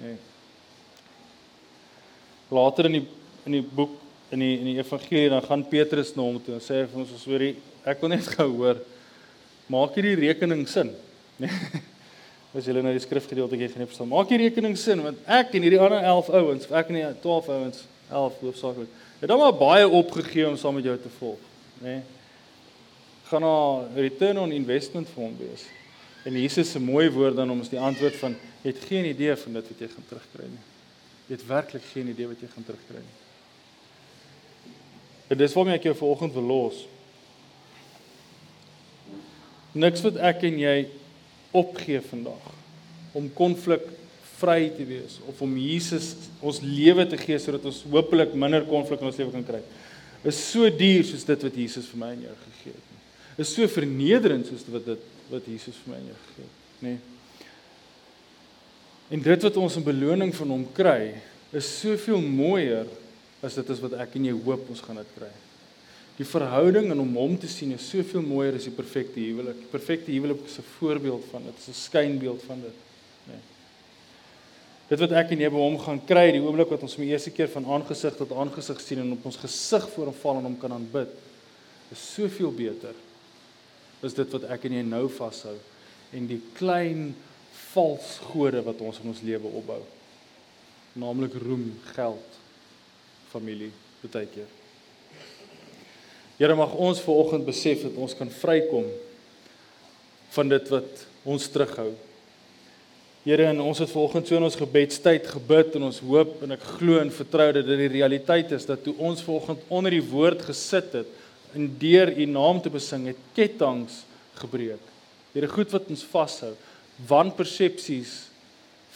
Nee. 0.03 0.17
Later 2.53 2.91
in 2.91 2.99
die 2.99 3.07
in 3.47 3.57
die 3.57 3.63
boek 3.65 3.95
in 4.35 4.43
die 4.43 4.53
in 4.59 4.69
die 4.69 4.77
evangelie 4.83 5.31
dan 5.33 5.45
gaan 5.47 5.65
Petrus 5.71 6.13
na 6.17 6.27
hom 6.27 6.37
toe 6.43 6.59
en 6.59 6.65
sê 6.65 6.83
vir 6.85 7.01
ons 7.01 7.15
as 7.17 7.25
hoor 7.25 7.45
ek 7.47 8.03
wil 8.03 8.13
net 8.13 8.29
gou 8.37 8.49
hoor 8.59 8.83
maak 9.73 9.97
hierdie 9.97 10.19
rekening 10.29 10.67
sin. 10.71 10.93
Nee. 11.41 11.53
As 12.57 12.65
jy 12.65 12.73
nou 12.73 12.93
die 12.95 13.03
skrifgedeelte 13.03 13.59
gee, 13.61 13.69
gaan 13.69 13.83
jy 13.83 13.89
verstaan. 13.91 14.09
Maak 14.09 14.31
hierdie 14.33 14.47
rekening 14.49 14.77
sin 14.81 15.03
want 15.05 15.25
ek 15.25 15.57
en 15.57 15.65
hierdie 15.67 15.81
ander 15.81 16.05
11 16.05 16.29
ouens, 16.39 16.69
ek 16.69 16.93
en 16.93 17.01
die 17.01 17.07
12 17.25 17.49
ouens, 17.57 17.81
11 18.09 18.39
hoofsaaklik, 18.45 19.01
het 19.23 19.33
dan 19.33 19.41
maar 19.41 19.57
baie 19.57 19.89
opgegee 19.89 20.47
om 20.49 20.61
saam 20.61 20.79
met 20.79 20.87
jou 20.89 20.95
te 21.01 21.13
volg, 21.17 21.41
nê? 21.81 21.97
Nee 21.97 22.16
gaan 23.27 23.43
na 23.43 23.89
return 23.95 24.39
on 24.39 24.55
investment 24.55 25.09
vir 25.11 25.25
hom 25.25 25.35
wees. 25.39 25.67
En 26.27 26.35
Jesus 26.39 26.71
se 26.71 26.81
mooi 26.83 27.09
woord 27.11 27.37
dan 27.39 27.51
om 27.51 27.63
ons 27.63 27.71
die 27.71 27.81
antwoord 27.81 28.19
van 28.21 28.35
jy 28.63 28.73
het 28.73 28.87
geen 28.89 29.07
idee 29.07 29.35
van 29.39 29.59
dit 29.59 29.71
wat 29.71 29.83
jy 29.83 29.89
gaan 29.93 30.09
terugkry 30.11 30.49
nie. 30.51 30.65
Jy 31.27 31.39
het 31.39 31.47
werklik 31.47 31.87
geen 31.93 32.11
idee 32.11 32.31
wat 32.31 32.43
jy 32.43 32.51
gaan 32.53 32.67
terugkry 32.67 33.03
nie. 33.03 33.17
En 35.31 35.39
dis 35.39 35.55
waarom 35.55 35.75
ek 35.75 35.89
jou 35.89 35.95
vanoggend 35.99 36.37
wil 36.39 36.49
los. 36.51 36.85
Niks 39.77 40.03
wat 40.07 40.19
ek 40.31 40.47
en 40.47 40.59
jy 40.63 40.77
opgee 41.57 42.03
vandag 42.11 42.51
om 43.17 43.31
konflik 43.35 43.87
vry 44.37 44.67
te 44.77 44.85
wees 44.87 45.19
of 45.31 45.39
om 45.43 45.55
Jesus 45.59 46.13
ons 46.45 46.61
lewe 46.63 47.07
te 47.09 47.19
gee 47.19 47.39
sodat 47.41 47.65
ons 47.67 47.85
hopelik 47.91 48.35
minder 48.37 48.67
konflik 48.69 49.03
in 49.03 49.11
ons 49.11 49.19
lewe 49.19 49.35
kan 49.35 49.47
kry. 49.47 49.63
Is 50.27 50.39
so 50.51 50.69
duur 50.71 51.07
soos 51.07 51.27
dit 51.27 51.47
wat 51.49 51.63
Jesus 51.63 51.89
vir 51.91 52.03
my 52.03 52.13
en 52.15 52.27
jou 52.29 52.37
gegee 52.43 52.75
het 52.75 52.86
is 53.37 53.53
so 53.53 53.69
vernederend 53.69 54.49
soos 54.49 54.65
wat 54.73 54.85
dit 54.85 55.13
wat 55.31 55.47
Jesus 55.51 55.77
vir 55.83 55.93
my 55.93 55.99
en 56.01 56.11
jou 56.11 56.19
gegee 56.23 56.45
het, 56.47 56.59
nê. 56.81 56.95
Nee. 56.95 56.99
En 59.17 59.23
dit 59.23 59.43
wat 59.47 59.57
ons 59.63 59.77
in 59.79 59.87
beloning 59.87 60.33
van 60.35 60.53
hom 60.55 60.63
kry, 60.75 61.15
is 61.55 61.67
soveel 61.81 62.23
mooier 62.23 62.89
as 63.45 63.59
dit 63.59 63.69
is 63.71 63.83
wat 63.83 63.95
ek 64.03 64.17
en 64.19 64.29
jy 64.31 64.35
hoop 64.47 64.71
ons 64.73 64.83
gaan 64.83 64.99
dit 64.99 65.13
kry. 65.19 65.31
Die 66.17 66.27
verhouding 66.27 66.89
en 66.91 67.03
om 67.03 67.13
hom 67.21 67.37
te 67.39 67.51
sien 67.51 67.75
is 67.77 67.87
soveel 67.93 68.25
mooier 68.25 68.57
as 68.57 68.67
die 68.67 68.75
perfekte 68.75 69.21
huwelik. 69.21 69.61
Die 69.61 69.71
perfekte 69.71 70.15
huwelik 70.15 70.43
is 70.47 70.59
'n 70.59 70.67
voorbeeld 70.79 71.25
van 71.31 71.45
dit, 71.45 71.59
is 71.59 71.69
'n 71.69 71.83
skynbeeld 71.87 72.43
van 72.43 72.61
dit, 72.63 72.79
nê. 73.29 73.33
Nee. 73.35 73.43
Dit 74.89 75.01
wat 75.01 75.13
ek 75.13 75.31
en 75.31 75.41
jy 75.41 75.51
by 75.51 75.57
hom 75.57 75.79
gaan 75.79 76.05
kry, 76.05 76.33
die 76.33 76.41
oomblik 76.41 76.71
wat 76.71 76.83
ons 76.83 76.95
hom 76.95 77.05
die 77.05 77.13
eerste 77.13 77.31
keer 77.31 77.49
van 77.49 77.65
aangesig 77.65 78.17
tot 78.17 78.33
aangesig 78.33 78.81
sien 78.81 78.99
en 78.99 79.13
op 79.13 79.27
ons 79.27 79.37
gesig 79.37 79.89
voor 79.91 80.05
hom 80.05 80.15
val 80.15 80.37
en 80.37 80.45
hom 80.45 80.59
kan 80.59 80.73
aanbid, 80.73 81.11
is 81.91 82.15
soveel 82.15 82.53
beter 82.53 82.95
is 84.05 84.17
dit 84.17 84.35
wat 84.37 84.45
ek 84.53 84.67
en 84.69 84.77
jy 84.77 84.85
nou 84.87 85.07
vashou 85.13 85.57
en 86.17 86.29
die 86.29 86.41
klein 86.57 87.11
vals 87.73 88.17
gode 88.31 88.63
wat 88.67 88.81
ons 88.85 89.01
in 89.03 89.11
ons 89.13 89.25
lewe 89.27 89.51
opbou. 89.59 89.81
Naamlik 90.97 91.35
roem, 91.43 91.69
geld, 91.93 92.39
familie, 93.33 93.73
baie 94.07 94.29
keer. 94.31 94.49
Here 96.37 96.55
mag 96.57 96.75
ons 96.77 97.01
ver 97.03 97.17
oggend 97.17 97.47
besef 97.49 97.83
dat 97.89 97.97
ons 98.01 98.15
kan 98.17 98.31
vrykom 98.31 98.87
van 100.37 100.53
dit 100.53 100.69
wat 100.73 101.07
ons 101.27 101.49
terughou. 101.53 101.91
Here 103.27 103.49
en 103.51 103.59
ons 103.65 103.81
het 103.83 103.91
vanoggend 103.91 104.29
so 104.29 104.39
in 104.39 104.47
ons 104.47 104.59
gebedstyd 104.61 105.25
gebid 105.33 105.75
en 105.75 105.89
ons 105.89 105.97
hoop 106.07 106.45
en 106.47 106.55
ek 106.55 106.67
glo 106.77 107.01
en 107.03 107.09
vertrou 107.11 107.49
dat 107.57 107.67
dit 107.67 107.81
die 107.81 107.95
realiteit 107.97 108.53
is 108.55 108.69
dat 108.69 108.85
toe 108.85 108.95
ons 109.03 109.25
vanoggend 109.27 109.65
onder 109.67 109.97
die 109.97 110.05
woord 110.05 110.45
gesit 110.47 110.93
het 111.01 111.16
en 111.57 111.69
deur 111.81 112.13
u 112.13 112.27
naam 112.31 112.61
te 112.63 112.73
besing 112.73 113.09
het 113.11 113.21
ketTINGS 113.37 114.03
gebreek. 114.41 114.83
Here 115.35 115.49
goed 115.51 115.73
wat 115.75 115.89
ons 115.93 116.05
vashou, 116.09 116.55
wanpersepsies 117.09 118.15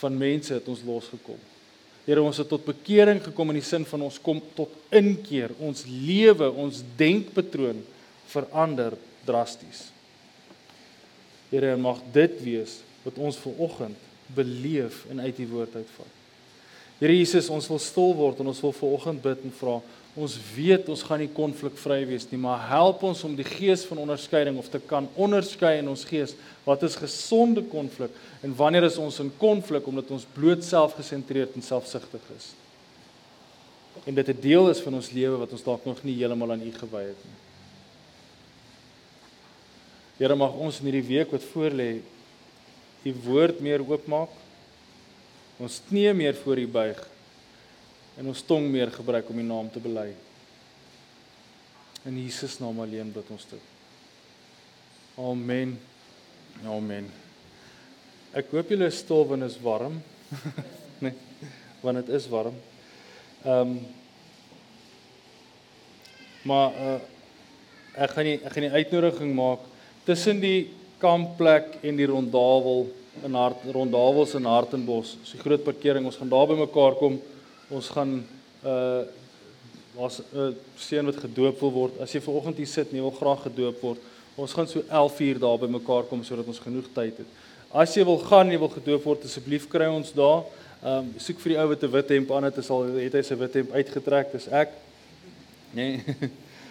van 0.01 0.17
mense 0.17 0.55
het 0.55 0.69
ons 0.73 0.85
losgekom. 0.87 1.39
Here 2.07 2.23
ons 2.25 2.41
het 2.41 2.49
tot 2.49 2.65
bekering 2.65 3.21
gekom 3.23 3.53
in 3.53 3.61
die 3.61 3.67
sin 3.67 3.85
van 3.89 4.07
ons 4.07 4.19
kom 4.23 4.41
tot 4.57 4.73
inkeer, 4.97 5.53
ons 5.61 5.85
lewe, 5.87 6.49
ons 6.49 6.83
denkpatroon 6.99 7.83
verander 8.31 8.97
drasties. 9.29 9.89
Here 11.51 11.75
mag 11.77 12.01
dit 12.15 12.41
wees 12.45 12.79
wat 13.05 13.19
ons 13.21 13.39
ver 13.41 13.61
oggend 13.61 14.09
beleef 14.35 15.05
en 15.11 15.21
uit 15.21 15.37
die 15.37 15.49
woord 15.51 15.75
uitvat. 15.75 16.17
Here 17.01 17.17
Jesus, 17.17 17.49
ons 17.53 17.67
wil 17.71 17.81
stil 17.83 18.13
word 18.17 18.41
en 18.43 18.51
ons 18.53 18.61
wil 18.63 18.75
ver 18.77 18.97
oggend 18.97 19.23
bid 19.25 19.47
en 19.47 19.55
vra 19.57 19.79
Ons 20.19 20.35
weet 20.57 20.89
ons 20.91 21.03
gaan 21.07 21.21
nie 21.23 21.31
konflikvry 21.31 22.01
wees 22.09 22.25
nie, 22.33 22.39
maar 22.43 22.65
help 22.67 23.05
ons 23.07 23.21
om 23.27 23.37
die 23.39 23.47
gees 23.47 23.85
van 23.87 24.01
onderskeiding 24.03 24.57
of 24.59 24.67
te 24.73 24.81
kan 24.83 25.07
onderskei 25.15 25.77
in 25.79 25.91
ons 25.93 26.03
gees 26.09 26.35
wat 26.65 26.83
is 26.83 26.99
gesonde 26.99 27.63
konflik 27.71 28.17
en 28.43 28.57
wanneer 28.59 28.89
is 28.89 28.99
ons 28.99 29.21
in 29.23 29.31
konflik 29.39 29.87
omdat 29.87 30.11
ons 30.11 30.27
bloot 30.35 30.67
selfgesentreerd 30.67 31.55
en 31.55 31.63
selfsugtig 31.63 32.25
is. 32.35 32.51
En 34.05 34.15
dit 34.15 34.29
'n 34.29 34.41
deel 34.41 34.71
is 34.71 34.81
van 34.81 34.95
ons 34.95 35.13
lewe 35.13 35.37
wat 35.37 35.53
ons 35.53 35.63
dalk 35.63 35.85
nog 35.85 36.03
nie 36.03 36.17
heeltemal 36.19 36.53
aan 36.53 36.67
U 36.67 36.73
gewy 36.73 37.05
het 37.07 37.23
nie. 37.25 37.39
Here 40.19 40.35
mag 40.35 40.53
ons 40.53 40.81
in 40.81 40.91
hierdie 40.91 41.09
week 41.09 41.31
wat 41.31 41.43
voorlê 41.55 42.03
U 43.05 43.15
woord 43.25 43.61
meer 43.61 43.81
oopmaak. 43.81 44.29
Ons 45.59 45.81
knie 45.89 46.13
meer 46.13 46.35
voor 46.35 46.59
U 46.59 46.67
buig 46.67 47.10
en 48.19 48.27
ons 48.27 48.43
tong 48.43 48.67
meer 48.71 48.91
gebruik 48.91 49.29
om 49.31 49.39
U 49.39 49.43
naam 49.43 49.71
te 49.71 49.81
bely. 49.81 50.09
In 52.09 52.17
Jesus 52.19 52.59
naam 52.59 52.81
alleen 52.81 53.13
bid 53.13 53.31
ons 53.31 53.47
dit. 53.51 53.63
Amen. 55.21 55.79
Amen. 56.65 57.09
Ek 58.33 58.51
hoop 58.55 58.69
julle 58.71 58.91
stowwe 58.91 59.39
is 59.45 59.59
warm. 59.61 60.03
nee, 61.05 61.15
want 61.83 62.01
dit 62.03 62.15
is 62.17 62.29
warm. 62.29 62.55
Ehm 63.45 63.79
um, 63.79 63.81
Maar 66.43 66.71
uh 66.73 67.01
ek 68.01 68.13
gaan 68.15 68.25
nie 68.25 68.37
ek 68.39 68.53
gaan 68.55 68.65
die 68.65 68.79
uitnodiging 68.79 69.33
maak 69.35 69.65
tussen 70.07 70.39
die 70.41 70.71
kampplek 71.03 71.81
en 71.83 71.97
die 71.99 72.07
rondawel 72.07 72.87
in 73.27 73.35
hart 73.35 73.65
rondawels 73.75 74.37
in 74.39 74.47
Hartenbos. 74.47 75.17
So 75.25 75.37
'n 75.37 75.43
groot 75.43 75.65
parkering. 75.65 76.07
Ons 76.07 76.17
gaan 76.17 76.31
daar 76.31 76.47
by 76.47 76.55
mekaar 76.55 76.95
kom. 76.97 77.21
Ons 77.71 77.89
gaan 77.89 78.21
uh 78.65 79.03
was 79.95 80.21
'n 80.33 80.57
seun 80.77 81.05
wat 81.05 81.17
gedoop 81.17 81.61
wil 81.61 81.73
word. 81.73 82.01
As 82.01 82.13
jy 82.13 82.21
ver 82.21 82.35
oggend 82.35 82.57
hier 82.57 82.67
sit 82.67 82.91
en 82.91 82.97
jy 82.97 83.03
wil 83.03 83.11
graag 83.11 83.43
gedoop 83.43 83.81
word, 83.81 83.99
ons 84.37 84.53
gaan 84.53 84.69
so 84.69 84.81
11:00 84.81 85.39
daar 85.39 85.59
by 85.59 85.67
mekaar 85.67 86.05
kom 86.05 86.25
sodat 86.25 86.47
ons 86.47 86.59
genoeg 86.59 86.87
tyd 86.95 87.17
het. 87.19 87.27
As 87.73 87.95
jy 87.95 88.05
wil 88.05 88.19
gaan 88.19 88.47
en 88.47 88.53
jy 88.53 88.59
wil 88.59 88.69
gedoop 88.69 89.05
word, 89.05 89.25
asseblief 89.25 89.69
kry 89.69 89.87
ons 89.87 90.13
daar. 90.13 90.45
Ehm 90.83 90.99
um, 90.99 91.15
soek 91.19 91.39
vir 91.39 91.53
die 91.53 91.59
ou 91.61 91.69
wat 91.69 91.83
'n 91.83 91.91
wit 91.91 92.09
hemp 92.09 92.31
aan 92.33 92.45
het, 92.45 92.57
is 92.59 92.71
al 92.71 92.83
het 92.83 93.13
hy 93.13 93.23
sy 93.23 93.37
wit 93.37 93.55
hemp 93.55 93.71
uitgetrek, 93.71 94.33
dis 94.33 94.49
ek. 94.49 94.71
Nee. 95.75 96.03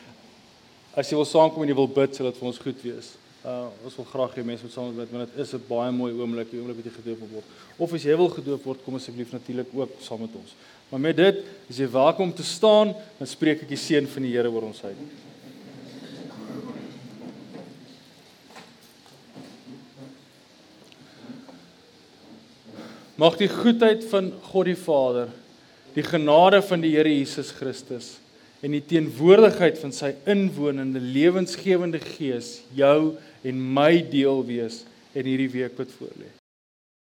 As 0.98 1.10
jy 1.10 1.16
wil 1.16 1.26
saamkom 1.26 1.62
en 1.62 1.70
jy 1.70 1.76
wil 1.76 1.88
bid 1.88 2.16
sodat 2.16 2.38
vir 2.38 2.48
ons 2.48 2.58
goed 2.58 2.82
wees. 2.82 3.14
Uh 3.46 3.68
ons 3.86 3.96
wil 3.96 4.06
graag 4.06 4.34
hê 4.36 4.44
mense 4.44 4.64
moet 4.66 4.74
saam 4.74 4.96
bid 4.96 5.12
want 5.12 5.30
dit 5.30 5.40
is 5.46 5.54
'n 5.54 5.64
baie 5.70 5.92
mooi 5.92 6.12
oomblik, 6.12 6.52
die 6.52 6.60
oomblik 6.60 6.82
wat 6.82 6.86
jy 6.86 6.96
gedoop 6.98 7.20
word. 7.32 7.46
Of 7.78 7.94
as 7.94 8.04
jy 8.04 8.18
wil 8.18 8.30
gedoop 8.30 8.64
word, 8.64 8.84
kom 8.84 8.96
asseblief 8.96 9.32
natuurlik 9.32 9.68
ook 9.74 9.92
saam 10.02 10.20
met 10.20 10.36
ons. 10.36 10.52
Maar 10.90 11.00
met 11.00 11.18
dit, 11.18 11.42
as 11.70 11.78
jy 11.78 11.86
welkom 11.94 12.32
om 12.32 12.34
te 12.34 12.46
staan, 12.46 12.96
dan 13.20 13.30
spreek 13.30 13.62
ek 13.62 13.70
die 13.70 13.78
seën 13.78 14.08
van 14.10 14.26
die 14.26 14.32
Here 14.34 14.50
oor 14.50 14.72
ons 14.72 14.82
uit. 14.82 15.02
Mag 23.20 23.36
die 23.38 23.52
goedheid 23.52 24.06
van 24.10 24.32
God 24.50 24.70
die 24.72 24.80
Vader, 24.80 25.30
die 25.94 26.06
genade 26.08 26.64
van 26.66 26.82
die 26.82 26.96
Here 26.96 27.12
Jesus 27.12 27.52
Christus 27.52 28.16
en 28.64 28.74
die 28.76 28.84
teenwoordigheid 28.84 29.78
van 29.80 29.94
sy 29.96 30.14
inwonende 30.28 31.00
lewensgewende 31.00 32.02
Gees 32.04 32.58
jou 32.76 33.16
en 33.46 33.64
my 33.78 34.02
deel 34.12 34.44
wees 34.48 34.84
in 35.14 35.30
hierdie 35.30 35.52
week 35.54 35.80
wat 35.80 35.94
voorlê. 36.00 36.39